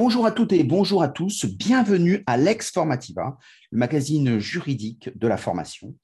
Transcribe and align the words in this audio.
Bonjour 0.00 0.26
à 0.26 0.30
toutes 0.30 0.52
et 0.52 0.62
bonjour 0.62 1.02
à 1.02 1.08
tous. 1.08 1.44
Bienvenue 1.44 2.22
à 2.28 2.36
Lex 2.36 2.70
Formativa, 2.70 3.36
le 3.72 3.78
magazine 3.78 4.38
juridique 4.38 5.10
de 5.18 5.26
la 5.26 5.36
formation. 5.36 5.96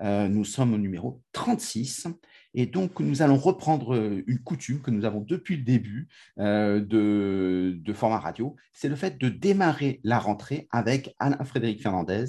Euh, 0.00 0.26
nous 0.26 0.46
sommes 0.46 0.72
au 0.72 0.78
numéro 0.78 1.20
36 1.32 2.06
et 2.54 2.64
donc 2.64 3.00
nous 3.00 3.20
allons 3.20 3.36
reprendre 3.36 3.94
une 4.26 4.38
coutume 4.38 4.80
que 4.80 4.90
nous 4.90 5.04
avons 5.04 5.20
depuis 5.20 5.58
le 5.58 5.64
début 5.64 6.08
euh, 6.38 6.80
de, 6.80 7.92
format 7.92 8.20
radio. 8.20 8.56
C'est 8.72 8.88
le 8.88 8.96
fait 8.96 9.18
de 9.20 9.28
démarrer 9.28 10.00
la 10.02 10.18
rentrée 10.18 10.66
avec 10.70 11.14
Alain-Frédéric 11.18 11.82
Fernandez 11.82 12.24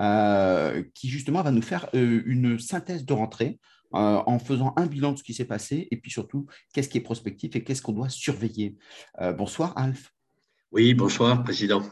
euh, 0.00 0.82
qui 0.92 1.08
justement 1.08 1.42
va 1.42 1.52
nous 1.52 1.62
faire 1.62 1.88
une 1.92 2.58
synthèse 2.58 3.04
de 3.04 3.12
rentrée 3.12 3.60
en 3.92 4.40
faisant 4.40 4.74
un 4.76 4.86
bilan 4.86 5.12
de 5.12 5.18
ce 5.18 5.22
qui 5.22 5.34
s'est 5.34 5.44
passé 5.44 5.86
et 5.92 5.98
puis 5.98 6.10
surtout 6.10 6.46
qu'est-ce 6.74 6.88
qui 6.88 6.98
est 6.98 7.02
prospectif 7.02 7.54
et 7.54 7.62
qu'est-ce 7.62 7.80
qu'on 7.80 7.92
doit 7.92 8.08
surveiller. 8.08 8.76
bonsoir 9.36 9.72
Alf. 9.78 10.12
Oui, 10.70 10.92
bonsoir, 10.92 11.42
Président. 11.42 11.82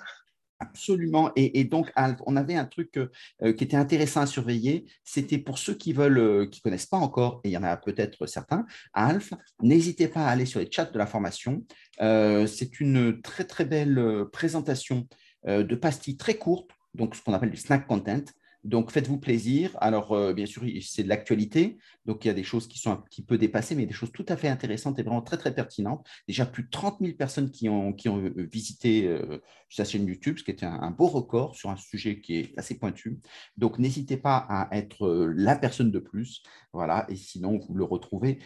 Absolument. 0.58 1.32
Et, 1.36 1.64
donc, 1.64 1.92
on 2.26 2.36
avait 2.36 2.54
un 2.54 2.64
truc 2.64 2.96
euh, 2.96 3.52
qui 3.52 3.64
était 3.64 3.76
intéressant 3.76 4.22
à 4.22 4.26
surveiller. 4.26 4.86
C'était 5.04 5.38
pour 5.38 5.58
ceux 5.58 5.74
qui 5.74 5.92
veulent, 5.92 6.18
euh, 6.18 6.46
qui 6.46 6.60
connaissent 6.60 6.86
pas 6.86 6.96
encore, 6.96 7.40
et 7.44 7.48
il 7.48 7.52
y 7.52 7.56
en 7.58 7.62
a 7.62 7.76
peut-être 7.76 8.26
certains, 8.26 8.64
Alf, 8.94 9.32
n'hésitez 9.62 10.08
pas 10.08 10.26
à 10.26 10.30
aller 10.30 10.46
sur 10.46 10.60
les 10.60 10.70
chats 10.70 10.86
de 10.86 10.98
la 10.98 11.06
formation. 11.06 11.64
Euh, 12.00 12.46
c'est 12.46 12.80
une 12.80 13.20
très, 13.20 13.44
très 13.44 13.64
belle 13.64 14.24
présentation 14.32 15.06
de 15.46 15.76
pastilles 15.76 16.16
très 16.16 16.34
courtes, 16.34 16.70
donc 16.94 17.14
ce 17.14 17.22
qu'on 17.22 17.32
appelle 17.32 17.52
du 17.52 17.56
snack 17.56 17.86
content, 17.86 18.24
donc, 18.66 18.90
faites-vous 18.90 19.18
plaisir. 19.18 19.70
Alors, 19.80 20.12
euh, 20.12 20.32
bien 20.32 20.44
sûr, 20.44 20.64
c'est 20.82 21.04
de 21.04 21.08
l'actualité. 21.08 21.78
Donc, 22.04 22.24
il 22.24 22.28
y 22.28 22.30
a 22.32 22.34
des 22.34 22.42
choses 22.42 22.66
qui 22.66 22.80
sont 22.80 22.90
un 22.90 22.96
petit 22.96 23.22
peu 23.22 23.38
dépassées, 23.38 23.76
mais 23.76 23.86
des 23.86 23.94
choses 23.94 24.10
tout 24.12 24.26
à 24.28 24.36
fait 24.36 24.48
intéressantes 24.48 24.98
et 24.98 25.04
vraiment 25.04 25.22
très, 25.22 25.36
très 25.36 25.54
pertinentes. 25.54 26.04
Déjà, 26.26 26.46
plus 26.46 26.64
de 26.64 26.70
30 26.70 26.98
000 27.00 27.16
personnes 27.16 27.52
qui 27.52 27.68
ont, 27.68 27.94
euh, 28.06 28.48
visité 28.52 29.06
euh, 29.06 29.38
sa 29.68 29.84
chaîne 29.84 30.04
YouTube, 30.04 30.38
ce 30.38 30.44
qui 30.44 30.50
était 30.50 30.66
un, 30.66 30.90
beau 30.90 31.06
record 31.06 31.54
sur 31.54 31.70
un 31.70 31.76
sujet 31.76 32.20
qui 32.20 32.38
est 32.38 32.58
assez 32.58 32.76
pointu. 32.76 33.20
Donc, 33.56 33.78
n'hésitez 33.78 34.16
pas 34.16 34.44
à 34.48 34.68
être 34.76 35.32
la 35.36 35.54
personne 35.54 35.92
de 35.92 36.00
plus. 36.00 36.42
Voilà. 36.72 37.06
Et 37.08 37.14
sinon, 37.16 37.58
vous 37.58 37.74
le 37.74 37.84
retrouvez 37.84 38.40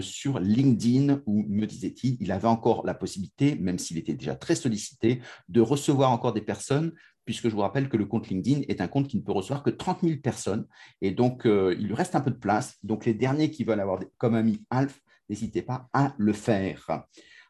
sur 0.00 0.38
LinkedIn 0.38 1.22
où, 1.26 1.44
me 1.48 1.66
disait-il, 1.66 2.18
il 2.20 2.30
avait 2.30 2.48
encore 2.48 2.84
la 2.84 2.92
possibilité, 2.94 3.56
même 3.56 3.78
s'il 3.78 3.96
était 3.96 4.14
déjà 4.14 4.34
très 4.34 4.54
sollicité, 4.54 5.22
de 5.48 5.60
recevoir 5.62 6.10
encore 6.10 6.34
des 6.34 6.42
personnes 6.42 6.92
puisque 7.24 7.48
je 7.48 7.54
vous 7.54 7.60
rappelle 7.60 7.88
que 7.88 7.96
le 7.96 8.06
compte 8.06 8.28
LinkedIn 8.28 8.62
est 8.68 8.80
un 8.80 8.88
compte 8.88 9.08
qui 9.08 9.16
ne 9.16 9.22
peut 9.22 9.32
recevoir 9.32 9.62
que 9.62 9.70
30 9.70 10.00
000 10.02 10.16
personnes. 10.20 10.66
Et 11.00 11.10
donc, 11.10 11.46
euh, 11.46 11.74
il 11.78 11.86
lui 11.86 11.94
reste 11.94 12.14
un 12.14 12.20
peu 12.20 12.30
de 12.30 12.36
place. 12.36 12.78
Donc, 12.82 13.04
les 13.04 13.14
derniers 13.14 13.50
qui 13.50 13.64
veulent 13.64 13.80
avoir 13.80 14.00
comme 14.18 14.34
ami 14.34 14.64
Alf, 14.70 15.00
n'hésitez 15.28 15.62
pas 15.62 15.88
à 15.92 16.14
le 16.18 16.32
faire. 16.32 17.04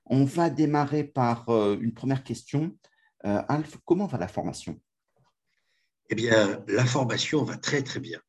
On 0.07 0.25
va 0.25 0.51
démarrer 0.51 1.05
par 1.05 1.49
euh, 1.49 1.77
une 1.81 1.95
première 1.95 2.23
question. 2.23 2.77
Euh, 3.25 3.43
Alf, 3.49 3.79
comment 3.85 4.07
va 4.07 4.19
la 4.19 4.29
formation? 4.29 4.81
Eh 6.11 6.15
bien, 6.15 6.63
la 6.69 6.85
formation 6.85 7.43
va 7.45 7.57
très, 7.57 7.83
très 7.83 8.01
bien. 8.01 8.21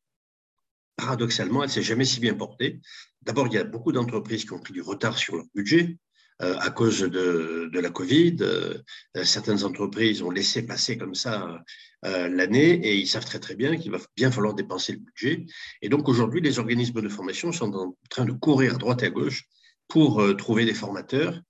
Paradoxalement, 0.96 1.62
elle 1.62 1.68
ne 1.68 1.72
s'est 1.72 1.82
jamais 1.82 2.04
si 2.04 2.20
bien 2.20 2.34
portée. 2.34 2.80
D'abord, 3.20 3.48
il 3.48 3.54
y 3.54 3.58
a 3.58 3.64
beaucoup 3.64 3.92
d'entreprises 3.92 4.44
qui 4.44 4.52
ont 4.52 4.60
pris 4.60 4.72
du 4.72 4.80
retard 4.80 5.18
sur 5.18 5.36
leur 5.36 5.46
budget. 5.54 5.98
Euh, 6.42 6.56
à 6.58 6.70
cause 6.70 6.98
de, 7.00 7.70
la 7.72 7.90
Covid. 7.90 8.38
Euh, 8.40 8.78
certaines 9.22 9.62
entreprises 9.62 10.20
ont 10.20 10.32
laissé 10.32 10.66
passer 10.66 10.98
comme 10.98 11.14
ça 11.14 11.62
euh, 12.04 12.28
l'année 12.28 12.70
et 12.70 12.96
ils 12.96 13.06
savent 13.06 13.24
très 13.24 13.38
très 13.38 13.54
bien 13.54 13.76
qu'il 13.76 13.92
va 13.92 13.98
bien 14.16 14.32
falloir 14.32 14.52
dépenser 14.54 14.94
le 14.94 14.98
budget. 14.98 15.46
Et 15.80 15.88
donc 15.88 16.08
aujourd'hui, 16.08 16.40
les 16.40 16.58
organismes 16.58 17.00
de 17.00 17.08
formation 17.08 17.52
sont 17.52 17.72
en 17.74 17.96
train 18.10 18.24
de 18.24 18.32
courir 18.32 18.74
à 18.74 18.78
droite 18.78 19.04
et 19.04 19.06
à 19.06 19.10
gauche 19.10 19.44
pour 19.86 20.24
trouver 20.36 20.64
des 20.64 20.74
formateurs 20.74 21.40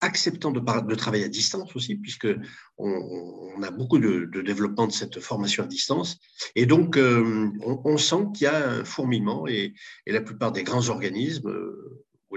acceptant 0.00 0.52
de, 0.52 0.94
travailler 0.94 1.24
à 1.24 1.28
distance 1.28 1.74
aussi, 1.74 1.96
puisque 1.96 2.28
on, 2.76 3.62
a 3.62 3.70
beaucoup 3.72 3.98
de, 3.98 4.26
développement 4.42 4.86
de 4.86 4.92
cette 4.92 5.18
formation 5.18 5.64
à 5.64 5.66
distance. 5.66 6.18
Et 6.54 6.66
donc, 6.66 6.96
on, 6.96 7.96
sent 7.96 8.26
qu'il 8.32 8.44
y 8.44 8.46
a 8.46 8.70
un 8.70 8.84
fourmillement 8.84 9.48
et, 9.48 9.74
la 10.06 10.20
plupart 10.20 10.52
des 10.52 10.62
grands 10.62 10.88
organismes, 10.88 11.52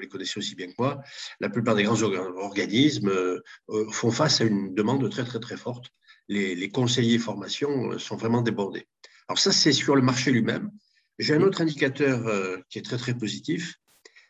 les 0.01 0.07
connaissez 0.07 0.37
aussi 0.37 0.55
bien 0.55 0.67
que 0.67 0.75
moi, 0.77 1.01
la 1.39 1.49
plupart 1.49 1.75
des 1.75 1.83
grands 1.83 2.01
organismes 2.01 3.09
euh, 3.09 3.41
euh, 3.69 3.89
font 3.91 4.11
face 4.11 4.41
à 4.41 4.43
une 4.43 4.73
demande 4.73 5.09
très, 5.09 5.23
très, 5.23 5.39
très 5.39 5.57
forte. 5.57 5.89
Les, 6.27 6.69
conseillers 6.69 7.19
formation 7.19 7.91
euh, 7.91 7.99
sont 7.99 8.15
vraiment 8.15 8.41
débordés. 8.41 8.87
Alors 9.27 9.39
ça, 9.39 9.51
c'est 9.51 9.73
sur 9.73 9.95
le 9.95 10.01
marché 10.01 10.31
lui-même. 10.31 10.71
J'ai 11.19 11.35
un 11.35 11.41
autre 11.41 11.61
indicateur 11.61 12.23
qui 12.69 12.79
est 12.79 12.81
très, 12.81 12.97
très 12.97 13.13
positif, 13.13 13.75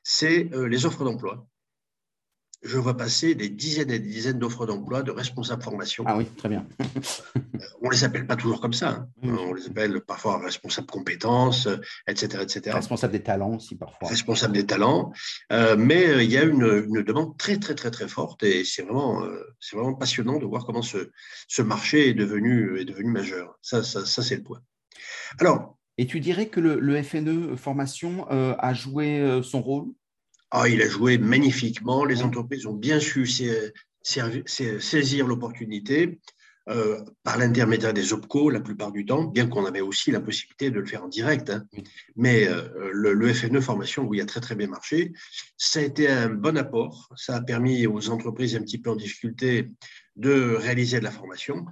c'est 0.03 0.49
les 0.53 0.85
offres 0.85 1.05
d'emploi 1.05 1.47
je 2.63 2.77
vois 2.77 2.95
passer 2.95 3.33
des 3.33 3.49
dizaines 3.49 3.89
et 3.89 3.99
des 3.99 4.07
dizaines 4.07 4.37
d'offres 4.37 4.67
d'emploi 4.67 5.01
de 5.01 5.11
responsables 5.11 5.63
formation. 5.63 6.03
Ah 6.07 6.17
oui, 6.17 6.25
très 6.37 6.47
bien. 6.47 6.67
Euh, 6.79 6.85
on 7.81 7.87
ne 7.87 7.91
les 7.91 8.03
appelle 8.03 8.27
pas 8.27 8.35
toujours 8.35 8.61
comme 8.61 8.73
ça. 8.73 8.89
Hein. 8.89 9.07
On 9.23 9.53
les 9.53 9.67
appelle 9.67 10.01
parfois 10.01 10.39
responsables 10.39 10.87
compétences, 10.87 11.67
etc., 12.07 12.43
etc. 12.43 12.75
Responsables 12.75 13.13
des 13.13 13.23
talents 13.23 13.55
aussi 13.55 13.75
parfois. 13.75 14.07
Responsables 14.07 14.53
des 14.53 14.65
talents. 14.65 15.11
Euh, 15.51 15.75
mais 15.75 16.07
euh, 16.07 16.23
il 16.23 16.31
y 16.31 16.37
a 16.37 16.43
une, 16.43 17.01
demande 17.03 17.35
très, 17.37 17.57
très, 17.57 17.73
très, 17.73 17.89
très 17.89 18.07
forte 18.07 18.43
et 18.43 18.63
c'est 18.63 18.83
vraiment, 18.83 19.23
c'est 19.59 19.75
vraiment 19.75 19.95
passionnant 19.95 20.37
de 20.37 20.45
voir 20.45 20.65
comment 20.65 20.83
ce, 20.83 21.09
ce 21.47 21.61
marché 21.61 22.09
est 22.09 22.13
devenu, 22.13 22.79
est 22.79 22.85
devenu 22.85 23.09
majeur. 23.09 23.57
Ça, 23.61 23.83
ça, 23.83 24.05
ça 24.05 24.21
c'est 24.21 24.35
le 24.35 24.43
point. 24.43 24.61
Alors, 25.39 25.77
et 25.97 26.05
tu 26.05 26.19
dirais 26.19 26.47
que 26.47 26.59
le, 26.59 26.79
le 26.79 27.01
FNE 27.01 27.55
formation 27.57 28.27
a 28.29 28.73
joué 28.73 29.41
son 29.43 29.61
rôle? 29.61 29.87
Ah, 30.51 30.67
il 30.67 30.81
a 30.81 30.87
joué 30.87 31.17
magnifiquement. 31.17 32.03
Les 32.03 32.23
entreprises 32.23 32.65
ont 32.65 32.73
bien 32.73 32.99
su 32.99 33.25
saisir 34.03 35.27
l'opportunité 35.27 36.19
euh, 36.69 37.03
par 37.23 37.39
l'intermédiaire 37.39 37.93
des 37.93 38.13
OPCO 38.13 38.51
la 38.51 38.59
plupart 38.59 38.91
du 38.91 39.03
temps, 39.03 39.23
bien 39.23 39.47
qu'on 39.47 39.65
avait 39.65 39.81
aussi 39.81 40.11
la 40.11 40.19
possibilité 40.19 40.69
de 40.69 40.79
le 40.79 40.85
faire 40.85 41.03
en 41.03 41.07
direct. 41.07 41.49
Hein. 41.49 41.65
Mais 42.15 42.47
euh, 42.47 42.91
le, 42.93 43.33
FNE 43.33 43.59
formation, 43.61 44.03
où 44.03 44.13
il 44.13 44.21
a 44.21 44.25
très 44.25 44.41
très 44.41 44.55
bien 44.55 44.67
marché, 44.67 45.11
ça 45.57 45.79
a 45.79 45.83
été 45.83 46.07
un 46.07 46.29
bon 46.29 46.57
apport. 46.57 47.09
Ça 47.15 47.37
a 47.37 47.41
permis 47.41 47.87
aux 47.87 48.09
entreprises 48.09 48.55
un 48.55 48.61
petit 48.61 48.77
peu 48.77 48.91
en 48.91 48.95
difficulté 48.95 49.71
de 50.17 50.53
réaliser 50.55 50.99
de 50.99 51.03
la 51.03 51.11
formation. 51.11 51.65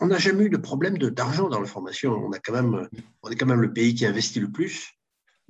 On 0.00 0.08
n'a 0.08 0.18
jamais 0.18 0.44
eu 0.44 0.50
de 0.50 0.58
problème 0.58 0.98
d'argent 0.98 1.48
dans 1.48 1.60
la 1.60 1.66
formation. 1.66 2.12
On, 2.12 2.32
a 2.32 2.38
quand 2.38 2.52
même, 2.52 2.88
on 3.22 3.30
est 3.30 3.36
quand 3.36 3.46
même 3.46 3.62
le 3.62 3.72
pays 3.72 3.94
qui 3.94 4.04
investit 4.04 4.40
le 4.40 4.50
plus. 4.50 4.99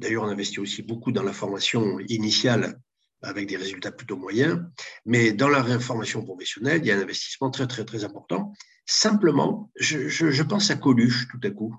D'ailleurs, 0.00 0.22
on 0.24 0.28
investit 0.28 0.60
aussi 0.60 0.82
beaucoup 0.82 1.12
dans 1.12 1.22
la 1.22 1.34
formation 1.34 2.00
initiale 2.00 2.80
avec 3.22 3.46
des 3.46 3.58
résultats 3.58 3.92
plutôt 3.92 4.16
moyens. 4.16 4.58
Mais 5.04 5.32
dans 5.32 5.48
la 5.48 5.78
formation 5.78 6.24
professionnelle, 6.24 6.80
il 6.82 6.86
y 6.86 6.90
a 6.90 6.96
un 6.96 7.02
investissement 7.02 7.50
très, 7.50 7.66
très, 7.66 7.84
très 7.84 8.02
important. 8.02 8.54
Simplement, 8.86 9.70
je, 9.76 10.42
pense 10.42 10.70
à 10.70 10.76
Coluche 10.76 11.28
tout 11.28 11.40
à 11.46 11.50
coup. 11.50 11.76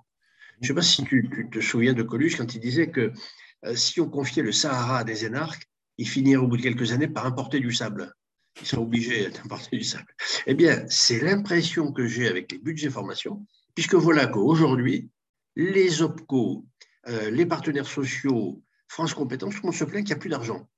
Je 0.61 0.65
ne 0.65 0.67
sais 0.67 0.73
pas 0.75 0.83
si 0.83 1.03
tu, 1.03 1.49
te 1.51 1.59
souviens 1.59 1.93
de 1.93 2.03
Coluche 2.03 2.37
quand 2.37 2.53
il 2.53 2.61
disait 2.61 2.91
que 2.91 3.11
euh, 3.65 3.75
si 3.75 3.99
on 3.99 4.07
confiait 4.07 4.43
le 4.43 4.51
Sahara 4.51 4.99
à 4.99 5.03
des 5.03 5.25
énarques, 5.25 5.67
ils 5.97 6.07
finiraient 6.07 6.43
au 6.43 6.47
bout 6.47 6.57
de 6.57 6.61
quelques 6.61 6.91
années 6.91 7.07
par 7.07 7.25
importer 7.25 7.59
du 7.59 7.73
sable. 7.73 8.13
Ils 8.61 8.67
sont 8.67 8.83
obligés 8.83 9.29
d'importer 9.29 9.77
du 9.77 9.83
sable. 9.83 10.13
Eh 10.45 10.53
bien, 10.53 10.85
c'est 10.89 11.19
l'impression 11.19 11.91
que 11.91 12.05
j'ai 12.05 12.27
avec 12.27 12.51
les 12.51 12.59
budgets 12.59 12.91
formation, 12.91 13.45
puisque 13.73 13.95
voilà 13.95 14.27
qu'aujourd'hui, 14.27 15.09
les 15.55 16.03
OPCO, 16.03 16.65
euh, 17.07 17.31
les 17.31 17.45
partenaires 17.45 17.87
sociaux, 17.87 18.61
France 18.87 19.13
Compétences, 19.13 19.55
on 19.63 19.71
se 19.71 19.83
plaint 19.83 20.05
qu'il 20.05 20.13
n'y 20.13 20.19
a 20.19 20.21
plus 20.21 20.29
d'argent. 20.29 20.69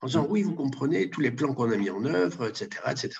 En 0.00 0.06
disant, 0.06 0.26
oui, 0.28 0.42
vous 0.42 0.54
comprenez 0.54 1.10
tous 1.10 1.20
les 1.20 1.30
plans 1.30 1.54
qu'on 1.54 1.70
a 1.70 1.76
mis 1.76 1.90
en 1.90 2.04
œuvre, 2.04 2.48
etc., 2.48 2.68
etc. 2.90 3.10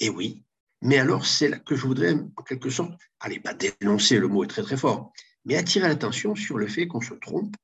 Et 0.00 0.08
oui, 0.08 0.44
mais 0.82 0.98
alors 0.98 1.26
c'est 1.26 1.48
là 1.48 1.58
que 1.58 1.74
je 1.74 1.86
voudrais, 1.86 2.14
en 2.14 2.42
quelque 2.42 2.70
sorte, 2.70 2.92
allez, 3.20 3.40
pas 3.40 3.54
dénoncer, 3.54 4.18
le 4.18 4.28
mot 4.28 4.44
est 4.44 4.48
très 4.48 4.62
très 4.62 4.76
fort, 4.76 5.12
mais 5.44 5.56
attirer 5.56 5.88
l'attention 5.88 6.34
sur 6.34 6.58
le 6.58 6.68
fait 6.68 6.86
qu'on 6.86 7.00
se 7.00 7.14
trompe 7.14 7.56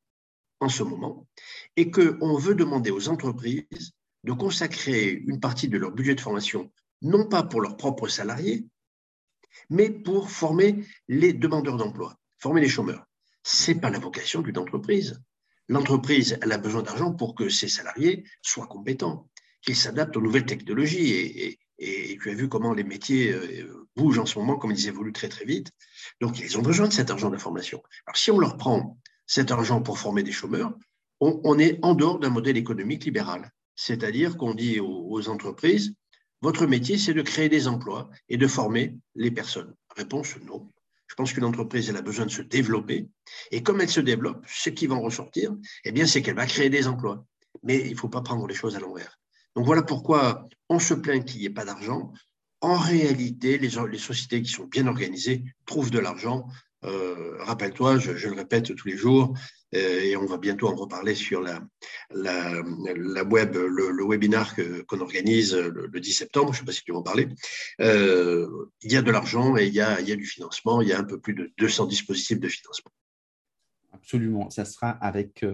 en 0.60 0.68
ce 0.68 0.82
moment 0.82 1.26
et 1.76 1.90
qu'on 1.90 2.36
veut 2.36 2.54
demander 2.54 2.90
aux 2.90 3.08
entreprises 3.08 3.92
de 4.24 4.32
consacrer 4.32 5.10
une 5.10 5.38
partie 5.38 5.68
de 5.68 5.78
leur 5.78 5.92
budget 5.92 6.14
de 6.14 6.20
formation, 6.20 6.72
non 7.02 7.28
pas 7.28 7.42
pour 7.42 7.60
leurs 7.60 7.76
propres 7.76 8.08
salariés, 8.08 8.66
mais 9.70 9.90
pour 9.90 10.30
former 10.30 10.84
les 11.08 11.32
demandeurs 11.32 11.76
d'emploi, 11.76 12.16
former 12.38 12.60
les 12.60 12.68
chômeurs 12.68 13.06
c'est 13.44 13.76
pas 13.76 13.90
la 13.90 14.00
vocation 14.00 14.40
d'une 14.40 14.58
entreprise. 14.58 15.22
L'entreprise, 15.68 16.38
elle 16.42 16.52
a 16.52 16.58
besoin 16.58 16.82
d'argent 16.82 17.12
pour 17.12 17.34
que 17.34 17.48
ses 17.48 17.68
salariés 17.68 18.24
soient 18.42 18.66
compétents, 18.66 19.30
qu'ils 19.62 19.76
s'adaptent 19.76 20.16
aux 20.16 20.20
nouvelles 20.20 20.46
technologies. 20.46 21.10
Et, 21.12 21.58
tu 21.78 22.30
as 22.30 22.34
vu 22.34 22.48
comment 22.48 22.72
les 22.72 22.84
métiers 22.84 23.32
euh, 23.32 23.88
bougent 23.96 24.20
en 24.20 24.26
ce 24.26 24.38
moment, 24.38 24.56
comme 24.56 24.70
ils 24.70 24.88
évoluent 24.88 25.12
très 25.12 25.28
très 25.28 25.44
vite. 25.44 25.70
Donc, 26.20 26.38
ils 26.38 26.56
ont 26.56 26.62
besoin 26.62 26.88
de 26.88 26.92
cet 26.92 27.10
argent 27.10 27.30
d'information. 27.30 27.82
Alors, 28.06 28.16
si 28.16 28.30
on 28.30 28.38
leur 28.38 28.56
prend 28.56 28.98
cet 29.26 29.50
argent 29.50 29.82
pour 29.82 29.98
former 29.98 30.22
des 30.22 30.32
chômeurs, 30.32 30.72
on, 31.20 31.58
est 31.58 31.78
en 31.82 31.94
dehors 31.94 32.18
d'un 32.18 32.30
modèle 32.30 32.56
économique 32.56 33.04
libéral. 33.04 33.50
C'est-à-dire 33.76 34.36
qu'on 34.36 34.54
dit 34.54 34.78
aux 34.80 35.28
entreprises, 35.28 35.94
votre 36.42 36.66
métier, 36.66 36.98
c'est 36.98 37.14
de 37.14 37.22
créer 37.22 37.48
des 37.48 37.68
emplois 37.68 38.10
et 38.28 38.36
de 38.36 38.46
former 38.46 38.96
les 39.14 39.30
personnes. 39.30 39.74
Réponse, 39.96 40.36
non. 40.44 40.70
Je 41.14 41.22
pense 41.22 41.32
qu'une 41.32 41.44
entreprise, 41.44 41.88
elle 41.88 41.96
a 41.96 42.02
besoin 42.02 42.26
de 42.26 42.30
se 42.32 42.42
développer. 42.42 43.08
Et 43.52 43.62
comme 43.62 43.80
elle 43.80 43.88
se 43.88 44.00
développe, 44.00 44.44
ce 44.48 44.68
qui 44.68 44.88
va 44.88 44.96
en 44.96 45.00
ressortir, 45.00 45.54
eh 45.84 45.92
bien, 45.92 46.06
c'est 46.06 46.22
qu'elle 46.22 46.34
va 46.34 46.44
créer 46.44 46.70
des 46.70 46.88
emplois. 46.88 47.24
Mais 47.62 47.78
il 47.86 47.92
ne 47.92 47.96
faut 47.96 48.08
pas 48.08 48.20
prendre 48.20 48.48
les 48.48 48.54
choses 48.54 48.74
à 48.74 48.80
l'envers. 48.80 49.20
Donc 49.54 49.64
voilà 49.64 49.82
pourquoi 49.82 50.48
on 50.68 50.80
se 50.80 50.92
plaint 50.92 51.24
qu'il 51.24 51.38
n'y 51.38 51.46
ait 51.46 51.50
pas 51.50 51.64
d'argent. 51.64 52.12
en 52.60 52.76
réalité, 52.76 53.58
les, 53.58 53.68
les, 53.68 53.98
sociétés 53.98 54.42
qui 54.42 54.50
sont 54.50 54.64
bien 54.64 54.88
organisées 54.88 55.44
trouvent 55.66 55.92
de 55.92 56.00
l'argent. 56.00 56.48
Euh, 56.84 57.36
rappelle-toi, 57.40 57.98
je, 57.98 58.28
le 58.28 58.34
répète 58.34 58.74
tous 58.74 58.88
les 58.88 58.96
jours, 58.96 59.34
euh, 59.74 60.00
et 60.00 60.16
on 60.16 60.26
va 60.26 60.38
bientôt 60.38 60.68
en 60.68 60.74
reparler 60.74 61.14
sur 61.14 61.40
la, 61.40 61.62
la, 62.10 62.62
la 62.94 63.24
web, 63.24 63.54
le, 63.54 64.06
webinaire 64.06 64.54
qu'on 64.86 65.00
organise 65.00 65.54
le, 65.54 66.00
10 66.00 66.12
septembre, 66.12 66.52
je 66.52 66.58
ne 66.58 66.60
sais 66.60 66.66
pas 66.66 66.72
si 66.72 66.82
tu 66.82 66.92
vas 66.92 66.98
en 66.98 67.02
parler. 67.02 67.28
Euh, 67.80 68.46
il 68.82 68.92
y 68.92 68.96
a 68.96 69.02
de 69.02 69.10
l'argent 69.10 69.56
et 69.56 69.66
il 69.66 69.74
y 69.74 69.80
a, 69.80 70.00
y 70.00 70.12
a 70.12 70.16
du 70.16 70.26
financement, 70.26 70.80
il 70.82 70.88
y 70.88 70.92
a 70.92 70.98
un 70.98 71.04
peu 71.04 71.18
plus 71.18 71.34
de 71.34 71.52
200 71.58 71.86
dispositifs 71.86 72.40
de 72.40 72.48
financement. 72.48 72.92
Absolument, 73.92 74.50
ça 74.50 74.64
sera 74.64 74.90
avec 74.90 75.44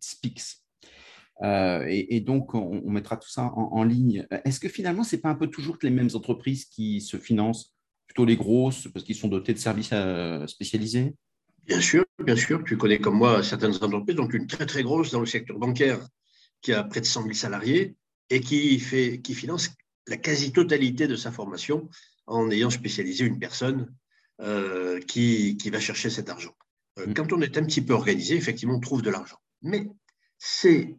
Spix. 0.00 0.62
et, 1.42 2.20
donc, 2.20 2.54
on, 2.54 2.90
mettra 2.90 3.16
tout 3.16 3.30
ça 3.30 3.44
en, 3.44 3.70
en 3.72 3.84
ligne. 3.84 4.26
Est-ce 4.44 4.60
que 4.60 4.68
finalement, 4.68 5.04
ce 5.04 5.16
n'est 5.16 5.22
pas 5.22 5.30
un 5.30 5.34
peu 5.34 5.46
toujours 5.46 5.78
les 5.82 5.90
mêmes 5.90 6.10
entreprises 6.14 6.66
qui 6.66 7.00
se 7.00 7.16
financent 7.16 7.72
plutôt 8.10 8.24
les 8.24 8.36
grosses 8.36 8.88
parce 8.92 9.04
qu'ils 9.04 9.14
sont 9.14 9.28
dotés 9.28 9.54
de 9.54 9.58
services 9.58 9.90
euh, 9.92 10.44
spécialisés 10.48 11.14
Bien 11.64 11.80
sûr, 11.80 12.04
bien 12.24 12.34
sûr. 12.34 12.64
Tu 12.64 12.76
connais 12.76 12.98
comme 12.98 13.14
moi 13.14 13.44
certaines 13.44 13.76
entreprises, 13.76 14.16
donc 14.16 14.34
une 14.34 14.48
très 14.48 14.66
très 14.66 14.82
grosse 14.82 15.12
dans 15.12 15.20
le 15.20 15.26
secteur 15.26 15.56
bancaire 15.56 16.00
qui 16.60 16.72
a 16.72 16.82
près 16.82 17.00
de 17.00 17.06
100 17.06 17.22
000 17.22 17.34
salariés 17.34 17.94
et 18.28 18.40
qui, 18.40 18.80
fait, 18.80 19.20
qui 19.20 19.34
finance 19.34 19.70
la 20.08 20.16
quasi-totalité 20.16 21.06
de 21.06 21.14
sa 21.14 21.30
formation 21.30 21.88
en 22.26 22.50
ayant 22.50 22.70
spécialisé 22.70 23.24
une 23.24 23.38
personne 23.38 23.94
euh, 24.40 24.98
qui, 25.00 25.56
qui, 25.56 25.70
va 25.70 25.78
chercher 25.78 26.10
cet 26.10 26.30
argent. 26.30 26.56
Euh, 26.98 27.06
mm. 27.06 27.14
Quand 27.14 27.32
on 27.32 27.40
est 27.40 27.56
un 27.58 27.64
petit 27.64 27.82
peu 27.82 27.92
organisé, 27.92 28.34
effectivement, 28.34 28.74
on 28.74 28.80
trouve 28.80 29.02
de 29.02 29.10
l'argent. 29.10 29.38
Mais 29.62 29.86
c'est 30.36 30.96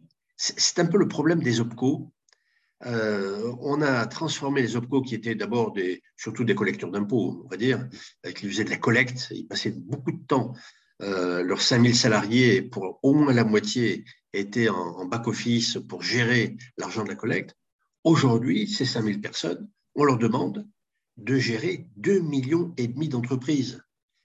un 0.78 0.86
peu 0.86 0.96
le 0.96 1.08
problème 1.08 1.42
des 1.42 1.60
OPCO 1.60 2.11
euh, 2.86 3.52
on 3.60 3.80
a 3.80 4.06
transformé 4.06 4.62
les 4.62 4.76
OPCO 4.76 5.02
qui 5.02 5.14
étaient 5.14 5.34
d'abord 5.34 5.74
surtout 6.16 6.44
des 6.44 6.54
collecteurs 6.54 6.90
d'impôts, 6.90 7.42
on 7.44 7.48
va 7.48 7.56
dire, 7.56 7.88
qui 8.34 8.48
faisaient 8.48 8.64
de 8.64 8.70
la 8.70 8.76
collecte. 8.76 9.28
Ils 9.30 9.46
passaient 9.46 9.70
beaucoup 9.72 10.12
de 10.12 10.26
temps. 10.26 10.54
Euh, 11.02 11.42
leurs 11.42 11.62
5000 11.62 11.96
salariés, 11.96 12.62
pour 12.62 13.00
au 13.02 13.12
moins 13.12 13.32
la 13.32 13.44
moitié, 13.44 14.04
étaient 14.32 14.68
en, 14.68 15.04
back-office 15.04 15.78
pour 15.88 16.02
gérer 16.02 16.56
l'argent 16.78 17.02
de 17.02 17.08
la 17.08 17.16
collecte. 17.16 17.56
Aujourd'hui, 18.04 18.68
ces 18.68 18.84
5000 18.84 19.20
personnes, 19.20 19.68
on 19.94 20.04
leur 20.04 20.18
demande 20.18 20.66
de 21.16 21.38
gérer 21.38 21.88
2 21.96 22.20
millions 22.20 22.72
et 22.76 22.86
demi 22.86 23.08
d'entreprises, 23.08 23.82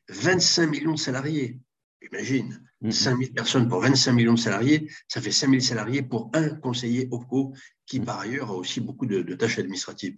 25 0.09 0.67
millions 0.67 0.93
de 0.93 0.99
salariés. 0.99 1.59
Imagine, 2.01 2.61
5 2.89 3.15
mm-hmm. 3.15 3.19
000 3.19 3.33
personnes 3.33 3.67
pour 3.67 3.81
25 3.81 4.11
millions 4.13 4.33
de 4.33 4.39
salariés, 4.39 4.89
ça 5.07 5.21
fait 5.21 5.31
5 5.31 5.49
000 5.49 5.59
salariés 5.61 6.03
pour 6.03 6.29
un 6.33 6.49
conseiller 6.49 7.07
OPCO 7.11 7.53
qui, 7.85 7.99
mm. 7.99 8.05
par 8.05 8.19
ailleurs, 8.19 8.51
a 8.51 8.53
aussi 8.53 8.81
beaucoup 8.81 9.05
de, 9.05 9.21
tâches 9.33 9.59
administratives. 9.59 10.17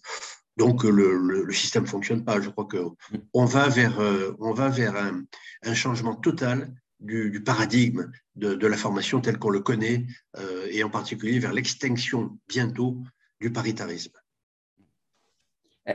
Donc, 0.57 0.83
le, 0.83 1.51
système 1.51 1.83
ne 1.83 1.87
fonctionne 1.87 2.25
pas. 2.25 2.41
Je 2.41 2.49
crois 2.49 2.67
qu'on 2.67 3.45
mm. 3.45 3.47
va 3.47 3.69
vers, 3.69 3.99
euh, 3.99 4.35
on 4.39 4.53
va 4.53 4.69
vers 4.69 4.95
un, 4.95 5.73
changement 5.73 6.15
total 6.15 6.73
du, 6.99 7.41
paradigme 7.43 8.11
de, 8.35 8.67
la 8.67 8.77
formation 8.77 9.21
tel 9.21 9.39
qu'on 9.39 9.49
le 9.49 9.61
connaît, 9.61 10.05
euh, 10.37 10.67
et 10.69 10.83
en 10.83 10.89
particulier 10.89 11.39
vers 11.39 11.53
l'extinction 11.53 12.37
bientôt 12.49 13.01
du 13.39 13.51
paritarisme. 13.51 14.18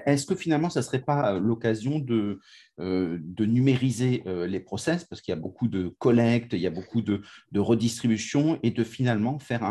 Est-ce 0.07 0.27
que 0.27 0.35
finalement, 0.35 0.71
ça 0.71 0.81
ne 0.81 0.85
serait 0.85 1.03
pas 1.03 1.35
euh, 1.35 1.41
l'occasion 1.41 1.99
de, 1.99 2.41
euh, 2.81 3.19
numériser 3.39 4.23
euh, 4.27 4.47
les 4.47 4.61
process, 4.61 5.05
parce 5.05 5.21
qu'il 5.21 5.33
y 5.33 5.37
a 5.37 5.41
beaucoup 5.41 5.69
de 5.69 5.95
collecte, 5.99 6.53
il 6.53 6.61
y 6.61 6.67
a 6.67 6.71
beaucoup 6.71 7.03
de, 7.03 7.23
redistribution, 7.55 8.59
et 8.63 8.71
de 8.71 8.85
finalement 8.85 9.39
faire 9.39 9.63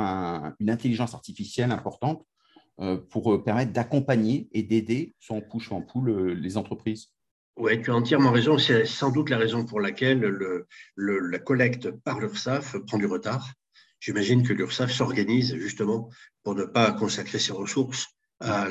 une 0.59 0.69
intelligence 0.69 1.13
artificielle 1.13 1.71
importante 1.71 2.25
pour 3.09 3.43
permettre 3.43 3.71
d'accompagner 3.71 4.47
et 4.51 4.63
d'aider, 4.63 5.13
soit 5.19 5.37
en 5.37 5.41
couche 5.41 5.71
ou 5.71 5.75
en 5.75 5.81
poule, 5.81 6.31
les 6.31 6.57
entreprises 6.57 7.09
oui, 7.55 7.79
tu 7.83 7.91
as 7.91 7.95
entièrement 7.95 8.31
raison. 8.31 8.57
C'est 8.57 8.83
sans 8.85 9.11
doute 9.11 9.29
la 9.29 9.37
raison 9.37 9.63
pour 9.63 9.79
laquelle 9.79 10.21
le, 10.21 10.67
la 10.95 11.37
collecte 11.37 11.91
par 11.91 12.19
l'URSSAF 12.19 12.77
prend 12.87 12.97
du 12.97 13.05
retard. 13.05 13.47
J'imagine 13.99 14.41
que 14.41 14.53
l'URSSAF 14.53 14.91
s'organise 14.91 15.55
justement 15.57 16.09
pour 16.41 16.55
ne 16.55 16.63
pas 16.63 16.91
consacrer 16.93 17.37
ses 17.37 17.53
ressources 17.53 18.07
à, 18.43 18.67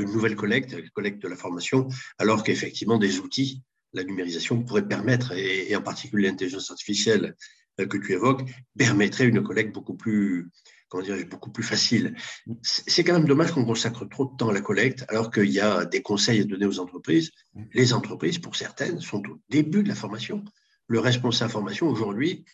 une 0.00 0.12
nouvelle 0.12 0.36
collecte, 0.36 0.72
la 0.72 0.88
collecte 0.94 1.22
de 1.22 1.28
la 1.28 1.36
formation, 1.36 1.88
alors 2.18 2.42
qu'effectivement 2.42 2.98
des 2.98 3.18
outils, 3.18 3.62
la 3.92 4.04
numérisation 4.04 4.62
pourrait 4.62 4.86
permettre, 4.86 5.32
et, 5.32 5.74
en 5.74 5.82
particulier 5.82 6.28
l'intelligence 6.28 6.70
artificielle 6.70 7.34
euh, 7.80 7.86
que 7.86 7.96
tu 7.96 8.12
évoques, 8.12 8.42
permettrait 8.76 9.26
une 9.26 9.42
collecte 9.42 9.74
beaucoup 9.74 9.96
plus, 9.96 10.50
comment 10.88 11.02
dire, 11.02 11.16
beaucoup 11.28 11.50
plus 11.50 11.64
facile. 11.64 12.14
C'est 12.62 13.04
quand 13.04 13.14
même 13.14 13.26
dommage 13.26 13.52
qu'on 13.52 13.64
consacre 13.64 14.04
trop 14.08 14.26
de 14.26 14.36
temps 14.36 14.50
à 14.50 14.52
la 14.52 14.60
collecte, 14.60 15.04
alors 15.08 15.30
qu'il 15.30 15.50
y 15.50 15.60
a 15.60 15.84
des 15.84 16.02
conseils 16.02 16.40
à 16.40 16.44
donner 16.44 16.66
aux 16.66 16.78
entreprises. 16.78 17.30
Les 17.72 17.92
entreprises, 17.92 18.38
pour 18.38 18.56
certaines, 18.56 19.00
sont 19.00 19.22
au 19.28 19.40
début 19.48 19.82
de 19.82 19.88
la 19.88 19.94
formation. 19.94 20.44
Le 20.88 21.00
responsable 21.00 21.50
formation, 21.50 21.88
aujourd'hui, 21.88 22.44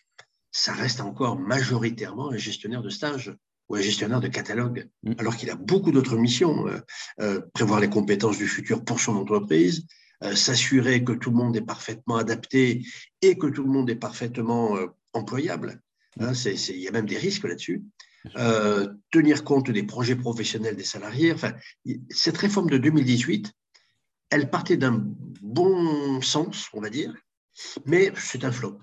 ça 0.51 0.73
reste 0.73 1.01
encore 1.01 1.37
majoritairement 1.37 2.31
un 2.31 2.37
gestionnaire 2.37 2.81
de 2.81 2.89
stage 2.89 3.35
ou 3.69 3.75
un 3.75 3.81
gestionnaire 3.81 4.19
de 4.19 4.27
catalogue, 4.27 4.87
mm. 5.03 5.13
alors 5.17 5.35
qu'il 5.35 5.49
a 5.49 5.55
beaucoup 5.55 5.91
d'autres 5.91 6.17
missions. 6.17 6.67
Euh, 6.67 6.79
euh, 7.21 7.41
prévoir 7.53 7.79
les 7.79 7.89
compétences 7.89 8.37
du 8.37 8.47
futur 8.47 8.83
pour 8.83 8.99
son 8.99 9.15
entreprise, 9.15 9.85
euh, 10.23 10.35
s'assurer 10.35 11.03
que 11.03 11.13
tout 11.13 11.31
le 11.31 11.37
monde 11.37 11.55
est 11.55 11.61
parfaitement 11.61 12.17
adapté 12.17 12.85
et 13.21 13.37
que 13.37 13.47
tout 13.47 13.63
le 13.63 13.71
monde 13.71 13.89
est 13.89 13.95
parfaitement 13.95 14.77
employable. 15.13 15.81
Hein, 16.19 16.33
il 16.33 16.79
y 16.79 16.87
a 16.87 16.91
même 16.91 17.07
des 17.07 17.17
risques 17.17 17.47
là-dessus. 17.47 17.83
tenir 19.11 19.43
compte 19.43 19.69
des 19.71 19.83
projets 19.83 20.15
professionnels 20.15 20.75
des 20.75 20.83
salariés. 20.83 21.33
Enfin, 21.33 21.53
cette 22.09 22.37
réforme 22.37 22.69
de 22.69 22.77
2018, 22.77 23.51
elle 24.29 24.49
partait 24.49 24.77
d'un 24.77 25.03
bon 25.41 26.21
sens, 26.21 26.69
on 26.73 26.81
va 26.81 26.89
dire, 26.89 27.13
mais 27.85 28.11
c'est 28.15 28.43
un 28.43 28.51
flop. 28.51 28.79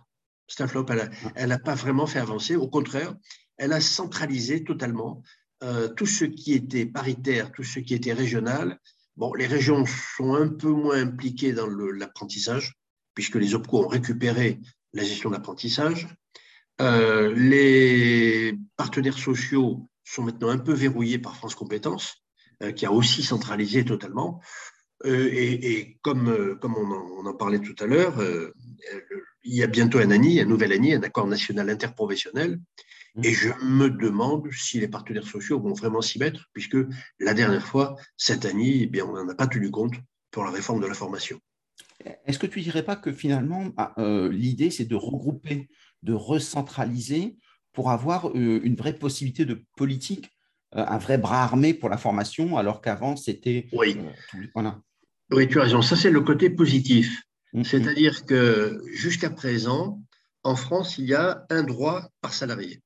C'est 0.47 0.63
un 0.63 0.69
flop. 0.69 0.87
Elle 1.35 1.49
n'a 1.49 1.59
pas 1.59 1.75
vraiment 1.75 2.07
fait 2.07 2.19
avancer. 2.19 2.57
Au 2.57 2.69
contraire, 2.69 3.15
elle 3.61 3.75
a 3.75 3.81
centralisé 3.83 4.65
totalement 4.65 5.23
euh, 5.63 5.89
tout 5.89 6.07
ce 6.07 6.25
qui 6.25 6.55
était 6.55 6.87
paritaire, 6.87 7.53
tout 7.53 7.63
ce 7.63 7.79
qui 7.79 7.95
était 7.95 8.15
régional. 8.15 8.81
Bon, 9.17 9.35
les 9.35 9.47
régions 9.47 9.85
sont 10.17 10.35
un 10.35 10.49
peu 10.49 10.71
moins 10.71 11.03
impliquées 11.03 11.53
dans 11.53 11.67
l'apprentissage, 11.67 12.73
puisque 13.13 13.35
les 13.35 13.55
OPCO 13.55 13.85
ont 13.85 13.89
récupéré 13.89 14.61
la 14.95 15.05
gestion 15.05 15.29
de 15.29 15.35
l'apprentissage. 15.35 16.09
Euh, 16.81 17.35
les 17.35 18.59
partenaires 18.79 19.19
sociaux 19.19 19.87
sont 20.05 20.23
maintenant 20.23 20.49
un 20.49 20.59
peu 20.59 20.73
verrouillés 20.73 21.19
par 21.19 21.37
France 21.37 21.55
Compétences, 21.55 22.15
euh, 22.63 22.73
qui 22.73 22.87
a 22.87 22.93
aussi 22.93 23.23
centralisé 23.23 23.85
totalement. 23.85 24.41
Et, 25.05 25.99
comme, 26.03 26.59
comme 26.61 26.77
on, 26.77 27.27
en, 27.27 27.35
parlait 27.35 27.61
tout 27.61 27.77
à 27.79 27.87
l'heure, 27.87 28.23
il 29.45 29.55
y 29.55 29.63
a 29.63 29.67
bientôt 29.67 29.99
un 29.99 30.11
ANI, 30.11 30.41
un 30.41 30.45
nouvel 30.45 30.73
ANI, 30.73 30.93
un 30.93 31.03
accord 31.03 31.27
national 31.27 31.71
interprofessionnel. 31.71 32.59
Et 33.23 33.33
je 33.33 33.51
me 33.63 33.91
demande 33.91 34.51
si 34.53 34.79
les 34.79 34.89
partenaires 34.89 35.27
sociaux 35.27 35.61
vont 35.61 35.75
vraiment 35.75 36.01
s'y 36.01 36.19
mettre, 36.19 36.49
puisque 36.53 36.77
la 37.19 37.35
dernière 37.35 37.67
fois, 37.67 37.97
cette 38.17 38.45
année, 38.45 38.83
eh 38.83 38.87
bien, 38.87 39.05
on 39.05 39.13
n'en 39.13 39.29
a 39.29 39.35
pas 39.35 39.47
tenu 39.47 39.71
compte 39.71 39.95
pour 40.31 40.45
la 40.45 40.51
réforme 40.51 40.81
de 40.81 40.87
la 40.87 40.95
formation. 40.95 41.41
Est-ce 42.27 42.39
que 42.39 42.47
tu 42.47 42.61
ne 42.61 42.65
dirais 42.65 42.85
pas 42.85 42.97
que 42.97 43.13
finalement, 43.13 43.73
ah, 43.77 43.93
euh, 43.99 44.31
l'idée, 44.31 44.71
c'est 44.71 44.85
de 44.85 44.95
regrouper, 44.95 45.69
de 46.03 46.13
recentraliser 46.13 47.37
pour 47.73 47.91
avoir 47.91 48.29
euh, 48.31 48.61
une 48.63 48.75
vraie 48.75 48.95
possibilité 48.95 49.45
de 49.45 49.63
politique, 49.77 50.31
euh, 50.77 50.85
un 50.87 50.99
vrai 50.99 51.19
bras 51.19 51.43
armé 51.43 51.75
pour 51.75 51.89
la 51.89 51.99
formation, 51.99 52.57
alors 52.57 52.81
qu'avant, 52.81 53.17
c'était... 53.17 53.69
Oui. 53.73 53.99
oui, 55.33 55.49
tu 55.49 55.59
as 55.59 55.65
raison. 55.65 55.83
Ça, 55.83 55.97
c'est 55.97 56.11
le 56.11 56.21
côté 56.21 56.49
positif. 56.49 57.23
Mmh. 57.53 57.65
C'est-à-dire 57.65 58.25
que 58.25 58.81
jusqu'à 58.93 59.31
présent, 59.31 60.01
en 60.43 60.57
France, 60.57 60.97
il 60.97 61.07
y 61.07 61.15
a 61.15 61.45
un 61.51 61.65
droit 61.65 62.09
par 62.23 62.33
salarié 62.33 62.81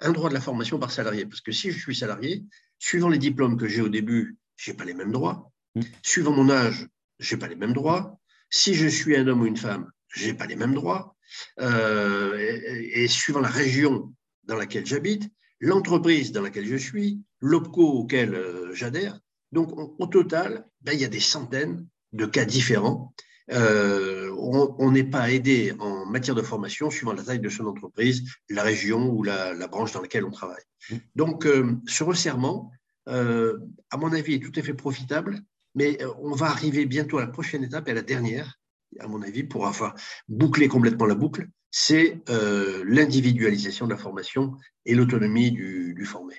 un 0.00 0.12
droit 0.12 0.28
de 0.28 0.34
la 0.34 0.40
formation 0.40 0.78
par 0.78 0.90
salarié. 0.90 1.26
Parce 1.26 1.40
que 1.40 1.52
si 1.52 1.70
je 1.70 1.78
suis 1.78 1.96
salarié, 1.96 2.44
suivant 2.78 3.08
les 3.08 3.18
diplômes 3.18 3.56
que 3.56 3.68
j'ai 3.68 3.80
au 3.80 3.88
début, 3.88 4.36
je 4.56 4.70
n'ai 4.70 4.76
pas 4.76 4.84
les 4.84 4.94
mêmes 4.94 5.12
droits. 5.12 5.50
Mmh. 5.74 5.82
Suivant 6.02 6.32
mon 6.32 6.50
âge, 6.50 6.86
je 7.18 7.34
n'ai 7.34 7.38
pas 7.38 7.48
les 7.48 7.56
mêmes 7.56 7.72
droits. 7.72 8.18
Si 8.50 8.74
je 8.74 8.86
suis 8.86 9.16
un 9.16 9.26
homme 9.26 9.42
ou 9.42 9.46
une 9.46 9.56
femme, 9.56 9.90
je 10.08 10.26
n'ai 10.26 10.34
pas 10.34 10.46
les 10.46 10.56
mêmes 10.56 10.74
droits. 10.74 11.16
Euh, 11.60 12.36
et, 12.38 13.06
suivant 13.08 13.40
la 13.40 13.48
région 13.48 14.14
dans 14.44 14.56
laquelle 14.56 14.86
j'habite, 14.86 15.28
l'entreprise 15.60 16.32
dans 16.32 16.42
laquelle 16.42 16.66
je 16.66 16.76
suis, 16.76 17.20
l'OPCO 17.40 17.82
auquel 17.82 18.34
euh, 18.34 18.74
j'adhère. 18.74 19.20
Donc, 19.52 19.70
au 19.74 20.06
total, 20.06 20.66
ben, 20.80 20.92
il 20.92 21.00
y 21.00 21.04
a 21.04 21.08
des 21.08 21.20
centaines 21.20 21.86
de 22.12 22.26
cas 22.26 22.44
différents 22.44 23.14
euh, 23.50 24.34
on 24.36 24.90
n'est 24.90 25.04
pas 25.04 25.30
aidé 25.30 25.74
en 25.78 26.06
matière 26.06 26.34
de 26.34 26.42
formation 26.42 26.90
suivant 26.90 27.12
la 27.12 27.22
taille 27.22 27.40
de 27.40 27.48
son 27.48 27.66
entreprise, 27.66 28.24
la 28.48 28.62
région 28.62 29.08
ou 29.08 29.22
la, 29.22 29.54
branche 29.68 29.92
dans 29.92 30.02
laquelle 30.02 30.24
on 30.24 30.30
travaille. 30.30 30.62
Donc, 31.14 31.46
euh, 31.46 31.76
ce 31.86 32.04
resserrement, 32.04 32.70
euh, 33.08 33.58
à 33.90 33.96
mon 33.96 34.12
avis, 34.12 34.34
est 34.34 34.40
tout 34.40 34.58
à 34.58 34.62
fait 34.62 34.74
profitable, 34.74 35.40
mais 35.74 35.98
on 36.20 36.32
va 36.32 36.46
arriver 36.46 36.86
bientôt 36.86 37.18
à 37.18 37.22
la 37.22 37.28
prochaine 37.28 37.64
étape 37.64 37.88
et 37.88 37.92
à 37.92 37.94
la 37.94 38.02
dernière, 38.02 38.58
à 39.00 39.06
mon 39.06 39.22
avis, 39.22 39.44
pour 39.44 39.66
avoir 39.66 39.94
bouclé 40.28 40.68
complètement 40.68 41.06
la 41.06 41.14
boucle, 41.14 41.48
c'est 41.70 42.20
l'individualisation 42.84 43.86
de 43.86 43.92
la 43.92 43.98
formation 43.98 44.56
et 44.86 44.94
l'autonomie 44.94 45.52
du, 45.52 46.04
formé. 46.06 46.34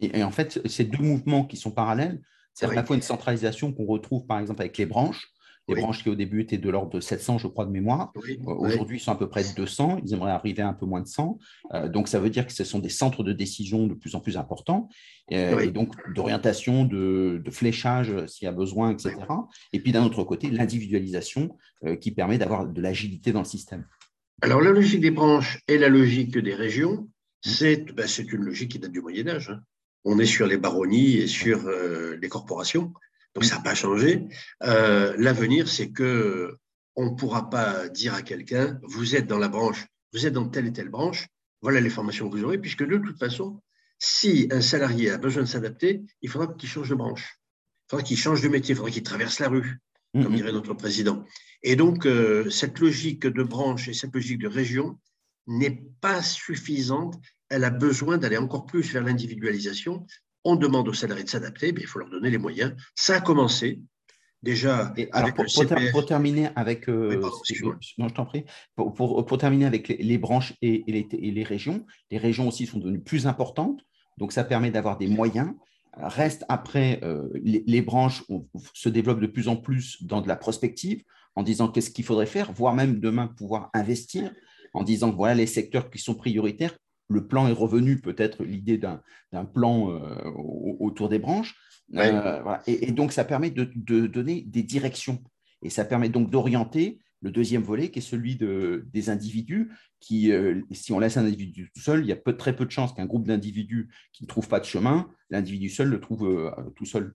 Et, 0.00 0.22
en 0.22 0.30
fait, 0.30 0.60
ces 0.68 0.84
deux 0.84 1.02
mouvements 1.02 1.44
qui 1.44 1.56
sont 1.56 1.70
parallèles, 1.70 2.20
C'est 2.52 2.66
à 2.66 2.72
la 2.74 2.84
fois 2.84 2.96
une 2.96 3.02
centralisation 3.02 3.72
qu'on 3.72 3.86
retrouve 3.86 4.26
par 4.26 4.38
exemple 4.38 4.60
avec 4.60 4.76
les 4.76 4.86
branches, 4.86 5.33
les 5.68 5.74
branches 5.80 6.02
qui 6.02 6.10
au 6.10 6.14
début 6.14 6.42
étaient 6.42 6.58
de 6.58 6.68
l'ordre 6.68 6.92
de 6.92 7.00
700, 7.00 7.38
je 7.38 7.46
crois, 7.46 7.64
de 7.64 7.70
mémoire. 7.70 8.12
Euh, 8.16 8.36
aujourd'hui, 8.46 8.98
ils 8.98 9.00
sont 9.00 9.12
à 9.12 9.16
peu 9.16 9.28
près 9.28 9.42
de 9.42 9.54
200. 9.54 10.00
Ils 10.04 10.12
aimeraient 10.12 10.32
arriver 10.32 10.62
à 10.62 10.68
un 10.68 10.74
peu 10.74 10.84
moins 10.84 11.00
de 11.00 11.06
100. 11.06 11.38
Euh, 11.72 11.88
donc, 11.88 12.08
ça 12.08 12.20
veut 12.20 12.30
dire 12.30 12.46
que 12.46 12.52
ce 12.52 12.64
sont 12.64 12.78
des 12.78 12.90
centres 12.90 13.22
de 13.22 13.32
décision 13.32 13.86
de 13.86 13.94
plus 13.94 14.14
en 14.14 14.20
plus 14.20 14.36
importants. 14.36 14.88
Euh, 15.32 15.60
et 15.60 15.70
donc, 15.70 15.94
d'orientation, 16.14 16.84
de, 16.84 17.42
fléchage 17.50 18.26
s'il 18.26 18.46
y 18.46 18.48
a 18.48 18.52
besoin, 18.52 18.90
etc. 18.90 19.14
Et 19.72 19.80
puis, 19.80 19.92
d'un 19.92 20.04
autre 20.04 20.24
côté, 20.24 20.50
l'individualisation 20.50 21.56
qui 22.00 22.10
permet 22.10 22.38
d'avoir 22.38 22.66
de 22.66 22.80
l'agilité 22.80 23.32
dans 23.32 23.40
le 23.40 23.44
système. 23.44 23.86
Alors, 24.42 24.60
la 24.60 24.70
logique 24.70 25.00
des 25.00 25.10
branches 25.10 25.60
et 25.68 25.78
la 25.78 25.88
logique 25.88 26.36
des 26.36 26.54
régions, 26.54 27.08
c'est 27.42 27.92
ben, 27.92 28.06
une 28.06 28.42
logique 28.42 28.72
qui 28.72 28.78
date 28.78 28.90
du 28.90 29.00
Moyen 29.00 29.28
Âge. 29.28 29.50
Hein. 29.50 29.60
On 30.04 30.18
est 30.18 30.26
sur 30.26 30.46
les 30.46 30.56
baronnies 30.56 31.16
et 31.16 31.26
sur 31.26 31.70
les 32.20 32.28
corporations. 32.28 32.92
Donc 33.34 33.44
ça 33.44 33.56
n'a 33.56 33.62
pas 33.62 33.74
changé. 33.74 34.28
Euh, 34.62 35.14
l'avenir, 35.18 35.68
c'est 35.68 35.90
que 35.90 36.56
on 36.96 37.10
ne 37.10 37.16
pourra 37.16 37.50
pas 37.50 37.88
dire 37.88 38.14
à 38.14 38.22
quelqu'un, 38.22 38.78
vous 38.82 39.16
êtes 39.16 39.26
dans 39.26 39.38
la 39.38 39.48
branche, 39.48 39.86
vous 40.12 40.26
êtes 40.26 40.32
dans 40.32 40.48
telle 40.48 40.66
et 40.66 40.72
telle 40.72 40.90
branche, 40.90 41.26
voilà 41.60 41.80
les 41.80 41.90
formations 41.90 42.30
que 42.30 42.36
vous 42.36 42.44
aurez, 42.44 42.58
puisque 42.58 42.86
de 42.86 42.96
toute 42.98 43.18
façon, 43.18 43.60
si 43.98 44.48
un 44.52 44.60
salarié 44.60 45.10
a 45.10 45.18
besoin 45.18 45.42
de 45.42 45.48
s'adapter, 45.48 46.02
il 46.22 46.28
faudra 46.28 46.54
qu'il 46.54 46.68
change 46.68 46.88
de 46.88 46.94
branche, 46.94 47.40
il 47.86 47.90
faudra 47.90 48.04
qu'il 48.04 48.16
change 48.16 48.42
de 48.42 48.48
métier, 48.48 48.74
il 48.74 48.76
faudra 48.76 48.90
qu'il 48.90 49.02
traverse 49.02 49.40
la 49.40 49.48
rue, 49.48 49.80
comme 50.12 50.28
mhm. 50.28 50.36
dirait 50.36 50.52
notre 50.52 50.74
président. 50.74 51.24
Et 51.62 51.74
donc, 51.74 52.06
euh, 52.06 52.48
cette 52.50 52.78
logique 52.78 53.26
de 53.26 53.42
branche 53.42 53.88
et 53.88 53.94
cette 53.94 54.14
logique 54.14 54.40
de 54.40 54.48
région 54.48 55.00
n'est 55.46 55.82
pas 56.00 56.22
suffisante. 56.22 57.16
Elle 57.48 57.64
a 57.64 57.70
besoin 57.70 58.18
d'aller 58.18 58.36
encore 58.36 58.66
plus 58.66 58.92
vers 58.92 59.02
l'individualisation 59.02 60.06
on 60.44 60.56
demande 60.56 60.88
aux 60.88 60.92
salariés 60.92 61.24
de 61.24 61.28
s'adapter, 61.28 61.72
mais 61.72 61.80
il 61.80 61.86
faut 61.86 61.98
leur 61.98 62.10
donner 62.10 62.30
les 62.30 62.38
moyens. 62.38 62.74
Ça 62.94 63.16
a 63.16 63.20
commencé 63.20 63.80
déjà 64.42 64.92
avec 65.12 65.34
pour, 65.90 66.04
terminer 66.04 66.50
avec 66.54 66.88
euh, 66.88 67.20
non, 67.98 68.08
je 68.08 68.14
t'en 68.14 68.26
prie. 68.26 68.44
Pour, 68.76 69.38
terminer 69.38 69.64
avec 69.64 69.88
les, 69.88 70.18
branches 70.18 70.52
et, 70.60 70.84
les, 70.86 71.42
régions, 71.42 71.86
les 72.10 72.18
régions 72.18 72.46
aussi 72.46 72.66
sont 72.66 72.78
devenues 72.78 73.00
plus 73.00 73.26
importantes, 73.26 73.80
donc 74.18 74.32
ça 74.32 74.44
permet 74.44 74.70
d'avoir 74.70 74.98
des 74.98 75.08
moyens. 75.08 75.52
Reste 75.96 76.44
après, 76.48 77.00
euh, 77.02 77.28
les, 77.34 77.82
branches 77.82 78.24
se 78.74 78.88
développent 78.88 79.20
de 79.20 79.26
plus 79.26 79.48
en 79.48 79.56
plus 79.56 80.02
dans 80.02 80.20
de 80.20 80.28
la 80.28 80.36
prospective, 80.36 81.02
en 81.36 81.42
disant 81.42 81.68
qu'est-ce 81.68 81.90
qu'il 81.90 82.04
faudrait 82.04 82.26
faire, 82.26 82.52
voire 82.52 82.74
même 82.74 83.00
demain 83.00 83.28
pouvoir 83.28 83.70
investir, 83.74 84.30
en 84.74 84.82
disant 84.82 85.10
voilà 85.10 85.34
les 85.34 85.46
secteurs 85.46 85.90
qui 85.90 85.98
sont 85.98 86.14
prioritaires, 86.14 86.76
le 87.08 87.26
plan 87.26 87.48
est 87.48 87.52
revenu, 87.52 88.00
peut-être 88.00 88.44
l'idée 88.44 88.78
d'un 88.78 89.44
plan 89.44 89.90
euh, 89.90 90.30
autour 90.80 91.08
des 91.08 91.18
branches. 91.18 91.54
Euh, 91.94 92.56
et, 92.66 92.92
donc, 92.92 93.12
ça 93.12 93.24
permet 93.24 93.50
de, 93.50 93.64
donner 94.06 94.42
des 94.42 94.62
directions. 94.62 95.22
Et 95.62 95.70
ça 95.70 95.84
permet 95.84 96.08
donc 96.08 96.30
d'orienter 96.30 97.00
le 97.20 97.30
deuxième 97.30 97.62
volet, 97.62 97.90
qui 97.90 98.00
est 98.00 98.02
celui 98.02 98.36
de, 98.36 98.86
des 98.92 99.08
individus, 99.08 99.70
qui, 100.00 100.30
euh, 100.30 100.60
si 100.72 100.92
on 100.92 100.98
laisse 100.98 101.16
un 101.16 101.24
individu 101.24 101.70
tout 101.74 101.80
seul, 101.80 102.00
il 102.00 102.06
y 102.06 102.12
a 102.12 102.16
peu, 102.16 102.36
très 102.36 102.54
peu 102.54 102.66
de 102.66 102.70
chances 102.70 102.92
qu'un 102.92 103.06
groupe 103.06 103.26
d'individus 103.26 103.88
qui 104.12 104.24
ne 104.24 104.28
trouve 104.28 104.48
pas 104.48 104.60
de 104.60 104.66
chemin, 104.66 105.08
l'individu 105.30 105.70
seul 105.70 105.88
le 105.88 106.00
trouve 106.00 106.52
tout 106.76 106.84
seul. 106.84 107.14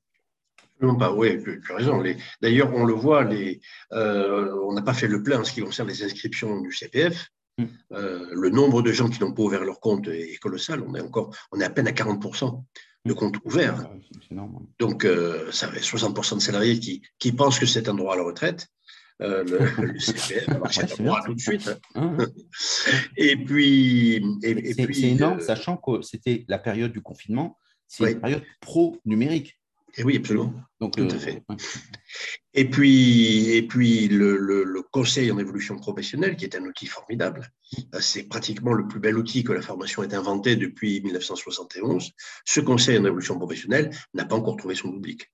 Non, 0.81 0.93
bah 0.93 1.13
oui, 1.13 1.43
tu, 1.43 1.61
as 1.71 1.75
raison. 1.75 2.01
D'ailleurs, 2.41 2.73
on 2.73 2.85
le 2.85 2.93
voit, 2.93 3.23
les, 3.23 3.59
on 3.91 4.73
n'a 4.73 4.81
pas 4.81 4.93
fait 4.93 5.07
le 5.07 5.21
plein 5.21 5.41
en 5.41 5.43
ce 5.43 5.51
qui 5.51 5.61
concerne 5.61 5.89
les 5.89 6.03
inscriptions 6.03 6.59
du 6.61 6.71
CPF. 6.71 7.29
Euh, 7.91 8.27
le 8.31 8.49
nombre 8.49 8.81
de 8.81 8.91
gens 8.91 9.09
qui 9.09 9.19
n'ont 9.21 9.33
pas 9.33 9.43
ouvert 9.43 9.63
leur 9.63 9.79
compte 9.79 10.07
est 10.07 10.37
colossal. 10.37 10.83
On 10.87 10.95
est 10.95 11.01
encore, 11.01 11.35
on 11.51 11.59
est 11.59 11.63
à 11.63 11.69
peine 11.69 11.87
à 11.87 11.91
40% 11.91 12.63
de 13.05 13.13
comptes 13.13 13.37
ouverts. 13.45 13.89
Donc, 14.79 15.05
euh, 15.05 15.51
ça 15.51 15.67
fait 15.69 15.79
60% 15.79 16.35
de 16.35 16.41
salariés 16.41 16.79
qui, 16.79 17.01
qui 17.17 17.31
pensent 17.31 17.59
que 17.59 17.65
c'est 17.65 17.89
un 17.89 17.93
droit 17.93 18.13
à 18.13 18.17
la 18.17 18.23
retraite. 18.23 18.67
Euh, 19.21 19.43
le, 19.43 19.99
CPF, 19.99 20.47
c'est 20.71 20.99
un 20.99 21.03
droit 21.03 21.21
tout 21.25 21.33
de 21.33 21.39
suite. 21.39 21.69
Hein. 21.95 22.17
et 23.17 23.35
puis, 23.35 24.23
c'est 24.41 25.01
énorme, 25.03 25.39
sachant 25.39 25.77
que 25.77 26.01
c'était 26.01 26.45
la 26.47 26.59
période 26.59 26.91
du 26.91 27.01
confinement. 27.01 27.57
C'est 27.87 28.11
une 28.11 28.21
période 28.21 28.43
pro-numérique. 28.61 29.58
Et 29.97 30.03
oui, 30.03 30.17
absolument. 30.17 30.53
Donc, 30.79 30.95
Tout 30.95 31.03
à 31.03 31.13
euh, 31.13 31.19
fait. 31.19 31.43
Et 32.53 32.69
puis, 32.69 33.51
et 33.51 33.67
puis 33.67 34.07
le, 34.07 34.81
conseil 34.91 35.31
en 35.31 35.37
évolution 35.37 35.77
professionnelle, 35.77 36.35
qui 36.35 36.45
est 36.45 36.55
un 36.55 36.63
outil 36.63 36.87
formidable, 36.87 37.51
euh, 37.93 37.99
c'est 37.99 38.23
pratiquement 38.23 38.73
le 38.73 38.87
plus 38.87 38.99
bel 38.99 39.17
outil 39.17 39.43
que 39.43 39.53
la 39.53 39.61
formation 39.61 40.03
ait 40.03 40.15
inventé 40.15 40.55
depuis 40.55 41.01
1971. 41.01 42.11
Ce 42.45 42.59
conseil 42.59 42.97
en 42.97 43.05
évolution 43.05 43.37
professionnelle 43.37 43.91
n'a 44.13 44.25
pas 44.25 44.35
encore 44.35 44.57
trouvé 44.57 44.75
son 44.75 44.91
public. 44.91 45.31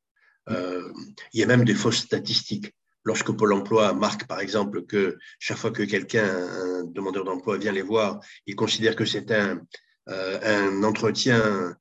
Euh, 0.50 0.91
il 1.33 1.39
y 1.39 1.43
a 1.43 1.47
même 1.47 1.63
des 1.63 1.75
fausses 1.75 2.00
statistiques. 2.00 2.74
Lorsque 3.03 3.31
Pôle 3.31 3.53
emploi 3.53 3.93
marque, 3.93 4.27
par 4.27 4.39
exemple, 4.39 4.85
que 4.85 5.17
chaque 5.39 5.57
fois 5.57 5.71
que 5.71 5.83
quelqu'un, 5.83 6.25
un 6.25 6.83
demandeur 6.85 7.24
d'emploi, 7.24 7.57
vient 7.57 7.71
les 7.71 7.83
voir, 7.83 8.19
il 8.47 8.55
considère 8.55 8.95
que 8.95 9.05
c'est 9.05 9.31
un, 9.31 9.62
un 10.07 10.83
entretien 10.83 11.77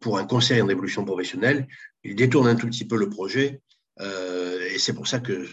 pour 0.00 0.18
un 0.18 0.24
conseil 0.24 0.60
en 0.60 0.68
évolution 0.68 1.04
professionnelle, 1.04 1.66
il 2.04 2.14
détourne 2.14 2.46
un 2.46 2.54
tout 2.54 2.66
petit 2.66 2.86
peu 2.86 2.96
le 2.96 3.08
projet. 3.08 3.60
Euh, 4.00 4.60
et 4.72 4.78
c'est 4.78 4.92
pour 4.92 5.06
ça 5.06 5.20
que 5.20 5.46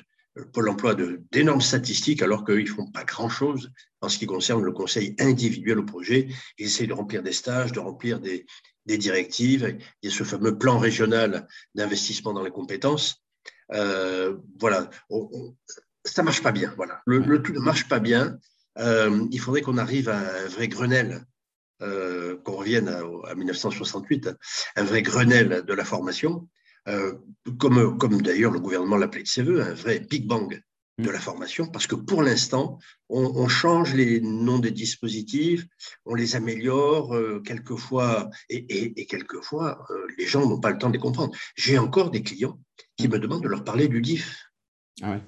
Pôle 0.53 0.69
emploi 0.69 0.95
d'énormes 1.31 1.59
statistiques 1.59 2.21
alors 2.21 2.45
qu'ils 2.45 2.63
ne 2.63 2.65
font 2.65 2.89
pas 2.89 3.03
grand-chose 3.03 3.69
en 3.99 4.07
ce 4.07 4.17
qui 4.17 4.25
concerne 4.25 4.63
le 4.63 4.71
conseil 4.71 5.13
individuel 5.19 5.79
au 5.79 5.83
projet. 5.83 6.29
Ils 6.57 6.67
essayent 6.67 6.87
de 6.87 6.93
remplir 6.93 7.21
des 7.21 7.33
stages, 7.33 7.73
de 7.73 7.79
remplir 7.79 8.21
des, 8.21 8.45
directives. 8.85 9.77
Il 10.01 10.09
y 10.09 10.13
a 10.13 10.15
ce 10.15 10.23
fameux 10.23 10.57
plan 10.57 10.77
régional 10.77 11.47
d'investissement 11.75 12.33
dans 12.33 12.43
les 12.43 12.51
compétences. 12.51 13.21
Euh, 13.73 14.37
voilà, 14.59 14.89
ça 16.05 16.21
ne 16.21 16.25
marche 16.25 16.41
pas 16.41 16.51
bien. 16.51 16.73
Voilà. 16.77 17.01
Le, 17.05 17.41
tout 17.41 17.53
ne 17.53 17.59
marche 17.59 17.89
pas 17.89 17.99
bien. 17.99 18.37
Euh, 18.79 19.27
il 19.31 19.39
faudrait 19.39 19.61
qu'on 19.61 19.77
arrive 19.77 20.07
à 20.07 20.17
un 20.17 20.47
vrai 20.47 20.69
Grenelle 20.69 21.25
euh, 21.81 22.37
qu'on 22.43 22.57
revienne 22.57 22.87
à, 22.87 23.35
1968, 23.35 24.29
un 24.75 24.83
vrai 24.83 25.01
Grenelle 25.01 25.63
de 25.65 25.73
la 25.73 25.85
formation, 25.85 26.47
euh, 26.87 27.13
comme, 27.59 27.97
comme 27.97 28.21
d'ailleurs 28.21 28.51
le 28.51 28.59
gouvernement 28.59 28.97
l'appelait 28.97 29.23
de 29.23 29.27
ses 29.27 29.43
voeux, 29.43 29.61
un 29.61 29.73
vrai 29.73 29.99
Big 29.99 30.27
Bang 30.27 30.61
de 30.97 31.09
la 31.09 31.19
formation, 31.19 31.67
parce 31.67 31.87
que 31.87 31.95
pour 31.95 32.21
l'instant, 32.21 32.77
on, 33.09 33.47
change 33.47 33.95
les 33.95 34.21
noms 34.21 34.59
des 34.59 34.71
dispositifs, 34.71 35.65
on 36.05 36.13
les 36.13 36.35
améliore 36.35 37.15
euh, 37.15 37.41
quelquefois, 37.43 38.29
et, 38.49 39.05
quelquefois, 39.07 39.85
les 40.17 40.27
gens 40.27 40.47
n'ont 40.47 40.59
pas 40.59 40.69
le 40.69 40.77
temps 40.77 40.89
de 40.89 40.93
les 40.93 40.99
comprendre. 40.99 41.35
J'ai 41.55 41.79
encore 41.79 42.11
des 42.11 42.21
clients 42.21 42.59
qui 42.97 43.07
me 43.07 43.17
demandent 43.17 43.43
de 43.43 43.47
leur 43.47 43.63
parler 43.63 43.87
du 43.87 44.01
DIF. 44.01 44.45
Ah 45.01 45.11
ouais. 45.11 45.21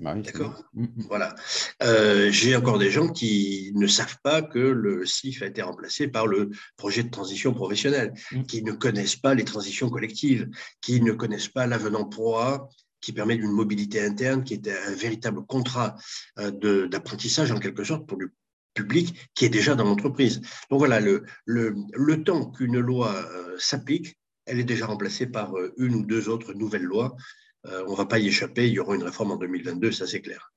Bah 0.00 0.14
D'accord 0.14 0.64
mm, 0.72 0.84
mm. 0.84 0.88
Voilà. 1.08 1.34
Euh, 1.82 2.30
j'ai 2.30 2.56
encore 2.56 2.78
des 2.78 2.90
gens 2.90 3.08
qui 3.08 3.70
ne 3.74 3.86
savent 3.86 4.16
pas 4.22 4.40
que 4.40 4.58
le 4.58 5.04
CIF 5.04 5.42
a 5.42 5.46
été 5.46 5.60
remplacé 5.60 6.08
par 6.08 6.26
le 6.26 6.50
projet 6.76 7.02
de 7.02 7.10
transition 7.10 7.52
professionnelle, 7.52 8.14
mm. 8.32 8.44
qui 8.44 8.62
ne 8.62 8.72
connaissent 8.72 9.16
pas 9.16 9.34
les 9.34 9.44
transitions 9.44 9.90
collectives, 9.90 10.48
qui 10.80 11.02
ne 11.02 11.12
connaissent 11.12 11.48
pas 11.48 11.66
l'avenant 11.66 12.06
proie 12.06 12.68
qui 13.02 13.14
permet 13.14 13.36
d'une 13.36 13.50
mobilité 13.50 14.02
interne, 14.02 14.44
qui 14.44 14.52
est 14.52 14.68
un 14.68 14.94
véritable 14.94 15.46
contrat 15.46 15.96
euh, 16.38 16.86
d'apprentissage 16.86 17.50
en 17.50 17.58
quelque 17.58 17.82
sorte 17.82 18.06
pour 18.06 18.18
le 18.18 18.30
public 18.74 19.30
qui 19.34 19.46
est 19.46 19.50
déjà 19.50 19.74
dans 19.74 19.84
l'entreprise. 19.84 20.42
Donc 20.70 20.80
voilà, 20.80 21.00
le, 21.00 21.24
le, 21.46 21.74
le 21.94 22.22
temps 22.22 22.50
qu'une 22.50 22.78
loi 22.78 23.14
euh, 23.14 23.56
s'applique, 23.58 24.18
elle 24.44 24.60
est 24.60 24.64
déjà 24.64 24.84
remplacée 24.84 25.26
par 25.26 25.54
une 25.78 25.94
ou 25.94 26.04
deux 26.04 26.28
autres 26.28 26.52
nouvelles 26.52 26.82
lois 26.82 27.16
on 27.64 27.90
ne 27.90 27.96
va 27.96 28.06
pas 28.06 28.18
y 28.18 28.28
échapper, 28.28 28.68
il 28.68 28.74
y 28.74 28.78
aura 28.78 28.94
une 28.94 29.02
réforme 29.02 29.32
en 29.32 29.36
2022, 29.36 29.92
ça 29.92 30.06
c'est 30.06 30.20
clair. 30.20 30.52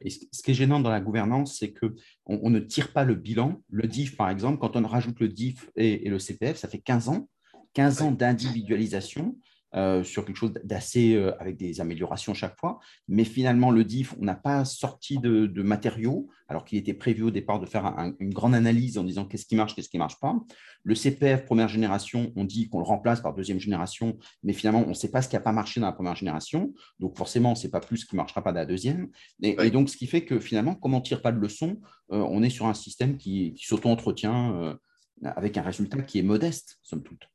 Et 0.00 0.10
ce 0.10 0.42
qui 0.42 0.50
est 0.50 0.54
gênant 0.54 0.80
dans 0.80 0.90
la 0.90 1.00
gouvernance, 1.00 1.58
c'est 1.58 1.72
qu'on 1.72 1.92
on 2.26 2.50
ne 2.50 2.58
tire 2.58 2.92
pas 2.92 3.04
le 3.04 3.14
bilan. 3.14 3.62
Le 3.68 3.86
DIF, 3.86 4.16
par 4.16 4.30
exemple, 4.30 4.58
quand 4.58 4.76
on 4.76 4.86
rajoute 4.86 5.20
le 5.20 5.28
DIF 5.28 5.70
et, 5.76 6.08
le 6.08 6.18
CPF, 6.18 6.56
ça 6.56 6.68
fait 6.68 6.78
15 6.78 7.10
ans, 7.10 7.28
15 7.74 8.02
ans 8.02 8.10
d'individualisation. 8.10 9.36
Euh, 9.76 10.02
sur 10.02 10.24
quelque 10.24 10.36
chose 10.36 10.52
d'assez 10.64 11.14
euh, 11.14 11.32
avec 11.40 11.56
des 11.56 11.80
améliorations 11.80 12.34
chaque 12.34 12.58
fois. 12.58 12.80
Mais 13.06 13.22
finalement, 13.22 13.70
le 13.70 13.84
DIF, 13.84 14.16
on 14.20 14.24
n'a 14.24 14.34
pas 14.34 14.64
sorti 14.64 15.18
de, 15.18 15.62
matériaux, 15.62 16.28
alors 16.48 16.64
qu'il 16.64 16.76
était 16.76 16.94
prévu 16.94 17.22
au 17.22 17.30
départ 17.30 17.60
de 17.60 17.66
faire 17.66 17.84
une 18.18 18.34
grande 18.34 18.56
analyse 18.56 18.98
en 18.98 19.04
disant 19.04 19.26
qu'est-ce 19.26 19.46
qui 19.46 19.54
marche, 19.54 19.76
qu'est-ce 19.76 19.88
qui 19.88 19.96
ne 19.96 20.00
marche 20.00 20.18
pas. 20.18 20.34
Le 20.82 20.96
CPF 20.96 21.44
première 21.44 21.68
génération, 21.68 22.32
on 22.34 22.44
dit 22.44 22.68
qu'on 22.68 22.78
le 22.78 22.84
remplace 22.84 23.20
par 23.20 23.32
deuxième 23.32 23.60
génération, 23.60 24.18
mais 24.42 24.54
finalement, 24.54 24.82
on 24.84 24.88
ne 24.88 24.94
sait 24.94 25.10
pas 25.10 25.22
ce 25.22 25.28
qui 25.28 25.36
n'a 25.36 25.40
pas 25.40 25.52
marché 25.52 25.78
dans 25.78 25.86
la 25.86 25.92
première 25.92 26.16
génération. 26.16 26.74
Donc 26.98 27.16
forcément, 27.16 27.50
on 27.50 27.52
ne 27.52 27.58
sait 27.58 27.70
pas 27.70 27.80
plus 27.80 27.98
ce 27.98 28.06
qui 28.06 28.16
ne 28.16 28.20
marchera 28.20 28.42
pas 28.42 28.50
dans 28.50 28.58
la 28.58 28.66
deuxième. 28.66 29.08
Et, 29.40 29.70
donc, 29.70 29.88
ce 29.88 29.96
qui 29.96 30.08
fait 30.08 30.24
que 30.24 30.40
finalement, 30.40 30.74
comme 30.74 30.94
on 30.94 30.98
ne 30.98 31.04
tire 31.04 31.22
pas 31.22 31.30
de 31.30 31.38
leçon, 31.38 31.80
euh, 32.10 32.26
on 32.28 32.42
est 32.42 32.50
sur 32.50 32.66
un 32.66 32.74
système 32.74 33.16
qui, 33.18 33.54
qui 33.54 33.66
s'auto-entretient 33.66 34.76
avec 35.22 35.56
un 35.58 35.62
résultat 35.62 36.02
qui 36.02 36.18
est 36.18 36.22
modeste, 36.22 36.78
somme 36.82 37.04
toute 37.04 37.28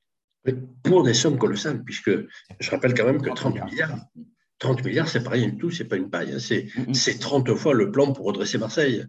pour 0.83 1.03
des 1.03 1.13
sommes 1.13 1.37
colossales, 1.37 1.83
puisque 1.83 2.11
je 2.59 2.71
rappelle 2.71 2.93
quand 2.93 3.05
même 3.05 3.21
que 3.21 3.29
30 3.29 3.65
milliards, 3.65 3.97
30 4.59 4.83
milliards, 4.85 5.07
c'est 5.07 5.23
pas 5.23 5.31
rien 5.31 5.49
du 5.49 5.57
tout, 5.57 5.71
c'est 5.71 5.85
pas 5.85 5.97
une 5.97 6.09
paille, 6.09 6.33
hein. 6.33 6.93
c'est 6.93 7.19
30 7.19 7.53
fois 7.55 7.73
le 7.73 7.91
plan 7.91 8.13
pour 8.13 8.25
redresser 8.25 8.57
Marseille. 8.57 9.05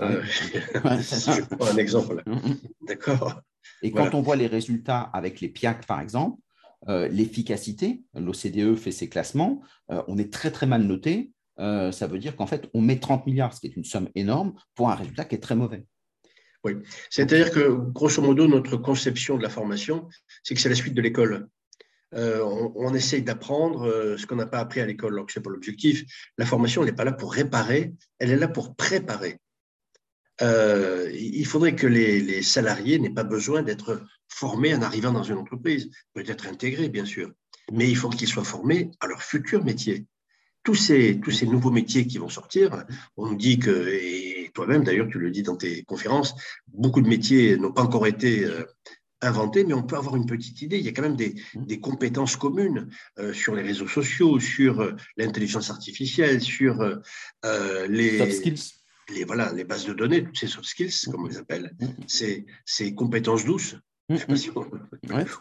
Euh, 0.00 0.22
je 0.24 1.56
prends 1.56 1.66
un 1.66 1.76
exemple. 1.76 2.22
D'accord. 2.86 3.40
Et 3.82 3.92
quand 3.92 4.14
on 4.14 4.22
voit 4.22 4.36
les 4.36 4.46
résultats 4.46 5.00
avec 5.00 5.40
les 5.40 5.48
PIAC, 5.48 5.86
par 5.86 6.00
exemple, 6.00 6.38
l'efficacité. 6.86 8.02
L'OCDE 8.14 8.76
fait 8.76 8.90
ses 8.90 9.08
classements. 9.08 9.62
on 9.88 10.18
est 10.18 10.32
très, 10.32 10.50
très 10.50 10.66
mal 10.66 10.82
noté. 10.82 11.32
ça 11.58 12.06
veut 12.06 12.18
dire 12.18 12.36
qu'en 12.36 12.46
fait, 12.46 12.68
on 12.74 12.80
met 12.80 12.98
30 12.98 13.26
milliards, 13.26 13.54
ce 13.54 13.60
qui 13.60 13.66
est 13.68 13.76
une 13.76 13.84
somme 13.84 14.08
énorme, 14.14 14.54
pour 14.74 14.90
un 14.90 14.94
résultat 14.94 15.24
qui 15.24 15.36
est 15.36 15.40
très 15.40 15.56
mauvais. 15.56 15.86
Oui, 16.64 16.76
c'est-à-dire 17.10 17.50
que, 17.50 17.68
grosso 17.68 18.22
modo, 18.22 18.46
notre 18.46 18.78
conception 18.78 19.36
de 19.36 19.42
la 19.42 19.50
formation, 19.50 20.08
c'est 20.42 20.54
que 20.54 20.60
c'est 20.60 20.70
la 20.70 20.74
suite 20.74 20.94
de 20.94 21.02
l'école. 21.02 21.48
Euh, 22.14 22.42
on, 22.76 22.94
essaye 22.94 23.22
d'apprendre 23.22 23.88
euh, 23.88 24.16
ce 24.16 24.26
qu'on 24.26 24.36
n'a 24.36 24.46
pas 24.46 24.60
appris 24.60 24.80
à 24.80 24.86
l'école, 24.86 25.14
alors 25.14 25.26
que 25.26 25.32
ce 25.32 25.38
n'est 25.38 25.42
pas 25.42 25.50
l'objectif. 25.50 26.04
La 26.38 26.46
formation, 26.46 26.82
elle 26.82 26.90
n'est 26.90 26.94
pas 26.94 27.04
là 27.04 27.12
pour 27.12 27.32
réparer, 27.32 27.92
elle 28.18 28.30
est 28.30 28.36
là 28.36 28.48
pour 28.48 28.76
préparer. 28.76 29.38
Euh, 30.42 31.10
il 31.12 31.46
faudrait 31.46 31.74
que 31.74 31.86
les, 31.86 32.42
salariés 32.42 32.98
n'aient 32.98 33.10
pas 33.10 33.24
besoin 33.24 33.62
d'être 33.62 34.02
formés 34.28 34.74
en 34.74 34.82
arrivant 34.82 35.12
dans 35.12 35.22
une 35.22 35.36
entreprise, 35.36 35.90
peut-être 36.12 36.46
intégrés, 36.46 36.88
bien 36.88 37.04
sûr, 37.04 37.32
mais 37.72 37.88
il 37.88 37.96
faut 37.96 38.08
qu'ils 38.08 38.28
soient 38.28 38.44
formés 38.44 38.90
à 39.00 39.06
leur 39.06 39.22
futur 39.22 39.64
métier. 39.64 40.06
Tous 40.62 40.74
ces, 40.74 41.20
nouveaux 41.46 41.70
métiers 41.70 42.06
qui 42.06 42.18
vont 42.18 42.30
sortir, 42.30 42.84
on 43.16 43.28
nous 43.28 43.36
dit 43.36 43.58
que, 43.58 43.70
toi-même 44.54 44.84
d'ailleurs, 44.84 45.08
tu 45.08 45.18
le 45.18 45.30
dis 45.30 45.42
dans 45.42 45.56
tes 45.56 45.82
conférences, 45.82 46.34
beaucoup 46.68 47.02
de 47.02 47.08
métiers 47.08 47.56
n'ont 47.56 47.72
pas 47.72 47.82
encore 47.82 48.06
été 48.06 48.46
inventé, 49.24 49.64
mais 49.64 49.74
on 49.74 49.82
peut 49.82 49.96
avoir 49.96 50.16
une 50.16 50.26
petite 50.26 50.62
idée. 50.62 50.78
Il 50.78 50.84
y 50.84 50.88
a 50.88 50.92
quand 50.92 51.02
même 51.02 51.16
des, 51.16 51.34
mmh. 51.54 51.76
compétences 51.80 52.36
communes 52.36 52.88
euh, 53.18 53.32
sur 53.32 53.54
les 53.54 53.62
réseaux 53.62 53.88
sociaux, 53.88 54.38
sur 54.38 54.80
euh, 54.80 54.92
l'intelligence 55.16 55.70
artificielle, 55.70 56.40
sur 56.40 56.80
euh, 56.82 57.86
les 57.88 58.18
soft 58.18 58.32
skills. 58.32 58.62
Les, 59.14 59.24
voilà, 59.24 59.52
les 59.52 59.64
bases 59.64 59.84
de 59.84 59.92
données, 59.92 60.24
toutes 60.24 60.38
ces 60.38 60.46
soft 60.46 60.66
skills, 60.66 60.94
mmh. 61.06 61.10
comme 61.10 61.24
on 61.24 61.28
les 61.28 61.38
appelle, 61.38 61.74
mmh. 61.78 61.86
ces, 62.06 62.46
ces 62.64 62.94
compétences 62.94 63.44
douces. 63.44 63.76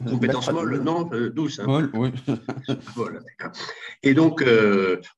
compétences 0.05 0.51
molles, 0.51 0.81
non, 0.81 1.03
douces. 1.33 1.59
Hein. 1.59 1.89
oui. 1.93 2.09
voilà, 2.95 3.19
Et 4.03 4.13
donc, 4.13 4.43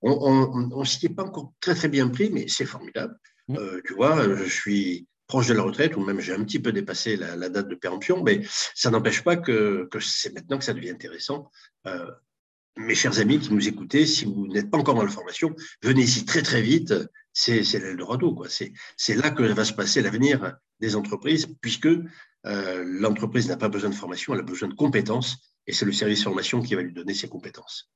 on 0.01 0.79
ne 0.79 0.85
s'y 0.85 1.05
est 1.05 1.09
pas 1.09 1.25
encore 1.25 1.53
très 1.59 1.75
très 1.75 1.89
bien 1.89 2.07
pris, 2.09 2.31
mais 2.31 2.45
c'est 2.47 2.65
formidable. 2.65 3.15
Tu 3.47 3.93
vois, 3.93 4.35
je 4.35 4.43
suis 4.43 5.07
proche 5.27 5.47
de 5.47 5.53
la 5.53 5.63
retraite, 5.63 5.95
ou 5.95 6.01
même 6.01 6.19
j'ai 6.19 6.33
un 6.33 6.43
petit 6.43 6.59
peu 6.59 6.71
dépassé 6.71 7.17
la, 7.17 7.49
date 7.49 7.67
de 7.67 7.75
péremption, 7.75 8.23
mais 8.23 8.41
ça 8.75 8.91
n'empêche 8.91 9.23
pas 9.23 9.35
que, 9.35 9.89
c'est 9.99 10.33
maintenant 10.33 10.57
que 10.57 10.63
ça 10.63 10.73
devient 10.73 10.91
intéressant. 10.91 11.49
Euh, 11.87 12.11
mes 12.77 12.95
chers 12.95 13.19
amis 13.19 13.39
qui 13.39 13.53
nous 13.53 13.67
écoutez, 13.67 14.05
si 14.05 14.25
vous 14.25 14.47
n'êtes 14.47 14.69
pas 14.69 14.77
encore 14.77 14.95
dans 14.95 15.03
la 15.03 15.11
formation, 15.11 15.55
venez-y 15.81 16.25
très 16.25 16.41
très 16.41 16.61
vite, 16.61 16.93
c'est 17.31 17.61
l'Eldorado. 17.79 18.37
C'est 18.97 19.15
là 19.15 19.29
que 19.29 19.43
va 19.43 19.65
se 19.65 19.73
passer 19.73 20.01
l'avenir 20.01 20.57
des 20.79 20.95
entreprises, 20.95 21.47
puisque 21.61 21.87
euh, 21.87 22.83
l'entreprise 22.85 23.47
n'a 23.47 23.57
pas 23.57 23.69
besoin 23.69 23.89
de 23.89 23.95
formation, 23.95 24.33
elle 24.33 24.41
a 24.41 24.43
besoin 24.43 24.67
de 24.69 24.73
compétences, 24.73 25.37
et 25.67 25.73
c'est 25.73 25.85
le 25.85 25.93
service 25.93 26.23
formation 26.23 26.61
qui 26.61 26.75
va 26.75 26.81
lui 26.81 26.93
donner 26.93 27.13
ces 27.13 27.29
compétences. 27.29 27.89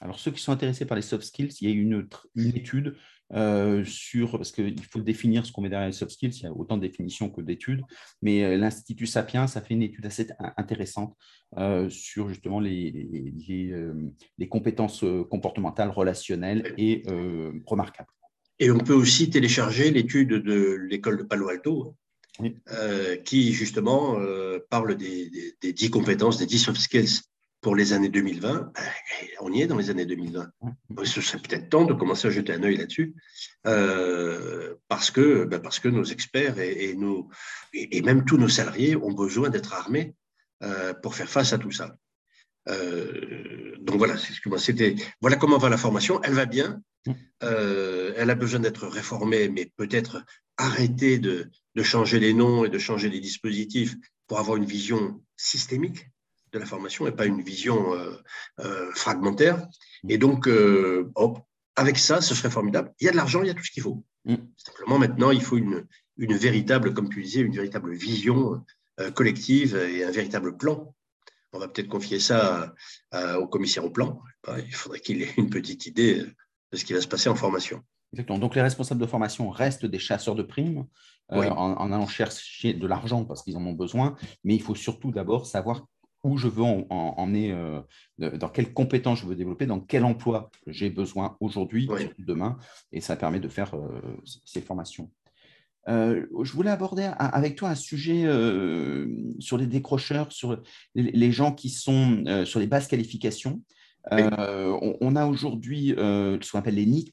Alors, 0.00 0.18
ceux 0.18 0.30
qui 0.30 0.42
sont 0.42 0.52
intéressés 0.52 0.86
par 0.86 0.96
les 0.96 1.02
soft 1.02 1.24
skills, 1.24 1.54
il 1.60 1.68
y 1.68 1.72
a 1.72 1.74
une, 1.74 2.08
une 2.34 2.56
étude 2.56 2.96
euh, 3.32 3.84
sur, 3.84 4.32
parce 4.32 4.50
qu'il 4.50 4.82
faut 4.84 5.00
définir 5.00 5.46
ce 5.46 5.52
qu'on 5.52 5.60
met 5.60 5.68
derrière 5.68 5.86
les 5.86 5.92
soft 5.94 6.10
skills, 6.10 6.30
il 6.38 6.42
y 6.42 6.46
a 6.46 6.52
autant 6.52 6.76
de 6.76 6.82
définitions 6.82 7.30
que 7.30 7.40
d'études, 7.40 7.82
mais 8.22 8.42
euh, 8.44 8.56
l'Institut 8.56 9.06
Sapiens 9.06 9.44
a 9.44 9.60
fait 9.60 9.74
une 9.74 9.82
étude 9.82 10.04
assez 10.04 10.28
intéressante 10.56 11.16
euh, 11.56 11.88
sur 11.88 12.28
justement 12.28 12.58
les, 12.58 12.90
les, 12.90 14.48
compétences 14.48 15.04
comportementales, 15.30 15.90
relationnelles 15.90 16.74
et 16.76 17.04
remarquables. 17.66 18.08
Et 18.58 18.70
on 18.70 18.78
peut 18.78 18.94
aussi 18.94 19.30
télécharger 19.30 19.90
l'étude 19.90 20.30
de 20.30 20.74
l'école 20.88 21.18
de 21.18 21.22
Palo 21.22 21.48
Alto, 21.48 21.96
qui 23.24 23.52
justement 23.52 24.16
parle 24.70 24.96
des, 24.96 25.30
des, 25.60 25.72
10 25.72 25.90
compétences, 25.90 26.38
des 26.38 26.46
10 26.46 26.58
soft 26.58 26.80
skills 26.80 27.20
pour 27.60 27.76
les 27.76 27.92
années 27.92 28.08
2020, 28.08 28.72
ben, 28.74 28.82
on 29.40 29.52
y 29.52 29.62
est 29.62 29.66
dans 29.66 29.76
les 29.76 29.90
années 29.90 30.06
2020. 30.06 30.50
Ce 31.04 31.20
serait 31.20 31.38
peut-être 31.38 31.68
temps 31.68 31.84
de 31.84 31.92
commencer 31.92 32.28
à 32.28 32.30
jeter 32.30 32.52
un 32.52 32.62
œil 32.62 32.76
là-dessus, 32.76 33.14
euh, 33.66 34.74
parce, 34.88 35.10
que, 35.10 35.44
ben, 35.44 35.60
parce 35.60 35.78
que 35.78 35.88
nos 35.88 36.04
experts 36.04 36.58
et, 36.58 36.94
nous, 36.94 37.28
et, 37.74 38.00
même 38.02 38.24
tous 38.24 38.38
nos 38.38 38.48
salariés 38.48 38.96
ont 38.96 39.12
besoin 39.12 39.50
d'être 39.50 39.74
armés 39.74 40.14
euh, 40.62 40.94
pour 40.94 41.14
faire 41.14 41.28
face 41.28 41.52
à 41.52 41.58
tout 41.58 41.70
ça. 41.70 41.96
Euh, 42.68 43.76
donc 43.80 43.96
voilà, 43.96 44.16
c'était 44.58 44.94
voilà 45.20 45.36
comment 45.36 45.58
va 45.58 45.68
la 45.68 45.78
formation. 45.78 46.20
Elle 46.22 46.34
va 46.34 46.46
bien. 46.46 46.82
elle 47.40 48.30
a 48.30 48.34
besoin 48.34 48.60
d'être 48.60 48.86
réformée, 48.86 49.48
mais 49.48 49.70
peut-être 49.76 50.24
arrêter 50.56 51.18
de, 51.18 51.50
de 51.74 51.82
changer 51.82 52.20
les 52.20 52.32
noms 52.32 52.64
et 52.64 52.68
de 52.70 52.78
changer 52.78 53.08
les 53.08 53.20
dispositifs 53.20 53.96
pour 54.26 54.38
avoir 54.38 54.56
une 54.56 54.66
vision 54.66 55.22
systémique 55.36 56.06
de 56.52 56.58
la 56.58 56.66
formation 56.66 57.06
et 57.06 57.12
pas 57.12 57.26
une 57.26 57.42
vision 57.42 57.94
euh, 57.94 58.16
euh, 58.60 58.90
fragmentaire. 58.94 59.66
Et 60.08 60.18
donc, 60.18 60.48
euh, 60.48 61.10
avec 61.76 61.98
ça, 61.98 62.20
ce 62.20 62.34
serait 62.34 62.50
formidable. 62.50 62.92
Il 63.00 63.06
y 63.06 63.08
a 63.08 63.12
de 63.12 63.16
l'argent, 63.16 63.42
il 63.42 63.48
y 63.48 63.50
a 63.50 63.54
tout 63.54 63.64
ce 63.64 63.70
qu'il 63.70 63.82
faut. 63.82 64.04
Mm. 64.24 64.36
Simplement, 64.56 64.98
maintenant, 64.98 65.30
il 65.30 65.42
faut 65.42 65.56
une, 65.56 65.86
une 66.16 66.34
véritable, 66.34 66.92
comme 66.94 67.08
tu 67.08 67.22
disais, 67.22 67.40
une 67.40 67.54
véritable 67.54 67.92
vision 67.94 68.64
collective 69.14 69.76
et 69.76 70.04
un 70.04 70.10
véritable 70.10 70.58
plan. 70.58 70.94
On 71.54 71.58
va 71.58 71.68
peut-être 71.68 71.88
confier 71.88 72.20
ça 72.20 72.74
au 73.38 73.46
commissaire 73.46 73.82
au 73.82 73.88
plan. 73.88 74.20
Il 74.58 74.74
faudrait 74.74 75.00
qu'il 75.00 75.22
ait 75.22 75.32
une 75.38 75.48
petite 75.48 75.86
idée 75.86 76.22
de 76.70 76.76
ce 76.76 76.84
qui 76.84 76.92
va 76.92 77.00
se 77.00 77.08
passer 77.08 77.30
en 77.30 77.34
formation. 77.34 77.82
Exactement. 78.12 78.38
Donc, 78.38 78.56
les 78.56 78.60
responsables 78.60 79.00
de 79.00 79.06
formation 79.06 79.48
restent 79.48 79.86
des 79.86 79.98
chasseurs 79.98 80.34
de 80.34 80.42
primes 80.42 80.84
en, 81.30 81.42
en, 81.42 81.92
allant 81.92 82.06
chercher 82.06 82.74
de 82.74 82.86
l'argent 82.86 83.24
parce 83.24 83.42
qu'ils 83.42 83.56
en 83.56 83.64
ont 83.64 83.72
besoin, 83.72 84.16
mais 84.44 84.54
il 84.54 84.62
faut 84.62 84.74
surtout 84.74 85.12
d'abord 85.12 85.46
savoir 85.46 85.86
où 86.22 86.36
je 86.36 86.48
veux 86.48 86.62
emmener, 86.62 87.52
euh, 87.52 87.80
dans 88.18 88.48
quelles 88.48 88.72
compétences 88.72 89.20
je 89.20 89.26
veux 89.26 89.34
développer, 89.34 89.66
dans 89.66 89.80
quel 89.80 90.04
emploi 90.04 90.50
j'ai 90.66 90.90
besoin 90.90 91.36
aujourd'hui, 91.40 91.88
demain, 92.18 92.58
et 92.92 93.00
ça 93.00 93.16
permet 93.16 93.40
de 93.40 93.48
faire 93.48 93.74
euh, 93.74 94.00
ces 94.44 94.60
formations. 94.60 95.10
Euh, 95.88 96.26
je 96.42 96.52
voulais 96.52 96.70
aborder 96.70 97.10
avec 97.18 97.56
toi 97.56 97.70
un 97.70 97.74
sujet 97.74 98.24
sur 99.38 99.56
les 99.56 99.66
décrocheurs, 99.66 100.30
sur 100.30 100.62
les 100.94 101.32
gens 101.32 101.52
qui 101.52 101.70
sont 101.70 102.44
sur 102.44 102.60
les 102.60 102.66
basses 102.66 102.86
qualifications. 102.86 103.62
On, 104.10 105.16
a 105.16 105.26
aujourd'hui 105.26 105.94
ce 105.96 106.52
qu'on 106.52 106.58
appelle 106.58 106.74
les 106.74 106.86
NIT, 106.86 107.12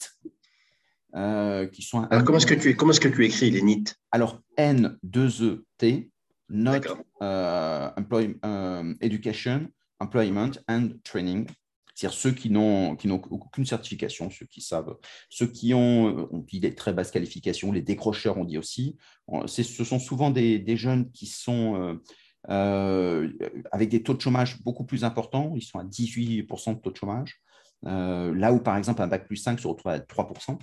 qui 1.71 1.81
sont. 1.81 2.07
comment 2.25 2.37
est-ce 2.37 2.45
que 2.45 2.55
tu 2.55 2.75
comment 2.75 2.91
est-ce 2.91 2.99
que 2.99 3.07
tu 3.07 3.25
écris 3.25 3.51
les 3.51 3.61
NIT? 3.61 3.95
Alors 4.11 4.41
N2ET, 4.57 6.09
not 6.49 6.81
uh, 7.21 8.93
education, 9.01 9.67
employment 9.99 10.51
and 10.67 10.89
training. 11.03 11.47
C'est-à-dire 11.95 12.17
ceux 12.17 12.31
qui 12.31 12.51
n'ont 12.51 12.91
aucune 12.91 13.65
certification, 13.65 14.29
ceux 14.29 14.45
qui 14.45 14.61
savent, 14.61 14.95
ceux 15.29 15.47
qui 15.47 15.73
ont, 15.73 16.27
on 16.31 16.39
dit 16.39 16.59
des 16.59 16.75
très 16.75 16.93
basses 16.93 17.09
qualifications, 17.09 17.71
les 17.71 17.81
décrocheurs, 17.81 18.37
on 18.37 18.45
dit 18.45 18.59
aussi. 18.59 18.97
Ce 19.47 19.63
sont 19.63 19.97
souvent 19.97 20.29
des, 20.29 20.59
des 20.59 20.77
jeunes 20.77 21.11
qui 21.11 21.25
sont 21.25 21.75
euh, 21.75 21.95
euh, 22.49 23.29
avec 23.71 23.89
des 23.89 24.03
taux 24.03 24.13
de 24.13 24.21
chômage 24.21 24.61
beaucoup 24.61 24.85
plus 24.85 25.03
importants. 25.03 25.53
Ils 25.55 25.63
sont 25.63 25.79
à 25.79 25.83
18% 25.83 26.75
de 26.75 26.79
taux 26.79 26.91
de 26.91 26.95
chômage. 26.95 27.41
Euh, 27.85 28.33
là 28.35 28.53
où, 28.53 28.59
par 28.59 28.77
exemple, 28.77 29.01
un 29.01 29.07
bac 29.07 29.27
plus 29.27 29.37
5 29.37 29.59
se 29.59 29.67
retrouve 29.67 29.91
à 29.91 29.99
3%. 29.99 30.57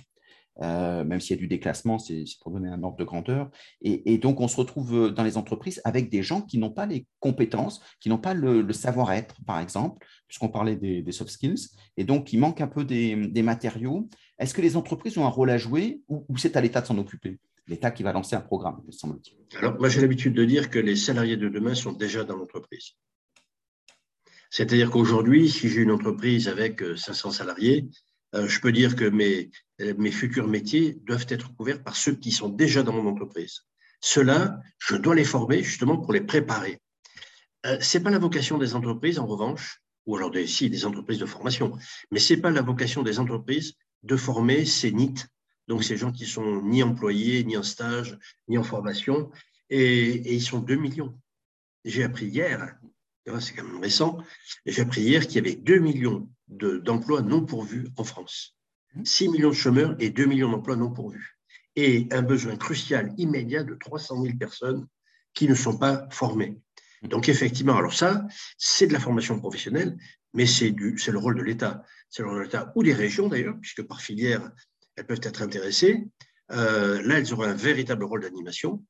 Euh, 0.61 1.03
même 1.03 1.19
s'il 1.19 1.35
y 1.35 1.39
a 1.39 1.41
du 1.41 1.47
déclassement, 1.47 1.99
c'est 1.99 2.23
pour 2.41 2.51
donner 2.51 2.69
un 2.69 2.81
ordre 2.83 2.97
de 2.97 3.03
grandeur. 3.03 3.49
Et, 3.81 4.17
donc, 4.17 4.39
on 4.39 4.47
se 4.47 4.55
retrouve 4.55 4.95
euh, 4.95 5.09
dans 5.09 5.23
les 5.23 5.37
entreprises 5.37 5.81
avec 5.83 6.09
des 6.09 6.23
gens 6.23 6.41
qui 6.41 6.57
n'ont 6.57 6.71
pas 6.71 6.85
les 6.85 7.05
compétences, 7.19 7.81
qui 7.99 8.09
n'ont 8.09 8.17
pas 8.17 8.33
le, 8.33 8.71
savoir-être, 8.71 9.35
par 9.45 9.59
exemple, 9.59 10.05
puisqu'on 10.27 10.49
parlait 10.49 10.75
des, 10.75 11.11
soft 11.11 11.31
skills, 11.31 11.69
et 11.97 12.03
donc 12.03 12.33
il 12.33 12.39
manque 12.39 12.61
un 12.61 12.67
peu 12.67 12.83
des, 12.83 13.15
matériaux. 13.43 14.09
Est-ce 14.39 14.53
que 14.53 14.61
les 14.61 14.75
entreprises 14.75 15.17
ont 15.17 15.25
un 15.25 15.29
rôle 15.29 15.49
à 15.49 15.57
jouer 15.57 16.01
ou, 16.07 16.37
c'est 16.37 16.55
à 16.55 16.61
l'État 16.61 16.81
de 16.81 16.87
s'en 16.87 16.97
occuper? 16.97 17.39
L'État 17.67 17.91
qui 17.91 18.03
va 18.03 18.13
lancer 18.13 18.35
un 18.35 18.41
programme, 18.41 18.81
semble-t-il. 18.89 19.57
Alors, 19.57 19.77
moi, 19.79 19.89
j'ai 19.89 20.01
l'habitude 20.01 20.33
de 20.33 20.45
dire 20.45 20.69
que 20.69 20.77
les 20.77 20.95
salariés 20.95 21.37
de 21.37 21.49
demain 21.49 21.73
sont 21.73 21.93
déjà 21.93 22.23
dans 22.23 22.35
l'entreprise. 22.35 22.91
C'est-à-dire 24.51 24.91
qu'aujourd'hui, 24.91 25.49
si 25.49 25.67
j'ai 25.67 25.81
une 25.81 25.91
entreprise 25.91 26.47
avec 26.47 26.81
500 26.81 27.29
euh, 27.29 27.31
salariés, 27.31 27.89
je 28.33 28.59
peux 28.59 28.71
dire 28.71 28.95
que 28.95 29.05
mes, 29.05 29.49
mes 29.79 30.11
futurs 30.11 30.47
métiers 30.47 30.97
doivent 31.05 31.25
être 31.29 31.55
couverts 31.55 31.83
par 31.83 31.95
ceux 31.95 32.15
qui 32.15 32.31
sont 32.31 32.49
déjà 32.49 32.83
dans 32.83 32.93
mon 32.93 33.09
entreprise. 33.09 33.61
Ceux-là, 34.01 34.61
je 34.77 34.95
dois 34.95 35.15
les 35.15 35.23
former 35.23 35.63
justement 35.63 35.97
pour 35.97 36.13
les 36.13 36.21
préparer. 36.21 36.79
Euh, 37.65 37.79
ce 37.79 37.97
n'est 37.97 38.03
pas 38.03 38.11
la 38.11 38.19
vocation 38.19 38.57
des 38.57 38.75
entreprises, 38.75 39.17
en 39.19 39.25
revanche, 39.25 39.81
ou 40.05 40.15
alors 40.15 40.29
des, 40.29 40.45
si, 40.45 40.69
des 40.69 40.85
entreprises 40.85 41.17
de 41.17 41.25
formation, 41.25 41.77
mais 42.11 42.19
ce 42.19 42.33
n'est 42.33 42.41
pas 42.41 42.51
la 42.51 42.61
vocation 42.61 43.01
des 43.01 43.19
entreprises 43.19 43.73
de 44.03 44.15
former 44.15 44.65
ces 44.65 44.91
NIT, 44.91 45.25
donc 45.67 45.83
ces 45.83 45.97
gens 45.97 46.11
qui 46.11 46.27
sont 46.27 46.61
ni 46.61 46.83
employés, 46.83 47.43
ni 47.43 47.57
en 47.57 47.63
stage, 47.63 48.17
ni 48.47 48.57
en 48.57 48.63
formation, 48.63 49.31
et, 49.71 49.81
et 49.81 50.33
ils 50.35 50.43
sont 50.43 50.59
2 50.59 50.75
millions. 50.75 51.17
J'ai 51.83 52.03
appris 52.03 52.27
hier, 52.27 52.77
c'est 53.39 53.53
quand 53.53 53.63
même 53.63 53.81
récent, 53.81 54.17
j'ai 54.65 54.81
appris 54.81 55.01
hier 55.01 55.25
qu'il 55.25 55.35
y 55.35 55.39
avait 55.39 55.55
2 55.55 55.79
millions 55.79 56.29
d'emplois 56.47 57.21
non 57.21 57.45
pourvus 57.45 57.87
en 57.97 58.03
France. 58.03 58.55
6 59.03 59.29
millions 59.29 59.49
de 59.49 59.55
chômeurs 59.55 59.95
et 59.99 60.09
2 60.09 60.25
millions 60.25 60.51
d'emplois 60.51 60.75
non 60.75 60.91
pourvus. 60.91 61.37
Et 61.75 62.07
un 62.11 62.21
besoin 62.21 62.55
crucial, 62.55 63.13
immédiat 63.17 63.63
de 63.63 63.75
300 63.75 64.23
000 64.23 64.37
personnes 64.37 64.87
qui 65.33 65.47
ne 65.47 65.55
sont 65.55 65.77
pas 65.77 66.07
formées. 66.11 66.57
Donc 67.03 67.27
effectivement, 67.27 67.75
alors 67.75 67.93
ça, 67.93 68.25
c'est 68.57 68.87
de 68.87 68.93
la 68.93 68.99
formation 68.99 69.37
professionnelle, 69.39 69.97
mais 70.33 70.45
c'est 70.45 70.71
le 70.71 71.17
rôle 71.17 71.37
de 71.37 71.43
l'État. 71.43 71.83
C'est 72.09 72.23
le 72.23 72.29
rôle 72.29 72.39
de 72.39 72.43
l'État 72.43 72.71
ou 72.75 72.83
des 72.83 72.93
régions 72.93 73.27
d'ailleurs, 73.27 73.57
puisque 73.59 73.83
par 73.83 74.01
filière, 74.01 74.49
elles 74.95 75.05
peuvent 75.05 75.19
être 75.21 75.41
intéressées. 75.41 76.07
Euh, 76.51 77.01
là, 77.01 77.17
elles 77.17 77.33
auront 77.33 77.43
un 77.43 77.55
véritable 77.55 78.03
rôle 78.03 78.21
d'animation, 78.21 78.83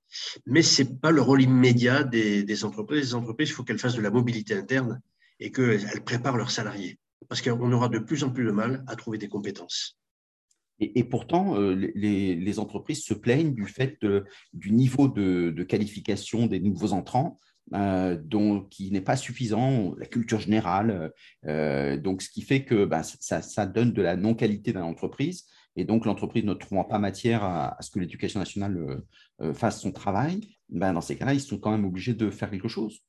mais 0.46 0.62
ce 0.62 0.84
n'est 0.84 0.90
pas 0.96 1.12
le 1.12 1.22
rôle 1.22 1.42
immédiat 1.42 2.04
des, 2.04 2.66
entreprises. 2.66 3.00
Les 3.00 3.16
entreprises, 3.16 3.50
il 3.50 3.54
faut 3.54 3.64
qu'elles 3.64 3.80
fassent 3.80 3.96
de 3.96 4.02
la 4.02 4.12
mobilité 4.12 4.54
interne 4.54 5.02
et 5.40 5.52
qu'elles 5.52 6.04
préparent 6.04 6.38
leurs 6.38 6.52
salariés, 6.52 7.00
parce 7.30 7.42
qu'on 7.42 7.72
aura 7.72 7.90
de 7.90 8.00
plus 8.00 8.24
en 8.24 8.30
plus 8.30 8.46
de 8.46 8.52
mal 8.52 8.84
à 8.88 8.96
trouver 8.96 9.18
des 9.18 9.28
compétences. 9.28 9.98
Et, 10.82 11.06
pourtant, 11.06 11.58
euh, 11.58 11.74
les, 11.96 12.60
entreprises 12.60 13.06
se 13.06 13.14
plaignent 13.14 13.54
du 13.54 13.66
fait 13.66 13.98
du 14.52 14.72
niveau 14.72 15.08
de, 15.08 15.64
qualification 15.64 16.48
des 16.48 16.60
nouveaux 16.60 16.92
entrants, 16.92 17.40
euh, 17.74 18.18
qui 18.70 18.92
n'est 18.92 19.00
pas 19.00 19.16
suffisant, 19.16 19.96
la 19.98 20.06
culture 20.06 20.42
générale. 20.42 21.14
donc, 21.44 22.22
ce 22.22 22.30
qui 22.30 22.42
fait 22.42 22.66
que 22.66 22.90
ça, 23.22 23.42
ça, 23.42 23.66
donne 23.66 23.94
de 23.94 24.02
la 24.02 24.18
non-qualité 24.18 24.74
dans 24.74 24.82
l'entreprise 24.82 25.46
et 25.76 25.84
donc 25.84 26.06
l'entreprise 26.06 26.46
ne 26.46 26.54
trouvant 26.54 26.84
pas 26.84 27.00
matière 27.00 27.44
à, 27.44 27.78
ce 27.82 27.92
que 27.92 28.00
l'éducation 28.00 28.40
nationale 28.40 28.78
euh, 28.78 28.98
euh, 29.42 29.54
fasse 29.54 29.82
son 29.82 29.92
travail, 29.92 30.58
ben, 30.70 30.94
dans 30.94 31.02
ces 31.02 31.18
cas-là, 31.18 31.34
ils 31.34 31.42
sont 31.42 31.60
quand 31.60 31.72
même 31.72 31.86
obligés 31.86 32.14
de 32.14 32.30
faire 32.30 32.50
quelque 32.50 32.68
chose. 32.68 33.02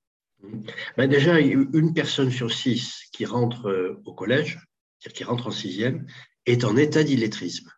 Ben 0.97 1.09
déjà, 1.09 1.41
une 1.41 1.95
personne 1.95 2.31
sur 2.31 2.53
six 2.53 3.05
qui 3.13 3.25
rentre 3.25 3.69
euh, 3.69 4.03
au 4.05 4.13
collège, 4.13 4.59
c'est-à-dire 4.99 5.17
qui 5.17 5.25
rentre 5.25 5.47
en 5.47 5.51
sixième, 5.51 6.07
est 6.45 6.65
en 6.65 6.77
état 6.77 7.03
d'illettrisme. 7.03 7.71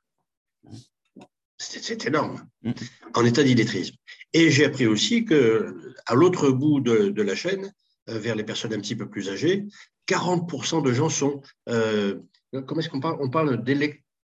C'est 1.61 2.07
énorme, 2.07 2.49
mm. 2.63 2.73
en 3.15 3.25
état 3.25 3.43
d'illettrisme. 3.43 3.97
Et 4.33 4.51
j'ai 4.51 4.65
appris 4.65 4.87
aussi 4.87 5.25
que 5.25 5.95
à 6.07 6.15
l'autre 6.15 6.51
bout 6.51 6.81
de, 6.81 7.23
la 7.23 7.35
chaîne, 7.35 7.73
vers 8.07 8.35
les 8.35 8.45
personnes 8.45 8.73
un 8.73 8.81
petit 8.81 8.97
peu 8.97 9.09
plus 9.09 9.29
âgées, 9.29 9.67
40% 10.09 10.83
de 10.83 10.93
gens 10.93 11.09
sont, 11.09 11.43
comment 11.67 12.81
est-ce 12.81 12.89
qu'on 12.89 13.01
parle? 13.01 13.19
On 13.21 13.31
parle 13.31 13.63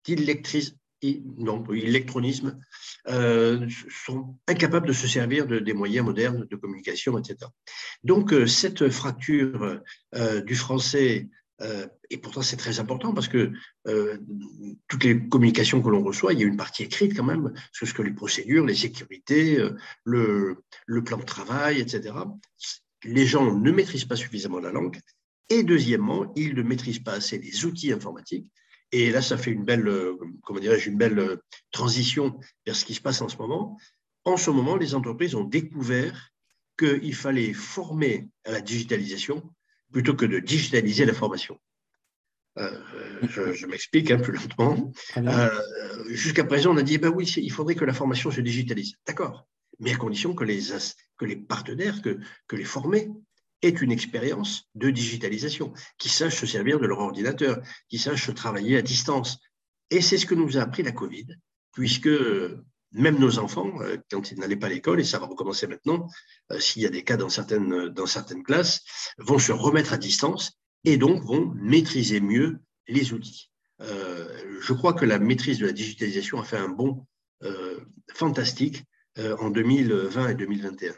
d'électronisme 0.04 2.58
euh, 3.08 3.68
sont 3.90 4.36
incapables 4.46 4.86
de 4.86 4.92
se 4.92 5.06
servir 5.06 5.46
de, 5.46 5.58
des 5.58 5.72
moyens 5.72 6.06
modernes 6.06 6.46
de 6.50 6.56
communication, 6.56 7.18
etc. 7.18 7.50
Donc, 8.02 8.32
euh, 8.32 8.46
cette 8.46 8.88
fracture 8.88 9.80
euh, 10.14 10.40
du 10.42 10.54
français, 10.54 11.28
et 12.10 12.18
pourtant 12.18 12.42
c'est 12.42 12.56
très 12.56 12.80
important 12.80 13.14
parce 13.14 13.28
que 13.28 13.52
toutes 14.88 15.04
les 15.04 15.28
communications 15.28 15.80
que 15.80 15.88
l'on 15.88 16.02
reçoit, 16.02 16.32
il 16.32 16.40
y 16.40 16.42
a 16.42 16.46
une 16.46 16.56
partie 16.56 16.82
écrite 16.82 17.16
quand 17.16 17.24
même, 17.24 17.54
sur 17.72 17.86
ce 17.86 17.94
que 17.94 18.02
les 18.02 18.12
procédures, 18.12 18.66
les 18.66 18.74
sécurités, 18.74 19.64
le, 20.02 20.56
le 20.84 21.04
plan 21.04 21.16
de 21.16 21.22
travail, 21.22 21.80
etc. 21.80 22.12
Les 23.04 23.24
gens 23.24 23.54
ne 23.54 23.70
maîtrisent 23.70 24.04
pas 24.04 24.16
suffisamment 24.16 24.58
la 24.58 24.72
langue. 24.72 24.98
Et 25.48 25.62
deuxièmement, 25.62 26.32
ils 26.34 26.54
ne 26.54 26.62
maîtrisent 26.62 26.98
pas 26.98 27.14
assez 27.14 27.38
les 27.38 27.64
outils 27.64 27.92
informatiques 27.92 28.50
et 28.94 29.10
là, 29.10 29.20
ça 29.20 29.36
fait 29.36 29.50
une 29.50 29.64
belle, 29.64 29.88
euh, 29.88 30.16
comment 30.44 30.60
dirais-je, 30.60 30.88
une 30.88 30.96
belle 30.96 31.18
euh, 31.18 31.36
transition 31.72 32.38
vers 32.64 32.76
ce 32.76 32.84
qui 32.84 32.94
se 32.94 33.00
passe 33.00 33.20
en 33.22 33.28
ce 33.28 33.36
moment. 33.38 33.76
En 34.24 34.36
ce 34.36 34.50
moment, 34.50 34.76
les 34.76 34.94
entreprises 34.94 35.34
ont 35.34 35.42
découvert 35.42 36.30
qu'il 36.78 37.14
fallait 37.14 37.52
former 37.52 38.28
à 38.44 38.52
la 38.52 38.60
digitalisation 38.60 39.42
plutôt 39.92 40.14
que 40.14 40.26
de 40.26 40.38
digitaliser 40.38 41.06
la 41.06 41.12
formation. 41.12 41.58
Euh, 42.58 42.70
je, 43.22 43.66
m'explique 43.66 44.16
peu 44.16 44.30
lentement. 44.30 44.92
Jusqu'à 46.10 46.44
présent, 46.44 46.72
on 46.72 46.76
a 46.76 46.82
dit, 46.82 46.98
bah 46.98 47.10
oui, 47.10 47.26
il 47.26 47.50
faudrait 47.50 47.74
que 47.74 47.84
la 47.84 47.92
formation 47.92 48.30
se 48.30 48.40
digitalise. 48.40 48.94
D'accord, 49.08 49.48
mais 49.80 49.92
à 49.92 49.96
condition 49.96 50.36
que 50.36 50.44
les, 50.44 50.60
que 51.18 51.24
les 51.24 51.36
partenaires, 51.36 52.00
que, 52.00 52.16
que 52.46 52.54
les 52.54 52.64
formés 52.64 53.10
est 53.64 53.80
une 53.80 53.92
expérience 53.92 54.68
de 54.74 54.90
digitalisation, 54.90 55.72
qui 55.98 56.08
sache 56.08 56.36
se 56.36 56.46
servir 56.46 56.78
de 56.78 56.86
leur 56.86 57.00
ordinateur, 57.00 57.60
qui 57.88 57.98
sache 57.98 58.32
travailler 58.34 58.76
à 58.76 58.82
distance. 58.82 59.38
Et 59.90 60.00
c'est 60.00 60.18
ce 60.18 60.26
que 60.26 60.34
nous 60.34 60.58
a 60.58 60.62
appris 60.62 60.82
la 60.82 60.92
Covid, 60.92 61.26
puisque 61.72 62.08
même 62.94 63.18
nos 63.18 63.38
enfants, 63.38 63.70
euh, 63.80 63.96
quand 64.10 64.30
ils 64.30 64.38
n'allaient 64.38 64.56
pas 64.56 64.66
à 64.66 64.70
l'école, 64.70 65.00
et 65.00 65.04
ça 65.04 65.18
va 65.18 65.26
recommencer 65.26 65.66
maintenant, 65.66 66.08
euh, 66.52 66.60
s'il 66.60 66.82
y 66.82 66.86
a 66.86 66.90
des 66.90 67.02
cas 67.02 67.16
dans 67.16 67.28
certaines, 67.28 67.88
dans 67.88 68.06
certaines 68.06 68.42
classes, 68.42 68.82
vont 69.18 69.38
se 69.38 69.52
remettre 69.52 69.92
à 69.92 69.98
distance 69.98 70.52
et 70.84 70.96
donc 70.96 71.22
vont 71.24 71.52
maîtriser 71.56 72.20
mieux 72.20 72.58
les 72.86 73.12
outils. 73.12 73.50
Euh, 73.80 74.60
je 74.60 74.72
crois 74.72 74.92
que 74.92 75.04
la 75.04 75.18
maîtrise 75.18 75.58
de 75.58 75.66
la 75.66 75.72
digitalisation 75.72 76.40
a 76.40 76.44
fait 76.44 76.58
un 76.58 76.68
bond 76.68 77.06
fantastique 78.14 78.84
en 79.18 79.50
2020 79.50 80.28
et 80.28 80.34
2021 80.34 80.94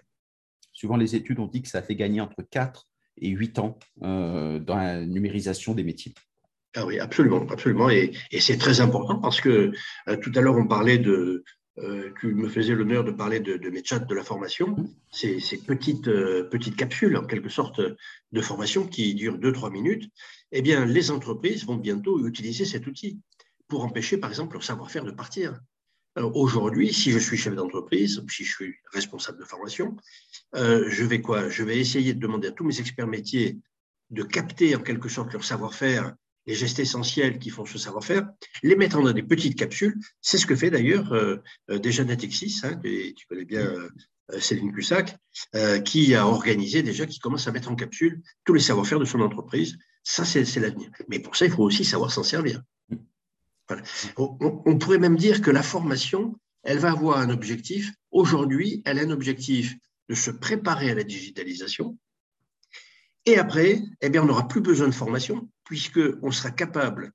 suivant 0.76 0.98
les 0.98 1.16
études, 1.16 1.38
on 1.38 1.46
dit 1.46 1.62
que 1.62 1.68
ça 1.68 1.80
fait 1.80 1.96
gagner 1.96 2.20
entre 2.20 2.42
4 2.50 2.86
et 3.22 3.30
8 3.30 3.58
ans 3.58 3.78
euh, 4.02 4.58
dans 4.58 4.76
la 4.76 5.06
numérisation 5.06 5.74
des 5.74 5.82
métiers. 5.82 6.12
Ah 6.74 6.84
oui, 6.84 6.98
absolument, 6.98 7.46
absolument. 7.48 7.88
Et, 7.88 8.12
c'est 8.38 8.58
très 8.58 8.82
important 8.82 9.18
parce 9.18 9.40
que 9.40 9.72
euh, 10.08 10.16
tout 10.18 10.30
à 10.34 10.42
l'heure, 10.42 10.56
on 10.56 10.66
parlait 10.66 10.98
de, 10.98 11.44
euh, 11.78 12.10
tu 12.20 12.34
me 12.34 12.46
faisais 12.46 12.74
l'honneur 12.74 13.04
de 13.04 13.10
parler 13.10 13.40
de, 13.40 13.70
mes 13.70 13.82
chats 13.82 14.00
de 14.00 14.14
la 14.14 14.22
formation, 14.22 14.68
mmh. 14.68 14.88
ces, 15.10 15.40
ces 15.40 15.56
petites, 15.62 16.10
petites 16.50 16.76
capsules, 16.76 17.16
en 17.16 17.24
quelque 17.24 17.48
sorte, 17.48 17.80
de 17.80 18.40
formation 18.42 18.86
qui 18.86 19.14
durent 19.14 19.38
2-3 19.38 19.72
minutes. 19.72 20.10
Eh 20.52 20.60
bien, 20.60 20.84
les 20.84 21.10
entreprises 21.10 21.64
vont 21.64 21.76
bientôt 21.76 22.26
utiliser 22.26 22.66
cet 22.66 22.86
outil 22.86 23.18
pour 23.66 23.82
empêcher, 23.82 24.18
par 24.18 24.28
exemple, 24.28 24.52
leur 24.52 24.62
savoir-faire 24.62 25.04
de 25.04 25.10
partir. 25.10 25.58
Aujourd'hui, 26.16 26.94
si 26.94 27.10
je 27.10 27.18
suis 27.18 27.36
chef 27.36 27.54
d'entreprise, 27.54 28.22
si 28.30 28.44
je 28.44 28.50
suis 28.50 28.74
responsable 28.92 29.38
de 29.38 29.44
formation, 29.44 29.96
euh, 30.54 30.86
je 30.88 31.04
vais 31.04 31.20
quoi? 31.20 31.50
Je 31.50 31.62
vais 31.62 31.78
essayer 31.78 32.14
de 32.14 32.20
demander 32.20 32.48
à 32.48 32.52
tous 32.52 32.64
mes 32.64 32.80
experts 32.80 33.06
métiers 33.06 33.58
de 34.10 34.22
capter 34.22 34.74
en 34.74 34.80
quelque 34.80 35.10
sorte 35.10 35.32
leur 35.34 35.44
savoir-faire, 35.44 36.14
les 36.46 36.54
gestes 36.54 36.78
essentiels 36.78 37.38
qui 37.38 37.50
font 37.50 37.66
ce 37.66 37.76
savoir-faire, 37.76 38.26
les 38.62 38.76
mettre 38.76 39.02
dans 39.02 39.12
des 39.12 39.22
petites 39.22 39.58
capsules. 39.58 39.98
C'est 40.22 40.38
ce 40.38 40.46
que 40.46 40.56
fait 40.56 40.70
d'ailleurs 40.70 41.12
euh, 41.12 41.36
euh, 41.70 41.78
déjà 41.78 42.02
Natexis, 42.02 42.60
hein, 42.62 42.80
tu 42.82 43.26
connais 43.28 43.44
bien 43.44 43.70
Céline 44.38 44.72
Cussac, 44.72 45.16
qui 45.84 46.14
a 46.14 46.26
organisé 46.26 46.82
déjà, 46.82 47.06
qui 47.06 47.18
commence 47.18 47.46
à 47.46 47.52
mettre 47.52 47.70
en 47.70 47.76
capsule 47.76 48.22
tous 48.44 48.54
les 48.54 48.60
savoir-faire 48.60 48.98
de 48.98 49.04
son 49.04 49.20
entreprise. 49.20 49.76
Ça, 50.02 50.24
c'est 50.24 50.60
l'avenir. 50.60 50.90
Mais 51.08 51.18
pour 51.18 51.36
ça, 51.36 51.44
il 51.44 51.52
faut 51.52 51.62
aussi 51.62 51.84
savoir 51.84 52.10
s'en 52.10 52.22
servir. 52.22 52.62
On, 54.16 54.78
pourrait 54.78 54.98
même 54.98 55.16
dire 55.16 55.42
que 55.42 55.50
la 55.50 55.62
formation, 55.62 56.38
elle 56.62 56.78
va 56.78 56.92
avoir 56.92 57.18
un 57.18 57.30
objectif. 57.30 57.92
Aujourd'hui, 58.10 58.82
elle 58.84 58.98
a 58.98 59.02
un 59.02 59.10
objectif 59.10 59.74
de 60.08 60.14
se 60.14 60.30
préparer 60.30 60.90
à 60.90 60.94
la 60.94 61.04
digitalisation. 61.04 61.98
Et 63.24 63.38
après, 63.38 63.82
eh 64.00 64.18
on 64.18 64.24
n'aura 64.24 64.46
plus 64.46 64.60
besoin 64.60 64.86
de 64.86 64.94
formation, 64.94 65.48
puisqu'on 65.64 66.30
sera 66.30 66.50
capable 66.50 67.12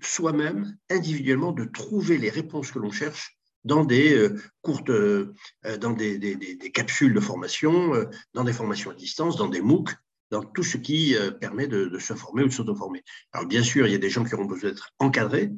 soi-même, 0.00 0.76
individuellement, 0.90 1.52
de 1.52 1.64
trouver 1.64 2.18
les 2.18 2.30
réponses 2.30 2.72
que 2.72 2.78
l'on 2.78 2.90
cherche 2.90 3.38
dans 3.64 3.84
des 3.84 4.14
euh, 4.14 4.40
courtes, 4.62 4.90
euh, 4.90 5.34
des, 5.62 6.70
capsules 6.72 7.14
de 7.14 7.20
formation, 7.20 7.94
euh, 7.94 8.04
dans 8.34 8.44
des 8.44 8.52
formations 8.52 8.90
à 8.90 8.94
distance, 8.94 9.36
dans 9.36 9.48
des 9.48 9.60
MOOC, 9.60 9.90
dans 10.30 10.42
tout 10.42 10.62
ce 10.62 10.76
qui 10.76 11.16
permet 11.40 11.66
de, 11.66 11.98
se 11.98 12.14
former 12.14 12.42
ou 12.42 12.48
de 12.48 12.52
s'auto-former. 12.52 13.02
Alors 13.32 13.46
bien 13.46 13.62
sûr, 13.62 13.86
il 13.86 13.92
y 13.92 13.96
a 13.96 13.98
des 13.98 14.10
gens 14.10 14.24
qui 14.24 14.34
auront 14.34 14.44
besoin 14.44 14.70
d'être 14.70 14.90
encadrés, 14.98 15.50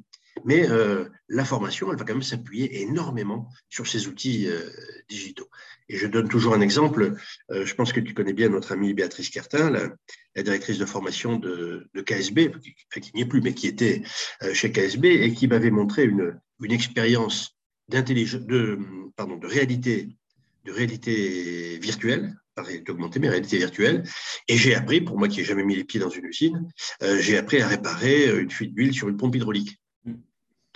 mais 0.45 0.69
euh, 0.69 1.07
la 1.29 1.45
formation, 1.45 1.91
elle 1.91 1.99
va 1.99 2.05
quand 2.05 2.15
même 2.15 2.23
s'appuyer 2.23 2.83
énormément 2.83 3.49
sur 3.69 3.87
ces 3.87 4.09
outils 4.09 4.47
euh, 4.49 4.61
digitaux. 5.09 5.49
Et 5.89 5.97
je 5.97 6.07
donne 6.07 6.29
toujours 6.29 6.55
un 6.55 6.61
exemple. 6.61 7.15
Euh, 7.51 7.67
je 7.67 7.75
pense 7.75 7.93
que 7.93 8.01
tu 8.01 8.15
connais 8.15 8.33
bien 8.33 8.49
notre 8.49 8.73
amie 8.73 8.95
Béatrice 8.95 9.31
Cartin, 9.31 9.71
la, 9.71 10.43
directrice 10.43 10.79
de 10.79 10.87
formation 10.87 11.37
de, 11.37 11.89
KSB, 11.95 12.51
qui, 13.01 13.11
n'y 13.15 13.23
est 13.23 13.27
plus, 13.27 13.43
mais 13.43 13.53
qui 13.53 13.67
était 13.67 14.03
chez 14.53 14.73
KSB 14.73 15.05
et 15.07 15.35
qui 15.35 15.49
m'avait 15.49 15.71
montré 15.71 16.05
une, 16.05 16.39
expérience 16.63 17.57
de 17.89 19.47
réalité 19.47 20.09
de 20.65 20.73
réalité 20.73 21.79
virtuelle, 21.79 22.37
pas 22.61 22.69
réalité 22.69 22.93
augmentée, 22.93 23.21
mais 23.21 23.29
réalité 23.29 23.59
virtuelle. 23.59 24.05
Et 24.49 24.57
j'ai 24.57 24.75
appris, 24.75 25.01
pour 25.01 25.19
moi 25.19 25.29
qui 25.29 25.39
n'ai 25.39 25.45
jamais 25.45 25.65
mis 25.65 25.77
les 25.77 25.85
pieds 25.85 26.01
dans 26.01 26.11
une 26.11 26.27
usine, 26.27 26.69
j'ai 27.19 27.39
appris 27.39 27.61
à 27.63 27.69
réparer 27.69 28.39
une 28.39 28.51
fuite 28.51 28.75
d'huile 28.75 28.93
sur 28.93 29.09
une 29.09 29.17
pompe 29.17 29.37
hydraulique. 29.37 29.81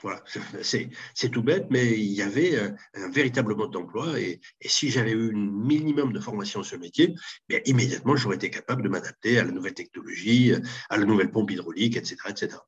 Voilà, 0.05 0.23
c'est 0.63 1.29
tout 1.31 1.43
bête, 1.43 1.69
mais 1.71 1.93
il 1.93 2.13
y 2.13 2.21
avait 2.21 2.59
un, 2.95 3.09
véritable 3.11 3.55
mode 3.57 3.71
d'emploi. 3.71 4.21
Et, 4.21 4.41
si 4.61 4.91
j'avais 4.91 5.13
eu 5.13 5.35
un 5.35 5.51
minimum 5.51 6.13
de 6.13 6.21
formation 6.21 6.63
sur 6.63 6.73
ce 6.73 6.77
métier, 6.77 7.15
bien, 7.49 7.61
immédiatement, 7.65 8.15
j'aurais 8.15 8.37
été 8.37 8.51
capable 8.51 8.83
de 8.83 8.91
m'adapter 8.91 9.39
à 9.39 9.45
la 9.45 9.51
nouvelle 9.51 9.73
technologie, 9.73 10.53
à 10.91 10.99
la 10.99 11.07
nouvelle 11.07 11.31
pompe 11.31 11.51
hydraulique, 11.51 11.97
etc. 11.97 12.17
etc. 12.29 12.59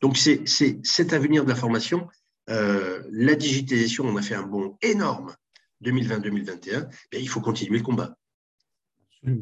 Donc, 0.00 0.16
c'est 0.16 0.44
cet 0.46 1.12
avenir 1.12 1.44
de 1.44 1.50
la 1.50 1.54
formation. 1.54 2.08
Euh, 2.48 3.02
la 3.10 3.34
digitalisation, 3.34 4.04
on 4.04 4.16
a 4.16 4.22
fait 4.22 4.34
un 4.34 4.46
bond 4.46 4.78
énorme 4.80 5.34
2020-2021. 5.84 6.88
Il 7.12 7.28
faut 7.28 7.42
continuer 7.42 7.78
le 7.78 7.84
combat. 7.84 8.16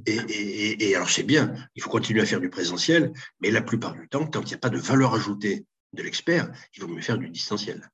Et, 0.07 0.95
alors, 0.95 1.11
c'est 1.11 1.23
bien, 1.23 1.55
il 1.75 1.83
faut 1.83 1.91
continuer 1.91 2.23
à 2.23 2.27
faire 2.27 2.41
du 2.41 2.51
présentiel, 2.51 3.13
mais 3.41 3.51
la 3.51 3.63
plupart 3.63 3.95
du 3.95 4.09
temps, 4.09 4.27
quand 4.27 4.43
il 4.43 4.49
n'y 4.49 4.55
a 4.55 4.59
pas 4.59 4.71
de 4.71 4.79
valeur 4.79 5.15
ajoutée 5.15 5.67
de 5.93 6.03
l'expert, 6.03 6.51
il 6.75 6.83
vaut 6.83 6.89
mieux 6.89 7.03
faire 7.03 7.19
du 7.19 7.29
distanciel. 7.29 7.91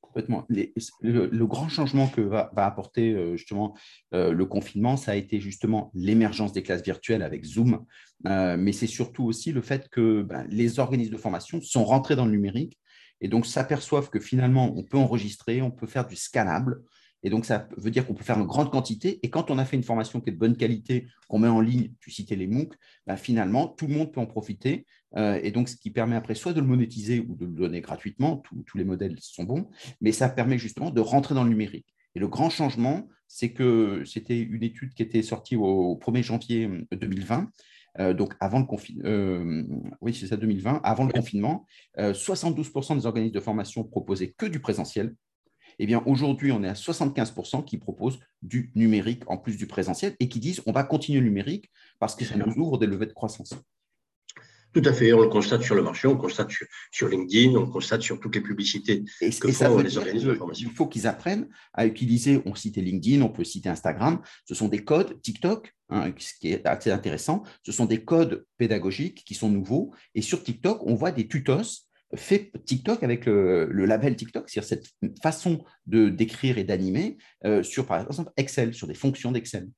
Complètement. 0.00 0.44
le, 0.48 1.44
grand 1.44 1.68
changement 1.68 2.08
que 2.08 2.20
va, 2.20 2.50
apporter 2.56 3.12
euh, 3.12 3.36
justement 3.36 3.76
euh, 4.12 4.32
le 4.32 4.44
confinement, 4.44 4.96
ça 4.96 5.12
a 5.12 5.14
été 5.14 5.40
justement 5.40 5.92
l'émergence 5.94 6.52
des 6.52 6.64
classes 6.64 6.82
virtuelles 6.82 7.22
avec 7.22 7.44
Zoom, 7.44 7.84
euh, 8.26 8.56
mais 8.58 8.72
c'est 8.72 8.88
surtout 8.88 9.24
aussi 9.24 9.52
le 9.52 9.62
fait 9.62 9.88
que 9.88 10.22
ben, 10.22 10.44
les 10.50 10.80
organismes 10.80 11.12
de 11.12 11.16
formation 11.16 11.60
sont 11.60 11.84
rentrés 11.84 12.16
dans 12.16 12.24
le 12.24 12.32
numérique 12.32 12.76
et 13.20 13.28
donc 13.28 13.46
s'aperçoivent 13.46 14.10
que 14.10 14.18
finalement, 14.18 14.76
on 14.76 14.82
peut 14.82 14.98
enregistrer, 14.98 15.62
on 15.62 15.70
peut 15.70 15.86
faire 15.86 16.06
du 16.06 16.16
scannable, 16.16 16.82
et 17.22 17.30
donc, 17.30 17.44
ça 17.44 17.68
veut 17.76 17.90
dire 17.90 18.06
qu'on 18.06 18.14
peut 18.14 18.24
faire 18.24 18.38
une 18.38 18.46
grande 18.46 18.70
quantité. 18.70 19.20
Et 19.22 19.30
quand 19.30 19.50
on 19.50 19.58
a 19.58 19.64
fait 19.64 19.76
une 19.76 19.82
formation 19.82 20.20
qui 20.20 20.30
est 20.30 20.32
de 20.32 20.38
bonne 20.38 20.56
qualité, 20.56 21.06
qu'on 21.28 21.38
met 21.38 21.48
en 21.48 21.60
ligne, 21.60 21.92
tu 22.00 22.10
citais 22.10 22.36
les 22.36 22.46
MOOC, 22.46 22.74
ben 23.06 23.16
finalement, 23.16 23.68
tout 23.68 23.86
le 23.86 23.94
monde 23.94 24.12
peut 24.12 24.20
en 24.20 24.26
profiter. 24.26 24.86
Euh, 25.16 25.38
et 25.42 25.50
donc, 25.50 25.68
ce 25.68 25.76
qui 25.76 25.90
permet 25.90 26.16
après 26.16 26.34
soit 26.34 26.52
de 26.52 26.60
le 26.60 26.66
monétiser 26.66 27.20
ou 27.20 27.34
de 27.34 27.44
le 27.44 27.52
donner 27.52 27.80
gratuitement, 27.80 28.42
tous 28.66 28.78
les 28.78 28.84
modèles 28.84 29.16
sont 29.20 29.44
bons, 29.44 29.68
mais 30.00 30.12
ça 30.12 30.28
permet 30.28 30.58
justement 30.58 30.90
de 30.90 31.00
rentrer 31.00 31.34
dans 31.34 31.44
le 31.44 31.50
numérique. 31.50 31.94
Et 32.14 32.20
le 32.20 32.28
grand 32.28 32.50
changement, 32.50 33.06
c'est 33.28 33.52
que 33.52 34.02
c'était 34.04 34.40
une 34.40 34.62
étude 34.62 34.94
qui 34.94 35.02
était 35.02 35.22
sortie 35.22 35.56
au 35.56 35.96
1er 35.96 36.22
janvier 36.22 36.68
2020. 36.90 37.50
Euh, 37.98 38.14
donc 38.14 38.34
avant 38.40 38.60
le 38.60 38.66
confinement, 38.66 39.02
euh, 39.04 39.64
oui, 40.00 40.14
c'est 40.14 40.26
ça, 40.26 40.36
2020, 40.36 40.80
avant 40.82 41.04
le 41.04 41.12
confinement, 41.12 41.66
72% 41.98 42.96
des 42.96 43.06
organismes 43.06 43.34
de 43.34 43.40
formation 43.40 43.84
proposaient 43.84 44.30
que 44.30 44.46
du 44.46 44.60
présentiel, 44.60 45.14
eh 45.82 45.86
bien, 45.86 46.02
aujourd'hui, 46.04 46.52
on 46.52 46.62
est 46.62 46.68
à 46.68 46.74
75% 46.74 47.64
qui 47.64 47.78
proposent 47.78 48.20
du 48.42 48.70
numérique 48.74 49.22
en 49.28 49.38
plus 49.38 49.56
du 49.56 49.66
présentiel 49.66 50.14
et 50.20 50.28
qui 50.28 50.38
disent 50.38 50.60
on 50.66 50.72
va 50.72 50.84
continuer 50.84 51.20
le 51.20 51.26
numérique 51.26 51.70
parce 51.98 52.14
que 52.14 52.24
ça 52.24 52.36
nous 52.36 52.52
ouvre 52.56 52.78
des 52.78 52.86
levées 52.86 53.06
de 53.06 53.12
croissance. 53.12 53.54
Tout 54.72 54.82
à 54.84 54.92
fait, 54.92 55.12
on 55.12 55.20
le 55.20 55.28
constate 55.28 55.62
sur 55.62 55.74
le 55.74 55.82
marché, 55.82 56.06
on 56.06 56.12
le 56.12 56.18
constate 56.18 56.50
sur, 56.92 57.08
LinkedIn, 57.08 57.56
on 57.56 57.62
le 57.62 57.66
constate 57.66 58.02
sur 58.02 58.20
toutes 58.20 58.36
les 58.36 58.40
publicités 58.40 59.02
et, 59.20 59.30
que 59.30 59.50
font 59.50 59.78
les 59.78 59.98
organismes 59.98 60.28
de 60.28 60.34
formation. 60.34 60.68
Il 60.70 60.76
faut 60.76 60.86
qu'ils 60.86 61.08
apprennent 61.08 61.48
à 61.72 61.86
utiliser, 61.86 62.40
on 62.44 62.54
citait 62.54 62.80
LinkedIn, 62.80 63.22
on 63.22 63.30
peut 63.30 63.42
citer 63.42 63.68
Instagram, 63.68 64.20
ce 64.44 64.54
sont 64.54 64.68
des 64.68 64.84
codes 64.84 65.20
TikTok, 65.22 65.74
hein, 65.88 66.12
ce 66.18 66.34
qui 66.38 66.52
est 66.52 66.64
assez 66.66 66.92
intéressant, 66.92 67.42
ce 67.64 67.72
sont 67.72 67.86
des 67.86 68.04
codes 68.04 68.44
pédagogiques 68.58 69.24
qui 69.24 69.34
sont 69.34 69.48
nouveaux, 69.48 69.92
et 70.14 70.22
sur 70.22 70.44
TikTok, 70.44 70.86
on 70.86 70.94
voit 70.94 71.10
des 71.10 71.26
tutos 71.26 71.88
fait 72.14 72.52
TikTok 72.64 73.02
avec 73.02 73.26
le, 73.26 73.66
label 73.86 74.16
TikTok, 74.16 74.48
c'est-à-dire 74.48 74.68
cette 74.68 75.20
façon 75.22 75.64
de 75.86 76.08
d'écrire 76.08 76.58
et 76.58 76.64
d'animer 76.64 77.18
euh, 77.44 77.62
sur, 77.62 77.86
par 77.86 78.00
exemple, 78.06 78.32
Excel, 78.36 78.74
sur 78.74 78.86
des 78.86 78.94
fonctions 78.94 79.32
d'Excel. 79.32 79.68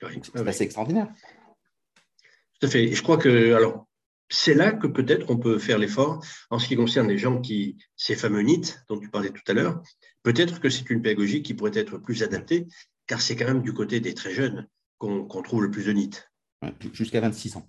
c'est 0.00 0.48
assez 0.48 0.64
extraordinaire. 0.64 1.08
Tout 2.60 2.66
à 2.66 2.70
fait. 2.70 2.92
je 2.92 3.02
crois 3.02 3.16
que, 3.16 3.54
alors, 3.54 3.86
c'est 4.28 4.54
là 4.54 4.72
que 4.72 4.86
peut-être 4.86 5.30
on 5.30 5.38
peut 5.38 5.58
faire 5.58 5.78
l'effort 5.78 6.24
en 6.50 6.58
ce 6.58 6.68
qui 6.68 6.76
concerne 6.76 7.08
les 7.08 7.18
gens 7.18 7.40
qui, 7.40 7.76
ces 7.96 8.14
fameux 8.14 8.42
NIT 8.42 8.78
dont 8.88 8.98
tu 8.98 9.10
parlais 9.10 9.30
tout 9.30 9.42
à 9.48 9.52
l'heure. 9.52 9.82
Peut-être 10.22 10.60
que 10.60 10.68
c'est 10.68 10.88
une 10.90 11.02
pédagogie 11.02 11.42
qui 11.42 11.54
pourrait 11.54 11.72
être 11.74 11.98
plus 11.98 12.22
adaptée, 12.22 12.68
car 13.06 13.20
c'est 13.20 13.34
quand 13.34 13.46
même 13.46 13.62
du 13.62 13.72
côté 13.72 14.00
des 14.00 14.14
très 14.14 14.32
jeunes 14.32 14.68
qu'on 14.98 15.42
trouve 15.42 15.62
le 15.62 15.70
plus 15.70 15.86
de 15.86 15.92
NIT. 15.92 16.10
Jusqu'à 16.92 17.20
26 17.20 17.56
ans. 17.56 17.66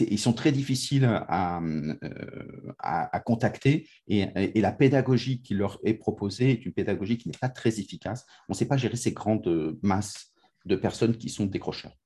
Ils 0.00 0.18
sont 0.18 0.32
très 0.32 0.52
difficiles 0.52 1.04
à, 1.04 1.60
euh, 1.60 3.18
contacter 3.24 3.88
et, 4.08 4.26
la 4.60 4.72
pédagogie 4.72 5.42
qui 5.42 5.54
leur 5.54 5.78
est 5.84 5.94
proposée 5.94 6.50
est 6.50 6.64
une 6.66 6.72
pédagogie 6.72 7.18
qui 7.18 7.28
n'est 7.28 7.38
pas 7.38 7.48
très 7.48 7.80
efficace. 7.80 8.26
On 8.48 8.52
ne 8.52 8.56
sait 8.56 8.66
pas 8.66 8.76
gérer 8.76 8.96
ces 8.96 9.12
grandes 9.12 9.78
masses 9.82 10.32
de 10.64 10.76
personnes 10.76 11.16
qui 11.16 11.28
sont 11.28 11.46
décrocheurs 11.46 11.96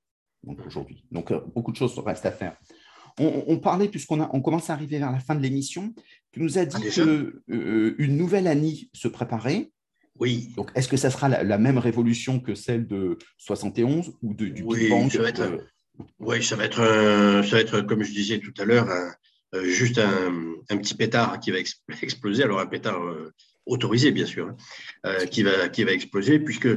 aujourd'hui. 0.67 1.05
Donc, 1.11 1.31
euh, 1.31 1.41
beaucoup 1.55 1.73
de 1.73 1.77
choses 1.77 1.99
restent 1.99 2.27
à 2.27 2.33
faire. 2.33 2.57
On, 3.21 3.59
parlait, 3.59 3.89
puisqu'on 3.89 4.21
on 4.21 4.41
commence 4.41 4.71
à 4.71 4.75
arriver 4.75 5.01
vers 5.01 5.11
la 5.11 5.19
fin 5.19 5.35
de 5.35 5.41
l'émission, 5.41 5.93
tu 6.31 6.41
nous 6.41 6.57
as 6.57 6.67
dit 6.67 6.77
ah, 6.79 6.91
qu'une 6.91 7.33
euh, 7.51 8.07
nouvelle 8.07 8.47
année 8.47 8.89
se 8.93 9.09
préparait. 9.09 9.73
Oui. 10.21 10.53
Donc, 10.55 10.71
est-ce 10.77 10.87
que 10.87 10.97
ça 10.97 11.11
sera 11.11 11.29
la, 11.29 11.59
même 11.59 11.79
révolution 11.79 12.39
que 12.39 12.55
celle 12.55 12.87
de 12.87 13.19
71 13.39 14.13
ou 14.23 14.35
de, 14.35 14.47
du 14.47 14.63
oui, 14.63 14.79
Big 14.79 14.91
Bang 14.91 15.11
oui, 16.19 16.43
ça 16.43 16.57
va 16.57 16.65
être, 16.65 16.79
ça 16.79 17.57
va 17.57 17.61
être, 17.61 17.81
comme 17.83 18.03
je 18.03 18.13
disais 18.13 18.39
tout 18.39 18.55
à 18.59 18.65
l'heure, 18.65 18.89
euh, 19.55 19.65
juste 19.65 19.99
un, 19.99 20.77
petit 20.77 20.95
pétard 20.95 21.41
qui 21.41 21.51
va 21.51 21.59
exploser. 22.03 22.43
Alors 22.43 22.61
un 22.61 22.67
pétard 22.67 23.03
euh, 23.03 23.33
autorisé, 23.67 24.11
bien 24.13 24.27
sûr, 24.27 24.49
hein, 24.49 24.57
euh, 25.07 25.27
qui, 25.27 25.43
va, 25.43 25.69
qui 25.69 25.85
va 25.85 25.93
exploser, 25.93 26.39
puisque 26.39 26.69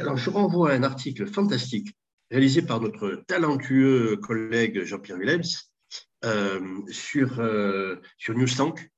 alors 0.00 0.16
je 0.16 0.30
renvoie 0.30 0.72
à 0.72 0.74
un 0.74 0.82
article 0.82 1.26
fantastique 1.26 1.94
réalisé 2.30 2.62
par 2.62 2.80
notre 2.80 3.22
talentueux 3.26 4.16
collègue 4.16 4.84
Jean-Pierre 4.84 5.18
Willems 5.18 5.42
sur, 6.90 7.42
sur 8.18 8.34
Newstank. 8.34 8.90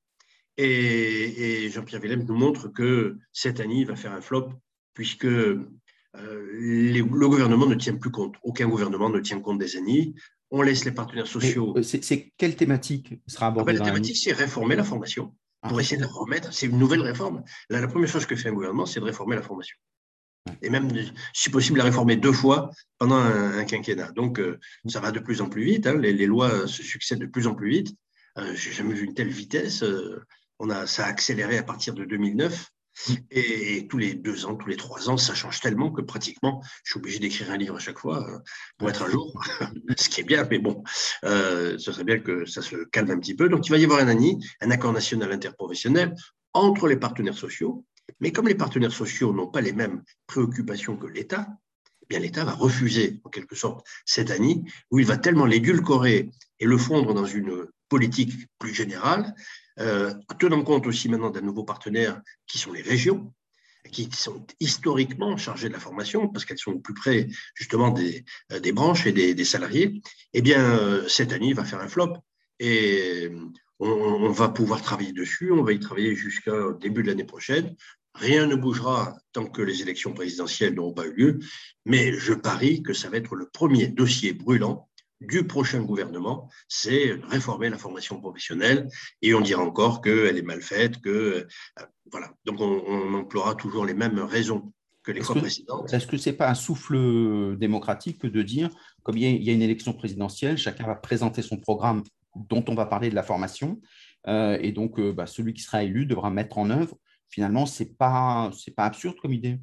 Et, 0.57 1.69
Jean-Pierre 1.69 2.01
Willems 2.01 2.25
nous 2.27 2.35
montre 2.35 2.67
que 2.67 3.17
cette 3.31 3.61
année 3.61 3.85
va 3.85 3.95
faire 3.95 4.11
un 4.11 4.19
flop, 4.19 4.49
puisque 4.93 5.27
euh, 6.17 6.45
le 6.53 7.27
gouvernement 7.27 7.65
ne 7.65 7.75
tient 7.75 7.95
plus 7.95 8.11
compte. 8.11 8.35
Aucun 8.43 8.67
gouvernement 8.67 9.09
ne 9.09 9.19
tient 9.19 9.39
compte 9.39 9.59
des 9.59 9.77
années. 9.77 10.13
On 10.49 10.61
laisse 10.61 10.83
les 10.83 10.91
partenaires 10.91 11.27
sociaux. 11.27 11.73
Euh, 11.77 11.83
c'est 11.83 12.33
quelle 12.37 12.55
thématique 12.55 13.13
sera 13.27 13.47
abordée 13.47 13.73
La 13.73 13.85
thématique, 13.85 14.17
c'est 14.17 14.33
réformer 14.33 14.75
la 14.75 14.83
formation 14.83 15.33
ah. 15.61 15.69
pour 15.69 15.79
essayer 15.79 15.97
de 15.97 16.05
remettre. 16.05 16.53
C'est 16.53 16.65
une 16.65 16.77
nouvelle 16.77 17.01
réforme. 17.01 17.43
la 17.69 17.87
première 17.87 18.09
chose 18.09 18.25
que 18.25 18.35
fait 18.35 18.49
un 18.49 18.53
gouvernement, 18.53 18.85
c'est 18.85 18.99
de 18.99 19.05
réformer 19.05 19.35
la 19.35 19.41
formation. 19.41 19.77
Et 20.61 20.69
même, 20.69 20.89
si 21.33 21.49
possible, 21.49 21.77
la 21.77 21.85
réformer 21.85 22.17
deux 22.17 22.33
fois 22.33 22.71
pendant 22.97 23.15
un, 23.15 23.63
quinquennat. 23.63 24.11
Donc, 24.11 24.39
euh, 24.39 24.59
ça 24.87 24.99
va 24.99 25.11
de 25.11 25.19
plus 25.19 25.39
en 25.39 25.47
plus 25.47 25.63
vite. 25.63 25.87
Hein. 25.87 25.97
Les, 25.97 26.25
lois 26.25 26.67
se 26.67 26.83
succèdent 26.83 27.19
de 27.19 27.27
plus 27.27 27.47
en 27.47 27.55
plus 27.55 27.69
vite. 27.69 27.95
Euh, 28.37 28.53
J'ai 28.55 28.71
jamais 28.71 28.93
vu 28.93 29.05
une 29.05 29.13
telle 29.13 29.29
vitesse. 29.29 29.85
on 30.59 30.69
a, 30.69 30.87
ça 30.87 31.05
a 31.05 31.07
accéléré 31.07 31.57
à 31.57 31.63
partir 31.63 31.93
de 31.93 32.03
2009. 32.03 32.71
Et, 33.31 33.87
tous 33.89 33.97
les 33.97 34.13
deux 34.13 34.45
ans, 34.45 34.55
tous 34.55 34.69
les 34.69 34.75
trois 34.75 35.09
ans, 35.09 35.17
ça 35.17 35.33
change 35.33 35.59
tellement 35.59 35.91
que 35.91 36.01
pratiquement, 36.01 36.61
je 36.83 36.91
suis 36.91 36.99
obligé 36.99 37.19
d'écrire 37.19 37.51
un 37.51 37.57
livre 37.57 37.75
à 37.75 37.79
chaque 37.79 37.99
fois 37.99 38.27
euh, 38.29 38.37
pour 38.77 38.89
être 38.89 39.03
un 39.03 39.09
jour, 39.09 39.43
ce 39.97 40.09
qui 40.09 40.21
est 40.21 40.25
bien, 40.25 40.47
mais 40.49 40.59
bon, 40.59 40.83
euh, 41.25 41.77
ce 41.77 41.91
serait 41.91 42.03
bien 42.03 42.19
que 42.19 42.45
ça 42.45 42.61
se 42.61 42.75
calme 42.85 43.11
un 43.11 43.19
petit 43.19 43.35
peu. 43.35 43.49
Donc, 43.49 43.67
il 43.67 43.71
va 43.71 43.77
y 43.77 43.83
avoir 43.83 43.99
un 43.99 44.07
ANI, 44.07 44.37
un 44.61 44.71
accord 44.71 44.93
national 44.93 45.31
interprofessionnel 45.31 46.13
entre 46.53 46.87
les 46.87 46.97
partenaires 46.97 47.37
sociaux, 47.37 47.85
mais 48.19 48.31
comme 48.31 48.47
les 48.47 48.55
partenaires 48.55 48.91
sociaux 48.91 49.33
n'ont 49.33 49.47
pas 49.47 49.61
les 49.61 49.73
mêmes 49.73 50.03
préoccupations 50.27 50.97
que 50.97 51.07
l'État, 51.07 51.47
eh 52.03 52.05
bien 52.09 52.19
l'État 52.19 52.43
va 52.43 52.53
refuser 52.53 53.21
en 53.23 53.29
quelque 53.29 53.55
sorte 53.55 53.85
cette 54.05 54.31
ANI 54.31 54.63
où 54.89 54.99
il 54.99 55.05
va 55.05 55.17
tellement 55.17 55.45
l'édulcorer 55.45 56.29
et 56.59 56.65
le 56.65 56.77
fondre 56.77 57.13
dans 57.13 57.25
une 57.25 57.67
politique 57.89 58.47
plus 58.59 58.73
générale 58.73 59.33
euh, 59.79 60.13
tenant 60.39 60.63
compte 60.63 60.87
aussi 60.87 61.09
maintenant 61.09 61.29
d'un 61.29 61.41
nouveau 61.41 61.63
partenaire 61.63 62.21
qui 62.47 62.57
sont 62.57 62.73
les 62.73 62.81
régions, 62.81 63.33
qui 63.91 64.09
sont 64.11 64.45
historiquement 64.59 65.37
chargées 65.37 65.69
de 65.69 65.73
la 65.73 65.79
formation 65.79 66.27
parce 66.27 66.45
qu'elles 66.45 66.59
sont 66.59 66.73
au 66.73 66.79
plus 66.79 66.93
près 66.93 67.27
justement 67.55 67.89
des, 67.89 68.23
euh, 68.51 68.71
branches 68.73 69.07
et 69.07 69.11
des, 69.11 69.45
salariés, 69.45 70.01
eh 70.33 70.41
bien, 70.41 70.77
euh, 70.77 71.07
cette 71.07 71.31
année 71.31 71.53
va 71.53 71.63
faire 71.63 71.81
un 71.81 71.87
flop 71.87 72.17
et 72.59 73.31
on, 73.79 74.29
va 74.29 74.49
pouvoir 74.49 74.81
travailler 74.81 75.13
dessus, 75.13 75.51
on 75.51 75.63
va 75.63 75.73
y 75.73 75.79
travailler 75.79 76.15
jusqu'au 76.15 76.73
début 76.73 77.01
de 77.01 77.07
l'année 77.07 77.23
prochaine. 77.23 77.75
Rien 78.13 78.45
ne 78.45 78.55
bougera 78.55 79.17
tant 79.31 79.45
que 79.45 79.61
les 79.61 79.81
élections 79.81 80.13
présidentielles 80.13 80.75
n'auront 80.75 80.93
pas 80.93 81.07
eu 81.07 81.13
lieu, 81.13 81.39
mais 81.85 82.13
je 82.13 82.33
parie 82.33 82.83
que 82.83 82.93
ça 82.93 83.09
va 83.09 83.17
être 83.17 83.35
le 83.35 83.49
premier 83.49 83.87
dossier 83.87 84.33
brûlant 84.33 84.89
du 85.21 85.45
prochain 85.45 85.81
gouvernement, 85.81 86.49
c'est 86.67 87.13
réformer 87.29 87.69
la 87.69 87.77
formation 87.77 88.19
professionnelle. 88.19 88.87
Et 89.21 89.33
on 89.33 89.41
dira 89.41 89.63
encore 89.63 90.01
qu'elle 90.01 90.37
est 90.37 90.41
mal 90.41 90.61
faite, 90.61 90.99
que 90.99 91.47
euh, 91.79 91.85
voilà. 92.11 92.33
Donc 92.45 92.59
on, 92.59 93.13
emploiera 93.13 93.55
toujours 93.55 93.85
les 93.85 93.93
mêmes 93.93 94.19
raisons 94.19 94.73
que 95.03 95.11
les 95.11 95.21
fois 95.21 95.35
précédentes. 95.35 95.93
Est-ce 95.93 96.07
que 96.07 96.17
ce 96.17 96.29
n'est 96.29 96.35
pas 96.35 96.49
un 96.49 96.55
souffle 96.55 97.55
démocratique 97.57 98.25
de 98.25 98.41
dire, 98.41 98.69
comme 99.03 99.17
il 99.17 99.43
y, 99.43 99.49
a, 99.49 99.53
une 99.53 99.61
élection 99.61 99.93
présidentielle, 99.93 100.57
chacun 100.57 100.85
va 100.85 100.95
présenter 100.95 101.41
son 101.41 101.57
programme 101.57 102.03
dont 102.35 102.63
on 102.67 102.75
va 102.75 102.85
parler 102.85 103.09
de 103.09 103.15
la 103.15 103.23
formation, 103.23 103.79
euh, 104.27 104.57
et 104.61 104.71
donc 104.71 104.99
euh, 104.99 105.11
bah, 105.11 105.25
celui 105.25 105.53
qui 105.53 105.61
sera 105.61 105.83
élu 105.83 106.05
devra 106.05 106.29
mettre 106.29 106.57
en 106.57 106.69
œuvre. 106.69 106.97
Finalement, 107.29 107.65
ce 107.65 107.83
n'est 107.83 107.89
pas, 107.89 108.51
pas 108.75 108.85
absurde 108.85 109.15
comme 109.21 109.33
idée. 109.33 109.59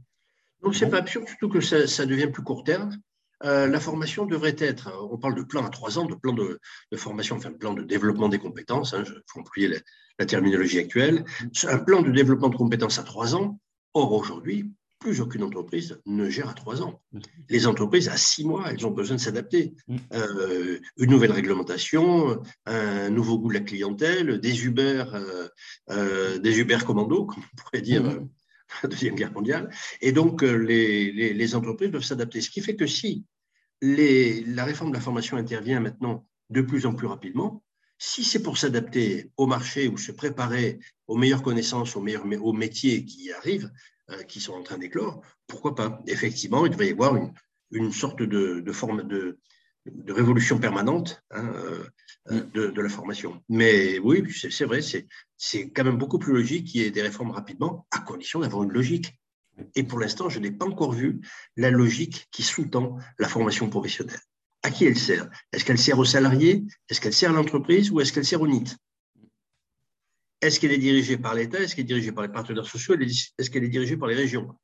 Non, 0.62 0.73
ce 0.73 0.85
n'est 0.85 0.90
pas 0.90 0.99
absurde, 0.99 1.29
surtout 1.29 1.49
que 1.49 1.61
ça, 1.61 1.87
ça 1.87 2.07
devient 2.07 2.29
plus 2.33 2.42
court 2.42 2.64
terme. 2.64 2.97
Euh, 3.44 3.66
la 3.66 3.81
formation 3.81 4.27
devrait 4.27 4.57
être, 4.59 4.90
on 5.11 5.18
parle 5.18 5.35
de 5.35 5.42
plan 5.42 5.64
à 5.64 5.70
trois 5.70 5.98
ans, 5.98 6.07
de 6.07 6.14
plan 6.14 6.33
de, 6.33 6.59
formation, 6.96 7.37
enfin 7.37 7.53
plan 7.53 7.72
de 7.72 7.83
développement 7.83 8.29
des 8.29 8.38
compétences, 8.38 8.94
il 8.96 9.01
hein, 9.01 9.05
faut 9.27 9.40
employer 9.40 9.81
la, 10.18 10.27
terminologie 10.27 10.79
actuelle, 10.81 11.24
un 11.64 11.79
plan 11.79 12.03
de 12.03 12.11
développement 12.11 12.48
de 12.48 12.57
compétences 12.57 12.98
à 12.98 13.05
trois 13.05 13.37
ans. 13.37 13.61
Or, 13.94 14.12
aujourd'hui, 14.12 14.70
plus 14.98 15.20
aucune 15.20 15.44
entreprise 15.44 16.01
ne 16.07 16.29
gère 16.29 16.48
à 16.48 16.55
trois 16.55 16.83
ans. 16.83 17.01
Les 17.48 17.68
entreprises, 17.68 18.09
à 18.09 18.16
six 18.16 18.44
mois, 18.44 18.70
elles 18.70 18.85
ont 18.85 18.90
besoin 18.90 19.16
de 19.16 19.20
s'adapter. 19.20 19.74
Euh, 20.12 20.81
une 20.96 21.11
nouvelle 21.11 21.31
réglementation, 21.31 22.42
un 22.66 23.09
nouveau 23.11 23.38
goût 23.38 23.48
de 23.48 23.55
la 23.55 23.61
clientèle, 23.61 24.40
des 24.40 24.64
Uber, 24.64 25.05
euh, 25.90 26.38
des 26.38 26.59
Uber 26.59 26.79
commando, 26.85 27.27
comme 27.27 27.42
on 27.42 27.57
pourrait 27.62 27.81
dire, 27.81 28.20
la 28.83 28.88
Deuxième 28.88 29.14
Guerre 29.14 29.33
mondiale. 29.33 29.70
Et 30.00 30.12
donc, 30.12 30.42
euh, 30.42 30.57
les, 30.57 31.12
les, 31.12 31.54
entreprises 31.54 31.90
doivent 31.90 32.04
s'adapter. 32.04 32.40
Ce 32.40 32.50
qui 32.50 32.61
fait 32.61 32.76
que 32.76 32.87
si 32.87 33.24
les, 33.81 34.42
la 34.44 34.64
réforme 34.64 34.90
de 34.90 34.96
la 34.96 35.00
formation 35.00 35.37
intervient 35.37 35.81
maintenant 35.81 36.26
de 36.50 36.62
plus 36.62 36.87
en 36.87 36.94
plus 36.94 37.07
rapidement, 37.07 37.62
Si 38.00 38.22
c'est 38.22 38.42
pour 38.42 38.59
s'adapter 38.59 39.33
au 39.37 39.46
marché 39.46 39.88
ou 39.88 39.98
se 39.98 40.12
préparer 40.12 40.78
aux 41.09 41.16
meilleures 41.16 41.42
connaissances, 41.42 41.96
aux, 41.96 42.00
meilleurs, 42.00 42.24
aux 42.42 42.52
métiers 42.52 43.04
qui 43.04 43.33
arrivent, 43.33 43.70
euh, 44.11 44.22
qui 44.22 44.40
sont 44.40 44.54
en 44.54 44.62
train 44.62 44.78
d'éclore, 44.78 45.20
pourquoi 45.48 45.74
pas? 45.74 46.00
Effectivement, 46.07 46.64
il 46.64 46.70
devrait 46.70 46.88
y 46.88 46.92
avoir 46.92 47.16
une, 47.16 47.33
une 47.72 47.92
sorte 47.92 48.22
de, 48.22 48.61
de 48.61 48.72
forme 48.72 49.02
de, 49.02 49.38
de, 49.87 50.12
révolution 50.12 50.59
permanente 50.59 51.22
hein, 51.33 51.52
euh, 51.57 51.85
mm. 52.31 52.50
de, 52.52 52.66
de, 52.70 52.81
la 52.81 52.88
formation. 52.88 53.42
Mais 53.48 53.98
oui, 53.98 54.24
c'est 54.31 54.64
vrai, 54.64 54.81
c'est 54.81 55.07
quand 55.74 55.85
même 55.85 55.98
beaucoup 55.98 56.18
plus 56.18 56.33
logique 56.33 56.66
qu'il 56.66 56.83
y 56.83 56.85
ait 56.85 56.90
des 56.90 57.03
réformes 57.03 57.31
rapidement, 57.31 57.87
à 57.90 58.01
condition 58.01 58.40
d'avoir 58.40 58.64
une 58.64 58.72
logique. 58.72 59.18
Et 59.74 59.83
pour 59.83 59.98
l'instant, 59.98 60.29
je 60.29 60.38
n'ai 60.38 60.51
pas 60.51 60.66
encore 60.66 60.92
vu 60.92 61.20
la 61.57 61.70
logique 61.70 62.29
qui 62.31 62.42
sous-tend 62.42 62.96
la 63.18 63.29
formation 63.29 63.68
professionnelle. 63.68 64.20
À 64.62 64.70
qui 64.70 64.85
elle 64.85 64.98
sert? 64.98 65.29
Est-ce 65.53 65.64
qu'elle 65.64 65.79
sert 65.79 65.98
aux 65.98 66.05
salariés? 66.05 66.64
Est-ce 66.88 67.01
qu'elle 67.01 67.14
sert 67.14 67.31
à 67.31 67.33
l'entreprise? 67.33 67.90
Ou 67.90 68.01
est-ce 68.01 68.12
qu'elle 68.12 68.24
sert 68.24 68.40
au 68.40 68.48
NIT? 68.48 68.77
Est-ce 70.40 70.61
qu'elle 70.61 70.72
est 70.72 70.79
dirigée 70.79 71.16
par 71.16 71.35
l'État? 71.35 71.59
Est-ce 71.59 71.74
qu'elle 71.74 71.85
est 71.85 71.88
dirigée 71.88 72.12
par 72.12 72.22
les 72.22 72.33
partenaires 72.33 72.66
sociaux? 72.66 72.96
Est-ce 72.98 73.51
qu'elle 73.51 73.64
est 73.64 73.68
dirigée 73.68 73.96
par 73.96 74.09
les 74.09 74.14
régions? 74.14 74.55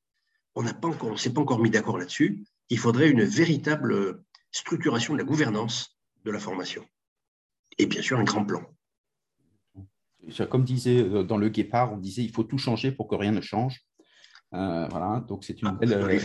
On 0.54 0.62
n'a 0.62 0.74
pas 0.74 0.88
encore, 0.88 1.18
s'est 1.18 1.32
pas 1.32 1.40
encore 1.40 1.58
mis 1.58 1.70
d'accord 1.70 1.98
là-dessus. 1.98 2.44
Il 2.68 2.78
faudrait 2.78 3.10
une 3.10 3.24
véritable 3.24 4.22
structuration 4.52 5.14
de 5.14 5.18
la 5.18 5.24
gouvernance 5.24 5.98
de 6.24 6.30
la 6.30 6.38
formation. 6.38 6.86
Et 7.78 7.86
bien 7.86 8.02
sûr, 8.02 8.18
un 8.18 8.24
grand 8.24 8.44
plan. 8.44 8.62
Comme 10.50 10.64
disait 10.64 11.00
euh, 11.00 11.22
dans 11.22 11.36
le 11.36 11.48
Guépard, 11.48 11.92
on 11.92 11.96
disait 11.96 12.22
il 12.22 12.30
faut 12.30 12.44
tout 12.44 12.58
changer 12.58 12.92
pour 12.92 13.08
que 13.08 13.14
rien 13.14 13.32
ne 13.32 13.40
change. 13.40 13.80
Euh, 14.52 14.86
voilà, 14.88 15.24
donc 15.28 15.44
c'est 15.44 15.60
une 15.60 15.68
ah, 15.68 15.72
belle. 15.72 16.20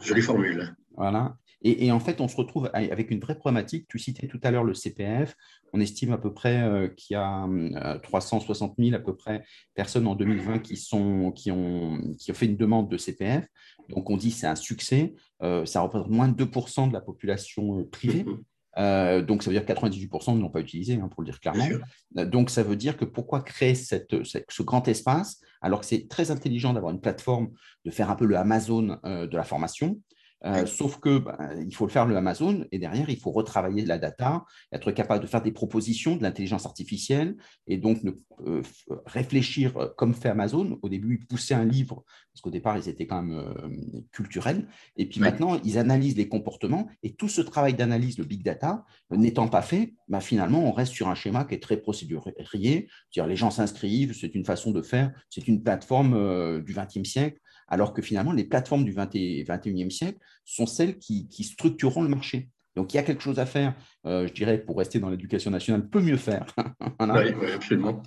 Jolie, 0.00 0.20
euh, 0.20 0.22
formule. 0.22 0.76
Voilà. 0.96 1.36
Et, 1.64 1.92
en 1.92 2.00
fait, 2.00 2.20
on 2.20 2.26
se 2.26 2.34
retrouve 2.34 2.68
avec 2.72 3.12
une 3.12 3.20
vraie 3.20 3.36
problématique. 3.36 3.86
Tu 3.88 4.00
citais 4.00 4.26
tout 4.26 4.40
à 4.42 4.50
l'heure 4.50 4.64
le 4.64 4.74
CPF. 4.74 5.36
On 5.72 5.78
estime 5.78 6.10
à 6.12 6.18
peu 6.18 6.34
près 6.34 6.92
qu'il 6.96 7.14
y 7.14 7.16
a 7.16 7.48
360 8.02 8.74
000 8.76 8.96
à 8.96 8.98
peu 8.98 9.14
près 9.14 9.44
personnes 9.72 10.08
en 10.08 10.16
2020 10.16 10.58
qui, 10.58 10.76
sont, 10.76 11.30
qui, 11.30 11.52
ont, 11.52 12.00
qui 12.18 12.32
ont 12.32 12.34
fait 12.34 12.46
une 12.46 12.56
demande 12.56 12.90
de 12.90 12.96
CPF. 12.96 13.46
Donc 13.90 14.10
on 14.10 14.16
dit 14.16 14.32
c'est 14.32 14.48
un 14.48 14.56
succès. 14.56 15.14
ça 15.40 15.82
représente 15.82 16.10
moins 16.10 16.26
de 16.26 16.44
2% 16.44 16.88
de 16.88 16.92
la 16.92 17.00
population 17.00 17.84
privée. 17.84 18.26
Euh, 18.78 19.22
donc, 19.22 19.42
ça 19.42 19.50
veut 19.50 19.56
dire 19.56 19.66
que 19.66 19.72
98% 19.72 20.36
ne 20.36 20.40
l'ont 20.40 20.50
pas 20.50 20.60
utilisé, 20.60 20.94
hein, 20.94 21.08
pour 21.08 21.22
le 21.22 21.26
dire 21.26 21.40
clairement. 21.40 21.66
Euh, 22.18 22.24
donc, 22.24 22.50
ça 22.50 22.62
veut 22.62 22.76
dire 22.76 22.96
que 22.96 23.04
pourquoi 23.04 23.42
créer 23.42 23.74
cette, 23.74 24.14
ce 24.24 24.62
grand 24.62 24.86
espace, 24.88 25.40
alors 25.60 25.80
que 25.80 25.86
c'est 25.86 26.08
très 26.08 26.30
intelligent 26.30 26.72
d'avoir 26.72 26.92
une 26.92 27.00
plateforme, 27.00 27.50
de 27.84 27.90
faire 27.90 28.10
un 28.10 28.16
peu 28.16 28.24
le 28.24 28.36
Amazon 28.36 28.98
euh, 29.04 29.26
de 29.26 29.36
la 29.36 29.44
formation, 29.44 30.00
euh, 30.44 30.66
sauf 30.66 30.98
que 30.98 31.18
bah, 31.18 31.38
il 31.64 31.74
faut 31.74 31.86
le 31.86 31.90
faire 31.90 32.06
le 32.06 32.16
Amazon 32.16 32.64
et 32.72 32.78
derrière 32.78 33.08
il 33.08 33.18
faut 33.18 33.30
retravailler 33.30 33.84
la 33.84 33.98
data, 33.98 34.44
être 34.72 34.90
capable 34.90 35.22
de 35.22 35.28
faire 35.28 35.42
des 35.42 35.52
propositions 35.52 36.16
de 36.16 36.22
l'intelligence 36.22 36.66
artificielle 36.66 37.36
et 37.66 37.76
donc 37.76 38.00
euh, 38.46 38.62
réfléchir 39.06 39.76
euh, 39.76 39.88
comme 39.96 40.14
fait 40.14 40.30
Amazon. 40.30 40.78
Au 40.82 40.88
début, 40.88 41.18
ils 41.20 41.26
poussaient 41.26 41.54
un 41.54 41.64
livre 41.64 42.04
parce 42.32 42.40
qu'au 42.40 42.50
départ 42.50 42.76
ils 42.76 42.88
étaient 42.88 43.06
quand 43.06 43.22
même 43.22 43.54
culturels 44.10 44.66
et 44.96 45.06
puis 45.06 45.20
maintenant 45.20 45.60
ils 45.64 45.78
analysent 45.78 46.16
les 46.16 46.28
comportements 46.28 46.88
et 47.02 47.14
tout 47.14 47.28
ce 47.28 47.42
travail 47.42 47.74
d'analyse, 47.74 48.18
le 48.18 48.24
big 48.24 48.42
data, 48.42 48.84
n'étant 49.10 49.48
pas 49.48 49.62
fait, 49.62 49.94
bah, 50.08 50.20
finalement 50.20 50.64
on 50.64 50.72
reste 50.72 50.92
sur 50.92 51.08
un 51.08 51.14
schéma 51.14 51.44
qui 51.44 51.54
est 51.54 51.62
très 51.62 51.76
procédurier. 51.76 52.88
-dire 53.14 53.26
les 53.26 53.36
gens 53.36 53.50
s'inscrivent, 53.50 54.14
c'est 54.14 54.34
une 54.34 54.44
façon 54.44 54.72
de 54.72 54.82
faire, 54.82 55.12
c'est 55.28 55.46
une 55.46 55.62
plateforme 55.62 56.62
du 56.62 56.74
XXe 56.74 57.08
siècle 57.08 57.38
alors 57.68 57.92
que 57.92 58.02
finalement, 58.02 58.32
les 58.32 58.44
plateformes 58.44 58.84
du 58.84 58.94
21e 58.94 59.90
siècle 59.90 60.18
sont 60.44 60.66
celles 60.66 60.98
qui, 60.98 61.28
structureront 61.42 62.02
le 62.02 62.08
marché. 62.08 62.48
Donc, 62.74 62.94
il 62.94 62.96
y 62.96 63.00
a 63.00 63.02
quelque 63.02 63.22
chose 63.22 63.38
à 63.38 63.44
faire, 63.44 63.74
euh, 64.06 64.26
je 64.26 64.32
dirais, 64.32 64.58
pour 64.58 64.78
rester 64.78 64.98
dans 64.98 65.10
l'éducation 65.10 65.50
nationale, 65.50 65.88
peut 65.88 66.00
mieux 66.00 66.16
faire. 66.16 66.46
oui, 67.00 67.52
absolument. 67.54 68.02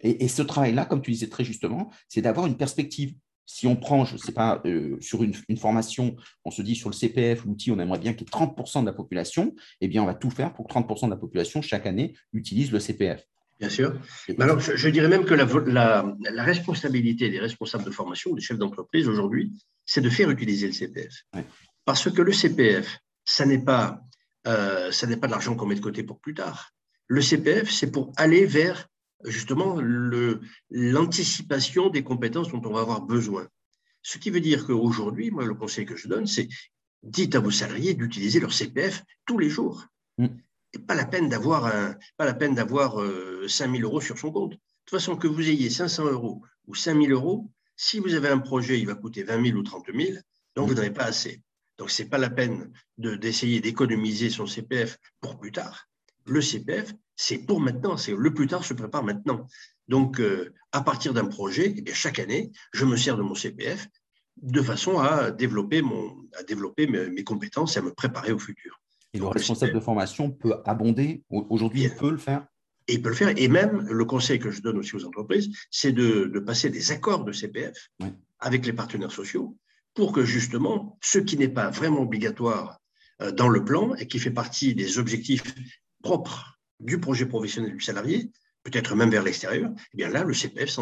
Et, 0.00 0.28
ce 0.28 0.42
travail-là, 0.42 0.84
comme 0.84 1.00
tu 1.00 1.10
disais 1.10 1.28
très 1.28 1.44
justement, 1.44 1.90
c'est 2.08 2.20
d'avoir 2.20 2.46
une 2.46 2.56
perspective. 2.56 3.14
Si 3.46 3.66
on 3.66 3.76
prend, 3.76 4.04
je 4.04 4.14
ne 4.14 4.18
sais 4.18 4.32
pas, 4.32 4.60
euh, 4.66 4.98
sur 5.00 5.22
une, 5.22 5.32
formation, 5.56 6.16
on 6.44 6.50
se 6.50 6.60
dit 6.60 6.74
sur 6.74 6.90
le 6.90 6.94
CPF, 6.94 7.46
l'outil, 7.46 7.70
on 7.70 7.78
aimerait 7.78 7.98
bien 7.98 8.12
qu'il 8.12 8.26
y 8.26 8.30
ait 8.30 8.46
30% 8.46 8.82
de 8.82 8.86
la 8.86 8.92
population, 8.92 9.54
eh 9.80 9.88
bien, 9.88 10.02
on 10.02 10.06
va 10.06 10.14
tout 10.14 10.28
faire 10.28 10.52
pour 10.52 10.66
que 10.66 10.74
30% 10.74 11.06
de 11.06 11.10
la 11.10 11.16
population, 11.16 11.62
chaque 11.62 11.86
année, 11.86 12.14
utilise 12.34 12.70
le 12.70 12.78
CPF. 12.78 13.26
Bien 13.58 13.68
sûr. 13.68 14.00
Mais 14.28 14.44
alors, 14.44 14.60
je, 14.60 14.88
dirais 14.88 15.08
même 15.08 15.24
que 15.24 15.34
la, 15.34 16.14
responsabilité 16.42 17.28
des 17.28 17.40
responsables 17.40 17.84
de 17.84 17.90
formation, 17.90 18.32
des 18.34 18.40
chefs 18.40 18.58
d'entreprise 18.58 19.08
aujourd'hui, 19.08 19.52
c'est 19.84 20.00
de 20.00 20.10
faire 20.10 20.30
utiliser 20.30 20.66
le 20.68 20.72
CPF. 20.72 21.24
Parce 21.84 22.10
que 22.10 22.22
le 22.22 22.32
CPF, 22.32 22.98
ça 23.24 23.46
n'est 23.46 23.64
pas, 23.64 24.00
euh, 24.46 24.92
ça 24.92 25.06
n'est 25.06 25.16
pas 25.16 25.26
de 25.26 25.32
l'argent 25.32 25.56
qu'on 25.56 25.66
met 25.66 25.74
de 25.74 25.80
côté 25.80 26.04
pour 26.04 26.20
plus 26.20 26.34
tard. 26.34 26.70
Le 27.08 27.20
CPF, 27.20 27.70
c'est 27.70 27.90
pour 27.90 28.12
aller 28.16 28.46
vers 28.46 28.86
justement 29.24 29.80
l'anticipation 30.70 31.88
des 31.88 32.04
compétences 32.04 32.50
dont 32.52 32.62
on 32.64 32.72
va 32.72 32.80
avoir 32.80 33.00
besoin. 33.00 33.48
Ce 34.02 34.18
qui 34.18 34.30
veut 34.30 34.40
dire 34.40 34.66
qu'aujourd'hui, 34.66 35.32
moi, 35.32 35.44
le 35.44 35.54
conseil 35.54 35.84
que 35.84 35.96
je 35.96 36.06
donne, 36.06 36.26
c'est 36.26 36.48
dites 37.02 37.34
à 37.34 37.40
vos 37.40 37.50
salariés 37.50 37.94
d'utiliser 37.94 38.38
leur 38.38 38.52
CPF 38.52 39.02
tous 39.26 39.38
les 39.38 39.50
jours. 39.50 39.86
Pas 40.86 40.94
la 40.94 41.06
peine 41.06 41.28
d'avoir 41.28 41.72
pas 42.16 42.32
d'avoir 42.32 43.02
5 43.46 43.70
000 43.70 43.82
euros 43.82 44.00
sur 44.00 44.18
son 44.18 44.30
compte. 44.30 44.52
De 44.52 44.56
toute 44.84 45.00
façon, 45.00 45.16
que 45.16 45.26
vous 45.26 45.48
ayez 45.48 45.70
500 45.70 46.06
euros 46.06 46.42
ou 46.66 46.74
5 46.74 47.00
000 47.00 47.12
euros, 47.12 47.50
si 47.76 48.00
vous 48.00 48.14
avez 48.14 48.28
un 48.28 48.38
projet, 48.38 48.78
il 48.78 48.86
va 48.86 48.94
coûter 48.94 49.22
20 49.22 49.46
000 49.46 49.58
ou 49.58 49.62
30 49.62 49.86
000, 49.94 50.18
donc 50.56 50.68
vous 50.68 50.74
n'avez 50.74 50.90
pas 50.90 51.04
assez. 51.04 51.42
Donc, 51.78 51.90
ce 51.90 52.02
n'est 52.02 52.08
pas 52.08 52.18
la 52.18 52.28
peine 52.28 52.72
d'essayer 52.96 53.60
d'économiser 53.60 54.30
son 54.30 54.46
CPF 54.46 54.98
pour 55.20 55.38
plus 55.38 55.52
tard. 55.52 55.88
Le 56.26 56.40
CPF, 56.40 56.92
c'est 57.14 57.38
pour 57.38 57.60
maintenant, 57.60 57.96
c'est 57.96 58.14
le 58.14 58.34
plus 58.34 58.48
tard 58.48 58.64
se 58.64 58.74
prépare 58.74 59.04
maintenant. 59.04 59.46
Donc, 59.86 60.20
euh, 60.20 60.52
à 60.72 60.82
partir 60.82 61.14
d'un 61.14 61.26
projet, 61.26 61.74
eh 61.86 61.94
chaque 61.94 62.18
année, 62.18 62.50
je 62.72 62.84
me 62.84 62.96
sers 62.96 63.16
de 63.16 63.22
mon 63.22 63.34
CPF 63.34 63.86
de 64.42 64.60
façon 64.60 64.98
à 64.98 65.30
développer 65.30 65.82
mes 65.82 67.24
compétences 67.24 67.76
et 67.76 67.78
à 67.80 67.82
me 67.82 67.92
préparer 67.92 68.32
au 68.32 68.38
futur. 68.38 68.80
Et 69.14 69.18
le 69.18 69.26
responsable 69.26 69.72
de 69.72 69.80
formation 69.80 70.30
peut 70.30 70.56
abonder. 70.64 71.22
Aujourd'hui, 71.30 71.84
il 71.84 71.94
peut 71.94 72.10
le 72.10 72.18
faire. 72.18 72.46
Et 72.86 72.94
il 72.94 73.02
peut 73.02 73.08
le 73.08 73.14
faire. 73.14 73.32
Et 73.36 73.48
même, 73.48 73.86
le 73.88 74.04
conseil 74.04 74.38
que 74.38 74.50
je 74.50 74.60
donne 74.62 74.78
aussi 74.78 74.96
aux 74.96 75.04
entreprises, 75.04 75.50
c'est 75.70 75.92
de, 75.92 76.38
passer 76.40 76.70
des 76.70 76.92
accords 76.92 77.24
de 77.24 77.32
CPF 77.32 77.90
avec 78.38 78.66
les 78.66 78.72
partenaires 78.72 79.12
sociaux 79.12 79.56
pour 79.94 80.12
que 80.12 80.24
justement, 80.24 80.98
ce 81.02 81.18
qui 81.18 81.36
n'est 81.36 81.48
pas 81.48 81.70
vraiment 81.70 82.02
obligatoire 82.02 82.78
euh, 83.20 83.32
dans 83.32 83.48
le 83.48 83.64
plan 83.64 83.94
et 83.96 84.06
qui 84.06 84.20
fait 84.20 84.30
partie 84.30 84.74
des 84.74 84.98
objectifs 84.98 85.42
propres 86.02 86.58
du 86.78 87.00
projet 87.00 87.26
professionnel 87.26 87.72
du 87.72 87.80
salarié, 87.80 88.30
peut-être 88.62 88.94
même 88.94 89.10
vers 89.10 89.24
l'extérieur, 89.24 89.72
eh 89.92 89.96
bien 89.96 90.08
là, 90.08 90.22
le 90.22 90.32
CPF, 90.32 90.78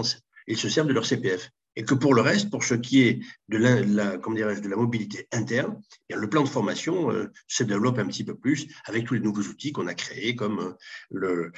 ils 0.47 0.59
se 0.59 0.69
servent 0.69 0.89
de 0.89 0.93
leur 0.93 1.07
CPF 1.07 1.51
et 1.77 1.85
que 1.85 1.95
pour 1.95 2.15
le 2.15 2.23
reste, 2.23 2.51
pour 2.51 2.65
ce 2.65 2.75
qui 2.75 3.03
est 3.03 3.21
de 3.49 3.59
la, 3.59 3.83
de 3.83 4.69
la 4.69 4.77
mobilité 4.77 5.29
interne, 5.31 5.81
eh 6.09 6.15
le 6.15 6.29
plan 6.29 6.43
de 6.43 6.49
formation 6.49 7.13
euh, 7.13 7.31
se 7.47 7.63
développe 7.63 7.99
un 7.99 8.07
petit 8.07 8.25
peu 8.25 8.35
plus 8.35 8.67
avec 8.87 9.07
tous 9.07 9.15
les 9.15 9.21
nouveaux 9.21 9.43
outils 9.43 9.73
qu'on 9.73 9.87
a 9.87 9.95
créés, 9.95 10.35
comme 10.35 10.61
euh, 10.61 10.73
le, 11.11 11.53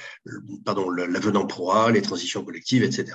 pardon, 0.65 0.89
l'avenant 0.89 1.47
proie, 1.47 1.91
les 1.91 2.01
transitions 2.01 2.43
collectives, 2.43 2.83
etc. 2.83 3.13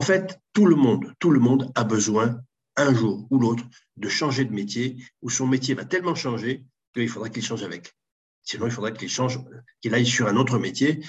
En 0.00 0.04
fait, 0.04 0.38
tout 0.52 0.66
le 0.66 0.76
monde, 0.76 1.12
tout 1.18 1.30
le 1.30 1.40
monde 1.40 1.72
a 1.74 1.84
besoin 1.84 2.40
un 2.76 2.94
jour 2.94 3.26
ou 3.30 3.38
l'autre 3.38 3.64
de 3.96 4.08
changer 4.08 4.44
de 4.44 4.52
métier, 4.52 4.96
où 5.22 5.30
son 5.30 5.46
métier 5.46 5.74
va 5.74 5.84
tellement 5.84 6.14
changer 6.14 6.64
qu'il 6.94 7.08
faudra 7.08 7.28
qu'il 7.28 7.42
change 7.42 7.62
avec. 7.62 7.94
Sinon, 8.42 8.66
il 8.66 8.72
faudrait 8.72 8.92
qu'il 8.92 9.08
change, 9.08 9.40
qu'il 9.80 9.94
aille 9.94 10.06
sur 10.06 10.28
un 10.28 10.36
autre 10.36 10.58
métier. 10.58 11.00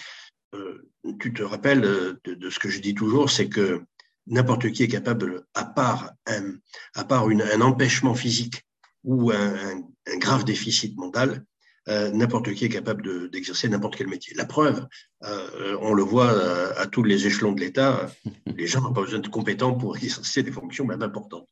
Euh, 0.56 0.90
tu 1.20 1.34
te 1.34 1.44
rappelles 1.44 1.82
de, 1.82 2.50
ce 2.50 2.60
que 2.60 2.70
je 2.70 2.80
dis 2.80 2.96
toujours, 2.96 3.30
c'est 3.30 3.50
que 3.50 3.84
n'importe 4.28 4.72
qui 4.72 4.84
est 4.84 4.88
capable, 4.88 5.44
à 5.54 5.66
part 5.66 6.12
un, 6.26 6.56
à 6.96 7.04
part 7.04 7.28
un 7.28 7.62
empêchement 7.62 8.16
physique 8.16 8.64
ou 9.04 9.32
un, 9.32 9.84
grave 10.20 10.46
déficit 10.46 10.96
mental, 10.98 11.44
euh, 11.90 12.12
n'importe 12.12 12.54
qui 12.54 12.66
est 12.66 12.70
capable 12.70 13.30
d'exercer 13.30 13.70
n'importe 13.70 13.96
quel 13.96 14.08
métier. 14.08 14.34
La 14.36 14.46
preuve, 14.46 14.86
euh, 15.24 15.78
on 15.82 15.94
le 15.94 16.04
voit 16.04 16.32
euh, 16.32 16.74
à, 16.78 16.88
tous 16.88 17.04
les 17.04 17.28
échelons 17.28 17.54
de 17.54 17.62
l'État, 17.62 18.12
les 18.46 18.68
gens 18.68 18.82
n'ont 18.82 18.94
pas 18.94 19.02
besoin 19.02 19.20
de 19.20 19.28
compétents 19.28 19.74
pour 19.74 19.96
exercer 19.98 20.44
des 20.44 20.52
fonctions 20.52 20.86
même 20.86 21.02
importantes. 21.02 21.48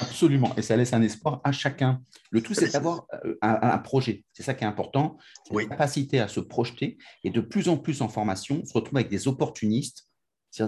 Absolument, 0.00 0.54
et 0.56 0.62
ça 0.62 0.74
laisse 0.74 0.94
un 0.94 1.02
espoir 1.02 1.42
à 1.44 1.52
chacun. 1.52 2.00
Le 2.30 2.40
tout, 2.40 2.54
c'est 2.54 2.72
d'avoir 2.72 3.06
un, 3.42 3.76
projet. 3.76 4.24
C'est 4.32 4.42
ça 4.42 4.54
qui 4.54 4.64
est 4.64 4.66
important, 4.66 5.18
la 5.50 5.66
capacité 5.66 6.18
à 6.18 6.28
se 6.28 6.40
projeter. 6.40 6.96
Et 7.24 7.30
de 7.30 7.42
plus 7.42 7.68
en 7.68 7.76
plus 7.76 8.00
en 8.00 8.08
formation, 8.08 8.60
on 8.62 8.66
se 8.66 8.72
retrouve 8.72 8.96
avec 8.96 9.10
des 9.10 9.28
opportunistes 9.28 10.07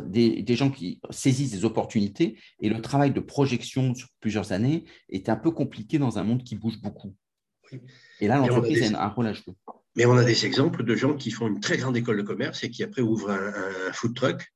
des, 0.07 0.43
des, 0.43 0.57
gens 0.57 0.71
qui 0.71 1.01
saisissent 1.11 1.53
des 1.53 1.65
opportunités 1.65 2.39
et 2.61 2.69
le 2.69 2.81
travail 2.81 3.13
de 3.13 3.21
projection 3.21 3.95
sur 3.95 4.09
plusieurs 4.21 4.53
années 4.53 4.85
est 5.09 5.29
un 5.29 5.37
peu 5.37 5.51
compliqué 5.51 5.99
dans 5.99 6.19
un 6.19 6.25
monde 6.25 6.45
qui 6.45 6.57
bouge 6.57 6.81
beaucoup. 6.81 7.15
Et 8.21 8.29
là, 8.29 8.39
l'entreprise 8.39 8.95
a, 8.95 9.05
un 9.05 9.09
rôle 9.09 9.27
à 9.27 9.33
jouer. 9.33 9.55
Mais 9.97 10.07
on 10.07 10.17
a 10.17 10.25
des 10.25 10.47
exemples 10.47 10.85
de 10.85 10.95
gens 10.95 11.15
qui 11.15 11.31
font 11.31 11.49
une 11.49 11.61
très 11.61 11.77
grande 11.77 11.97
école 11.97 12.19
de 12.19 12.23
commerce 12.23 12.63
et 12.63 12.71
qui 12.71 12.83
après 12.83 13.03
ouvrent 13.03 13.31
un, 13.31 13.93
food 13.93 14.15
truck 14.15 14.53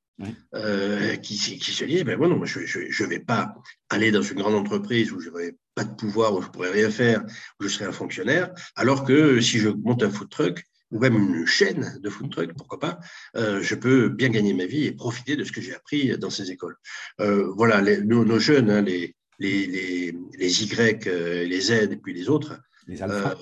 euh, 0.55 1.16
qui, 1.16 1.37
qui, 1.37 1.72
se 1.72 1.85
disent 1.85 2.05
ben 2.05 2.18
non, 2.18 2.45
je 2.45 2.61
ne 2.61 3.09
vais 3.09 3.18
pas 3.18 3.55
aller 3.89 4.12
dans 4.12 4.22
une 4.22 4.39
grande 4.39 4.55
entreprise 4.55 5.12
où 5.12 5.20
je 5.20 5.31
n'aurai 5.31 5.57
pas 5.75 5.85
de 5.85 5.95
pouvoir, 5.95 6.35
où 6.35 6.41
je 6.41 6.47
ne 6.47 6.53
pourrai 6.53 6.70
rien 6.70 6.91
faire, 6.91 7.25
où 7.59 7.64
je 7.64 7.68
serai 7.68 7.87
un 7.87 7.93
fonctionnaire, 7.93 8.53
alors 8.77 9.05
que 9.05 9.41
si 9.41 9.59
je 9.59 9.68
monte 9.68 10.03
un 10.05 10.11
food 10.11 10.31
truck, 10.31 10.64
ou 10.95 11.01
même 11.01 11.17
une 11.17 11.45
chaîne 11.45 11.99
de 12.01 12.09
food 12.09 12.31
truck, 12.31 12.55
pourquoi 12.57 12.79
pas, 12.79 13.01
euh, 13.37 13.61
je 13.61 13.75
peux 13.75 14.09
bien 14.09 14.29
gagner 14.29 14.55
ma 14.55 14.65
vie 14.65 14.87
et 14.87 14.93
profiter 14.93 15.37
de 15.37 15.43
ce 15.43 15.51
que 15.51 15.61
j'ai 15.61 15.75
appris 15.75 16.17
dans 16.17 16.31
ces 16.31 16.53
écoles. 16.53 16.77
Euh, 17.21 17.53
voilà, 17.57 17.83
nos, 17.83 18.39
jeunes, 18.39 18.71
hein, 18.71 18.81
les, 18.81 19.17
les, 19.41 19.67
les, 19.67 20.15
les, 20.39 20.63
Y, 20.63 21.07
les 21.07 21.61
Z 21.61 21.71
et 21.91 21.97
puis 21.97 22.15
les 22.15 22.29
autres, 22.29 22.61
les 22.87 23.03
alphas. 23.03 23.37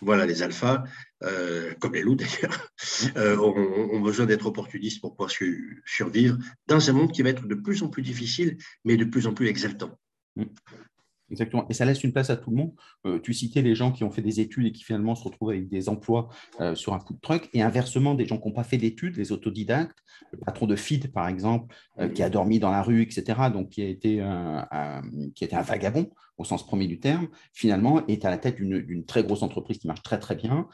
voilà, 0.00 0.24
les 0.24 0.42
alphas, 0.42 0.84
comme 1.78 1.94
les 1.94 2.02
loups 2.02 2.16
d'ailleurs, 3.16 3.38
ont, 3.38 4.00
besoin 4.00 4.24
d'être 4.24 4.46
opportunistes 4.46 5.02
pour 5.02 5.14
pouvoir 5.14 5.30
survivre 5.84 6.38
dans 6.66 6.88
un 6.88 6.92
monde 6.94 7.12
qui 7.12 7.20
va 7.20 7.28
être 7.28 7.46
de 7.46 7.54
plus 7.54 7.82
en 7.82 7.88
plus 7.88 8.02
difficile, 8.02 8.56
mais 8.84 8.96
de 8.96 9.04
plus 9.04 9.26
en 9.26 9.34
plus 9.34 9.48
exaltant. 9.48 9.98
Exactement. 11.34 11.66
Et 11.68 11.74
ça 11.74 11.84
laisse 11.84 12.04
une 12.04 12.12
place 12.12 12.30
à 12.30 12.36
tout 12.36 12.50
le 12.50 12.56
monde. 12.56 12.72
Euh, 13.06 13.18
tu 13.18 13.34
citais 13.34 13.60
les 13.60 13.74
gens 13.74 13.90
qui 13.90 14.04
ont 14.04 14.10
fait 14.10 14.22
des 14.22 14.38
études 14.38 14.66
et 14.66 14.72
qui 14.72 14.84
finalement 14.84 15.16
se 15.16 15.24
retrouvent 15.24 15.50
avec 15.50 15.68
des 15.68 15.88
emplois 15.88 16.28
euh, 16.60 16.76
sur 16.76 16.94
un 16.94 17.00
coup 17.00 17.12
de 17.12 17.18
truck. 17.18 17.48
Et 17.52 17.60
inversement, 17.60 18.14
des 18.14 18.24
gens 18.24 18.38
qui 18.38 18.46
n'ont 18.46 18.54
pas 18.54 18.62
fait 18.62 18.76
d'études, 18.76 19.16
les 19.16 19.32
autodidactes, 19.32 19.98
le 20.30 20.38
patron 20.38 20.66
de 20.66 20.76
FID, 20.76 21.10
par 21.10 21.26
exemple, 21.26 21.74
euh, 21.98 22.08
qui 22.08 22.22
a 22.22 22.30
dormi 22.30 22.60
dans 22.60 22.70
la 22.70 22.82
rue, 22.82 23.02
etc., 23.02 23.50
donc 23.52 23.70
qui 23.70 23.82
a 23.82 23.88
été 23.88 24.20
un, 24.20 25.02
qui 25.34 25.48
un 25.52 25.62
vagabond 25.62 26.08
au 26.38 26.44
sens 26.44 26.64
premier 26.64 26.86
du 26.86 27.00
terme, 27.00 27.28
finalement 27.52 28.06
est 28.06 28.24
à 28.24 28.30
la 28.30 28.38
tête 28.38 28.56
d'une 28.56 29.04
très 29.04 29.24
grosse 29.24 29.42
entreprise 29.42 29.78
qui 29.78 29.88
marche 29.88 30.02
très 30.02 30.20
très 30.20 30.36
bien. 30.36 30.68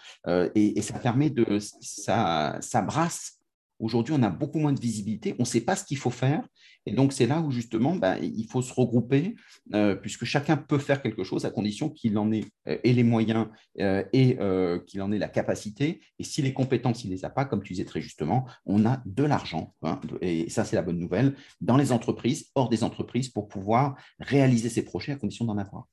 Et, 0.55 0.79
et, 0.79 0.83
ça 0.83 0.99
permet 0.99 1.31
de. 1.31 1.59
Ça, 1.81 2.59
ça 2.61 2.83
brasse 2.83 3.40
Aujourd'hui, 3.81 4.15
on 4.17 4.23
a 4.23 4.29
beaucoup 4.29 4.59
moins 4.59 4.75
de 4.75 4.81
visibilité, 4.81 5.35
on 5.39 5.43
ne 5.43 5.47
sait 5.47 5.63
pas 5.63 5.75
ce 5.75 5.85
qu'il 5.85 5.97
faut 5.97 6.11
faire. 6.11 6.47
Et 6.87 6.93
donc, 6.93 7.13
c'est 7.13 7.27
là 7.27 7.41
où 7.41 7.51
justement, 7.51 7.97
ben, 7.97 8.19
il 8.23 8.47
faut 8.47 8.61
se 8.61 8.73
regrouper, 8.73 9.37
euh, 9.75 9.95
puisque 9.95 10.25
chacun 10.25 10.57
peut 10.57 10.79
faire 10.79 11.03
quelque 11.03 11.25
chose 11.25 11.47
à 11.47 11.51
condition 11.51 11.89
qu'il 11.89 12.17
en 12.19 12.31
ait 12.31 12.45
euh, 12.69 12.79
et 12.85 12.93
les 12.93 13.03
moyens 13.03 13.49
euh, 13.81 14.05
et 14.13 14.39
qu'il 14.87 15.03
en 15.03 15.11
ait 15.13 15.19
la 15.19 15.29
capacité. 15.29 16.01
Et 16.19 16.25
si 16.25 16.43
les 16.43 16.53
compétences, 16.53 17.05
il 17.05 17.11
ne 17.11 17.15
les 17.15 17.25
a 17.25 17.31
pas, 17.31 17.47
comme 17.47 17.63
tu 17.63 17.73
disais 17.73 17.87
très 17.87 18.03
justement, 18.03 18.47
on 18.67 18.85
a 18.85 19.03
de 19.07 19.25
l'argent. 19.25 19.75
Hein, 19.83 19.99
et 20.21 20.51
ça, 20.51 20.65
c'est 20.65 20.77
la 20.77 20.83
bonne 20.83 20.99
nouvelle, 20.99 21.35
dans 21.61 21.77
les 21.79 21.91
entreprises, 21.91 22.51
hors 22.55 22.69
des 22.69 22.85
entreprises, 22.85 23.31
pour 23.31 23.49
pouvoir 23.49 23.97
réaliser 24.19 24.69
ces 24.69 24.85
projets 24.85 25.13
à 25.13 25.17
condition 25.17 25.47
d'en 25.47 25.57
avoir. 25.57 25.87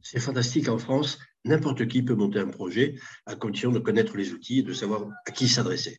C'est 0.00 0.20
fantastique 0.20 0.68
en 0.68 0.78
France. 0.78 1.18
N'importe 1.44 1.86
qui 1.88 2.02
peut 2.02 2.14
monter 2.14 2.38
un 2.38 2.48
projet 2.48 2.94
à 3.26 3.34
condition 3.34 3.72
de 3.72 3.78
connaître 3.78 4.16
les 4.16 4.32
outils 4.32 4.60
et 4.60 4.62
de 4.62 4.72
savoir 4.72 5.08
à 5.26 5.32
qui 5.32 5.48
s'adresser. 5.48 5.98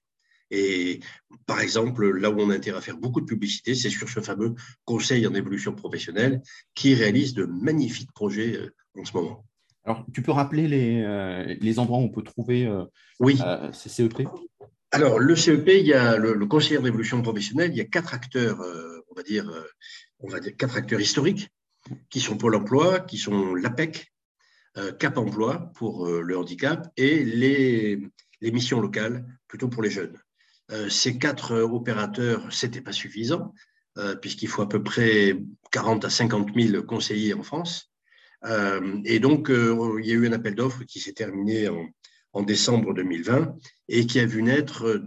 Et 0.52 1.00
par 1.46 1.60
exemple, 1.62 2.18
là 2.18 2.30
où 2.30 2.40
on 2.40 2.50
a 2.50 2.56
intérêt 2.56 2.78
à 2.78 2.82
faire 2.82 2.98
beaucoup 2.98 3.22
de 3.22 3.26
publicité, 3.26 3.76
c'est 3.76 3.90
sur 3.90 4.08
ce 4.10 4.20
fameux 4.20 4.54
conseil 4.86 5.26
en 5.28 5.34
évolution 5.34 5.74
professionnelle 5.74 6.42
qui 6.76 6.94
réalise 6.94 7.34
de 7.34 7.46
magnifiques 7.46 8.12
projets 8.14 8.56
euh, 8.56 8.74
en 9.00 9.06
ce 9.06 9.14
moment. 9.14 9.46
Alors, 9.86 10.06
tu 10.14 10.22
peux 10.22 10.32
rappeler 10.32 10.68
les, 10.68 11.02
euh, 11.02 11.56
les 11.60 11.80
endroits 11.80 11.98
où 11.98 12.04
on 12.04 12.10
peut 12.10 12.24
trouver 12.24 12.66
euh, 12.68 12.86
oui. 13.20 13.38
ces 13.74 13.90
CEP 13.90 14.28
Alors, 14.92 15.20
le 15.20 15.36
CEP, 15.36 15.68
il 15.68 15.88
y 15.88 15.94
a 15.94 16.18
le, 16.18 16.46
conseiller 16.46 16.78
en 16.78 16.86
évolution 16.86 17.22
professionnelle, 17.22 17.72
il 17.72 17.78
y 17.78 17.82
a 17.82 17.86
quatre 17.86 18.14
acteurs, 18.14 18.60
on, 19.10 19.16
va 19.16 19.24
dire, 19.24 19.52
on 20.20 20.30
va 20.30 20.40
dire 20.40 20.56
quatre 20.56 20.78
acteurs 20.78 21.02
historiques, 21.02 21.50
qui 22.10 22.22
sont 22.22 22.38
Pôle 22.38 22.56
emploi, 22.56 23.02
qui 23.02 23.18
sont 23.18 23.56
l'APEC, 23.56 24.14
Cap 25.00 25.18
emploi 25.18 25.72
pour 25.76 26.08
le 26.08 26.38
handicap 26.38 26.88
et 26.98 27.24
les, 27.24 28.00
les 28.42 28.52
missions 28.52 28.80
locales, 28.80 29.26
plutôt 29.48 29.68
pour 29.68 29.84
les 29.84 29.90
jeunes. 29.90 30.18
Euh, 30.74 30.90
ces 30.90 31.18
quatre 31.20 31.56
opérateurs, 31.62 32.52
ce 32.52 32.66
n'était 32.66 32.82
pas 32.82 32.92
suffisant, 32.92 33.54
euh, 33.98 34.16
puisqu'il 34.16 34.48
faut 34.48 34.64
à 34.64 34.70
peu 34.70 34.82
près 34.82 35.38
40 35.72 36.06
à 36.06 36.10
50 36.10 36.50
000 36.56 36.84
conseillers 36.84 37.34
en 37.34 37.44
France. 37.44 37.92
Euh, 38.46 39.00
et 39.06 39.20
donc, 39.20 39.50
il 39.50 40.06
y 40.06 40.12
a 40.12 40.16
eu 40.16 40.28
un 40.28 40.34
appel 40.34 40.56
d'offres 40.56 40.84
qui 40.84 41.00
s'est 41.00 41.14
terminé 41.14 41.70
en, 41.70 42.42
décembre 42.42 42.96
2020 42.96 43.56
et 43.90 44.08
qui 44.08 44.20
a 44.20 44.26
vu 44.26 44.42
naître 44.42 45.00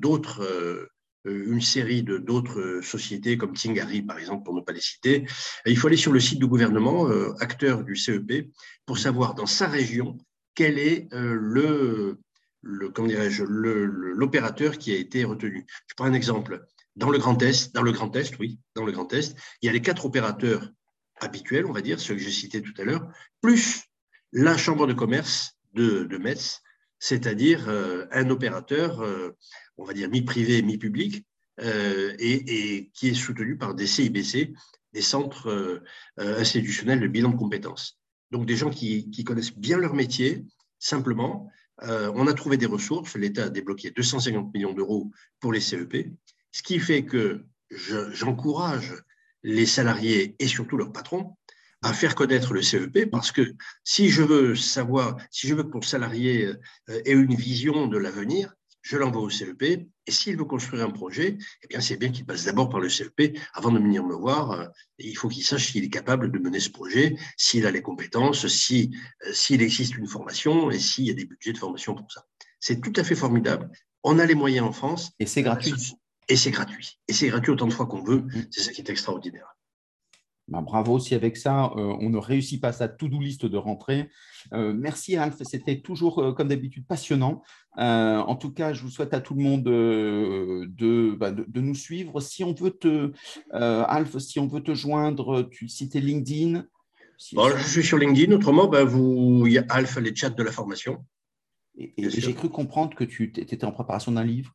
une 1.24 1.60
série 1.60 2.04
d'autres 2.04 2.78
sociétés 2.84 3.36
comme 3.36 3.52
Tingari, 3.52 4.02
par 4.02 4.16
exemple, 4.16 4.44
pour 4.44 4.54
ne 4.54 4.60
pas 4.60 4.72
les 4.72 4.80
citer. 4.80 5.26
il 5.66 5.76
faut 5.76 5.88
aller 5.88 5.96
sur 5.96 6.12
le 6.12 6.20
site 6.20 6.38
du 6.38 6.46
gouvernement, 6.46 7.08
acteur 7.40 7.82
du 7.82 7.96
CEP, 7.96 8.46
pour 8.86 8.98
savoir 8.98 9.34
dans 9.34 9.46
sa 9.46 9.66
région 9.66 10.16
quel 10.54 10.78
est 10.78 11.08
le, 11.10 12.20
le, 12.66 12.90
comment 12.90 13.08
dirais-je, 13.08 13.44
l'opérateur 13.44 14.78
qui 14.78 14.92
a 14.92 14.96
été 14.96 15.24
retenu. 15.24 15.66
Je 15.86 15.94
prends 15.94 16.06
un 16.06 16.14
exemple. 16.14 16.66
Dans 16.96 17.10
le 17.10 17.18
Grand 17.18 17.40
Est, 17.42 17.74
dans 17.74 17.82
le 17.82 17.92
Grand 17.92 18.14
Est, 18.16 18.38
oui, 18.38 18.58
dans 18.74 18.84
le 18.84 18.92
Grand 18.92 19.12
Est, 19.12 19.36
il 19.60 19.66
y 19.66 19.68
a 19.68 19.72
les 19.72 19.82
quatre 19.82 20.06
opérateurs 20.06 20.70
habituels, 21.20 21.66
on 21.66 21.72
va 21.72 21.82
dire, 21.82 22.00
ceux 22.00 22.14
que 22.14 22.20
j'ai 22.20 22.30
cités 22.30 22.62
tout 22.62 22.74
à 22.78 22.84
l'heure, 22.84 23.06
plus 23.40 23.84
la 24.32 24.56
chambre 24.56 24.86
de 24.86 24.92
commerce 24.92 25.56
de, 25.74 26.04
de 26.04 26.18
Metz, 26.18 26.62
c'est-à-dire 26.98 27.68
euh, 27.68 28.06
un 28.10 28.30
opérateur, 28.30 29.02
euh, 29.02 29.36
on 29.76 29.84
va 29.84 29.92
dire 29.92 30.08
mi-privé, 30.08 30.62
mi-public, 30.62 31.26
euh, 31.60 32.14
et, 32.18 32.90
qui 32.94 33.08
est 33.08 33.14
soutenu 33.14 33.56
par 33.56 33.74
des 33.74 33.86
CIBC, 33.86 34.54
des 34.92 35.02
centres 35.02 35.82
institutionnels 36.16 37.00
de 37.00 37.06
bilan 37.06 37.30
de 37.30 37.36
compétences. 37.36 37.98
Donc 38.30 38.46
des 38.46 38.56
gens 38.56 38.70
qui 38.70 39.24
connaissent 39.24 39.54
bien 39.54 39.76
leur 39.76 39.92
métier, 39.92 40.46
simplement, 40.78 41.50
euh, 41.82 42.10
on 42.14 42.26
a 42.26 42.34
trouvé 42.34 42.56
des 42.56 42.66
ressources. 42.66 43.16
L'État 43.16 43.44
a 43.44 43.50
débloqué 43.50 43.90
250 43.90 44.52
millions 44.54 44.72
d'euros 44.72 45.10
pour 45.40 45.52
les 45.52 45.60
CEP, 45.60 46.10
ce 46.52 46.62
qui 46.62 46.78
fait 46.78 47.04
que 47.04 47.44
j'encourage 47.70 48.94
les 49.42 49.66
salariés 49.66 50.34
et 50.38 50.46
surtout 50.46 50.76
leurs 50.76 50.92
patrons 50.92 51.36
à 51.82 51.92
faire 51.92 52.14
connaître 52.14 52.54
le 52.54 52.62
CEP 52.62 53.10
parce 53.10 53.30
que 53.30 53.54
si 53.84 54.08
je 54.08 54.22
veux 54.22 54.56
savoir, 54.56 55.16
si 55.30 55.46
je 55.46 55.54
veux 55.54 55.62
que 55.62 55.74
mon 55.74 55.82
salarié 55.82 56.46
euh, 56.46 57.02
ait 57.04 57.12
une 57.12 57.34
vision 57.34 57.86
de 57.86 57.98
l'avenir, 57.98 58.54
je 58.86 58.96
l'envoie 58.96 59.22
au 59.22 59.30
CEP, 59.30 59.62
et 59.62 60.12
s'il 60.12 60.36
veut 60.36 60.44
construire 60.44 60.84
un 60.84 60.90
projet, 60.90 61.38
eh 61.62 61.66
bien, 61.66 61.80
c'est 61.80 61.96
bien 61.96 62.12
qu'il 62.12 62.24
passe 62.24 62.44
d'abord 62.44 62.68
par 62.68 62.78
le 62.78 62.88
CEP 62.88 63.36
avant 63.52 63.72
de 63.72 63.80
venir 63.80 64.04
me 64.04 64.14
voir. 64.14 64.52
Euh, 64.52 64.66
et 65.00 65.08
il 65.08 65.16
faut 65.16 65.28
qu'il 65.28 65.44
sache 65.44 65.72
s'il 65.72 65.84
est 65.84 65.90
capable 65.90 66.30
de 66.30 66.38
mener 66.38 66.60
ce 66.60 66.70
projet, 66.70 67.16
s'il 67.36 67.66
a 67.66 67.72
les 67.72 67.82
compétences, 67.82 68.46
si, 68.46 68.96
euh, 69.26 69.32
s'il 69.32 69.60
existe 69.60 69.96
une 69.96 70.06
formation 70.06 70.70
et 70.70 70.78
s'il 70.78 71.04
y 71.04 71.10
a 71.10 71.14
des 71.14 71.24
budgets 71.24 71.52
de 71.52 71.58
formation 71.58 71.96
pour 71.96 72.10
ça. 72.12 72.26
C'est 72.60 72.80
tout 72.80 72.92
à 72.94 73.02
fait 73.02 73.16
formidable. 73.16 73.70
On 74.04 74.20
a 74.20 74.24
les 74.24 74.36
moyens 74.36 74.68
en 74.68 74.72
France. 74.72 75.10
Et 75.18 75.26
c'est 75.26 75.42
gratuit. 75.42 75.74
Et 76.28 76.36
c'est 76.36 76.52
gratuit. 76.52 77.00
Et 77.08 77.12
c'est 77.12 77.26
gratuit 77.26 77.50
autant 77.50 77.66
de 77.66 77.72
fois 77.72 77.86
qu'on 77.86 78.04
veut. 78.04 78.20
Mmh. 78.20 78.46
C'est 78.52 78.60
ça 78.62 78.72
qui 78.72 78.82
est 78.82 78.90
extraordinaire. 78.90 79.55
Bah, 80.48 80.60
bravo 80.60 80.94
aussi 80.94 81.14
avec 81.14 81.36
ça. 81.36 81.72
Euh, 81.76 81.96
on 82.00 82.08
ne 82.08 82.18
réussit 82.18 82.60
pas 82.60 82.72
sa 82.72 82.86
to-do 82.88 83.20
list 83.20 83.46
de 83.46 83.56
rentrée. 83.56 84.08
Euh, 84.52 84.72
merci 84.72 85.16
Alf, 85.16 85.42
c'était 85.42 85.80
toujours 85.80 86.20
euh, 86.20 86.32
comme 86.32 86.48
d'habitude 86.48 86.86
passionnant. 86.86 87.42
en 87.76 88.36
tout 88.36 88.52
cas, 88.52 88.72
je 88.72 88.82
vous 88.82 88.90
souhaite 88.90 89.12
à 89.12 89.20
tout 89.20 89.34
le 89.34 89.42
monde 89.42 89.64
bah, 91.18 91.30
de, 91.32 91.44
de, 91.48 91.60
nous 91.60 91.74
suivre. 91.74 92.20
Si 92.20 92.44
on 92.44 92.54
veut 92.54 92.70
te, 92.70 93.12
Alf, 93.50 94.18
si 94.18 94.38
on 94.38 94.46
veut 94.46 94.62
te 94.62 94.74
joindre, 94.74 95.48
tu 95.50 95.68
citais 95.68 96.00
LinkedIn. 96.00 96.64
je 97.18 97.68
suis 97.68 97.82
sur 97.82 97.98
LinkedIn. 97.98 98.32
Autrement, 98.32 98.68
bah, 98.68 98.84
vous, 98.84 99.44
il 99.46 99.54
y 99.54 99.58
a 99.58 99.64
Alf, 99.68 99.96
les 99.96 100.14
chats 100.14 100.30
de 100.30 100.42
la 100.44 100.52
formation. 100.52 101.04
et 101.76 101.92
j'ai 102.08 102.34
cru 102.34 102.48
comprendre 102.50 102.94
que 102.94 103.04
tu 103.04 103.32
étais 103.36 103.64
en 103.64 103.72
préparation 103.72 104.12
d'un 104.12 104.24
livre. 104.24 104.54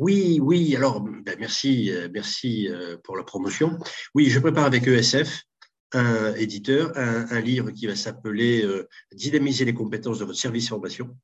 Oui, 0.00 0.40
oui, 0.40 0.74
alors 0.76 1.02
ben, 1.02 1.36
merci, 1.38 1.90
euh, 1.90 2.08
merci 2.10 2.68
euh, 2.70 2.96
pour 3.04 3.18
la 3.18 3.22
promotion. 3.22 3.78
Oui, 4.14 4.30
je 4.30 4.40
prépare 4.40 4.64
avec 4.64 4.86
ESF, 4.86 5.42
un 5.92 6.34
éditeur, 6.36 6.90
un, 6.96 7.40
livre 7.40 7.70
qui 7.70 7.86
va 7.86 7.94
s'appeler 7.94 8.64
euh, 8.64 8.88
Dynamiser 9.12 9.66
les 9.66 9.74
compétences 9.74 10.18
de 10.18 10.24
votre 10.24 10.38
service 10.38 10.70
formation. 10.70 11.14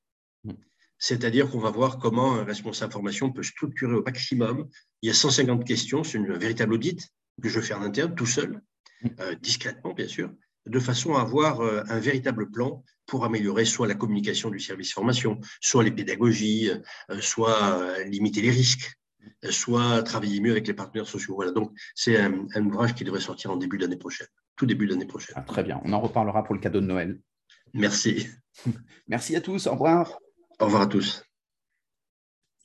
Mm. 0.45 0.53
C'est-à-dire 0.99 1.51
qu'on 1.51 1.59
va 1.59 1.71
voir 1.71 1.99
comment 1.99 2.35
un 2.35 2.45
responsable 2.45 2.93
formation 2.93 3.33
peut 3.33 3.43
structurer 3.43 3.95
au 3.95 4.03
maximum. 4.03 4.69
Il 5.01 5.07
y 5.07 5.11
a 5.11 5.15
150 5.15 5.65
questions, 5.65 6.05
c'est 6.05 6.19
une 6.19 6.37
véritable 6.37 6.75
audit 6.75 7.01
que 7.43 7.49
je 7.49 7.61
fais 7.61 7.73
en 7.73 7.83
interne, 7.83 8.15
tout 8.15 8.27
seul, 8.27 8.61
mm. 9.01 9.37
discrètement 9.41 9.95
bien 9.95 10.07
sûr, 10.07 10.31
de 10.67 10.79
façon 10.81 11.15
à 11.15 11.23
avoir 11.23 11.63
un 11.63 11.99
véritable 11.99 12.51
plan 12.51 12.85
pour 13.07 13.25
améliorer 13.25 13.65
soit 13.65 13.87
la 13.87 13.95
communication 13.95 14.51
du 14.51 14.61
service 14.61 14.93
formation, 14.93 15.41
soit 15.61 15.85
les 15.85 15.91
pédagogies, 15.91 16.71
euh, 17.11 17.21
soit 17.21 17.81
euh, 17.81 18.05
limiter 18.05 18.43
les 18.43 18.51
risques, 18.51 18.97
euh, 19.45 19.51
soit 19.51 20.03
travailler 20.03 20.41
mieux 20.41 20.51
avec 20.53 20.67
les 20.67 20.75
partenaires 20.75 21.09
sociaux. 21.09 21.35
Voilà, 21.35 21.53
donc 21.53 21.71
c'est 21.95 22.19
un, 22.19 22.67
ouvrage 22.67 22.95
qui 22.95 23.05
devrait 23.05 23.21
sortir 23.21 23.51
en 23.51 23.57
début 23.57 23.79
d'année 23.79 23.97
prochaine, 23.97 24.29
tout 24.57 24.67
début 24.67 24.87
d'année 24.87 25.07
prochaine. 25.07 25.35
Ah, 25.39 25.43
très 25.43 25.63
bien, 25.63 25.81
on 25.85 25.93
en 25.93 26.01
reparlera 26.01 26.45
pour 26.45 26.55
le 26.55 26.61
cadeau 26.61 26.81
de 26.81 26.87
Noël. 26.87 27.21
Merci. 27.73 28.27
Merci 29.09 29.37
à 29.37 29.41
tous, 29.41 29.67
au 29.67 29.73
revoir. 29.73 30.19
Au 30.59 30.67
revoir 30.67 30.83
à 30.83 30.87
tous. 30.87 31.23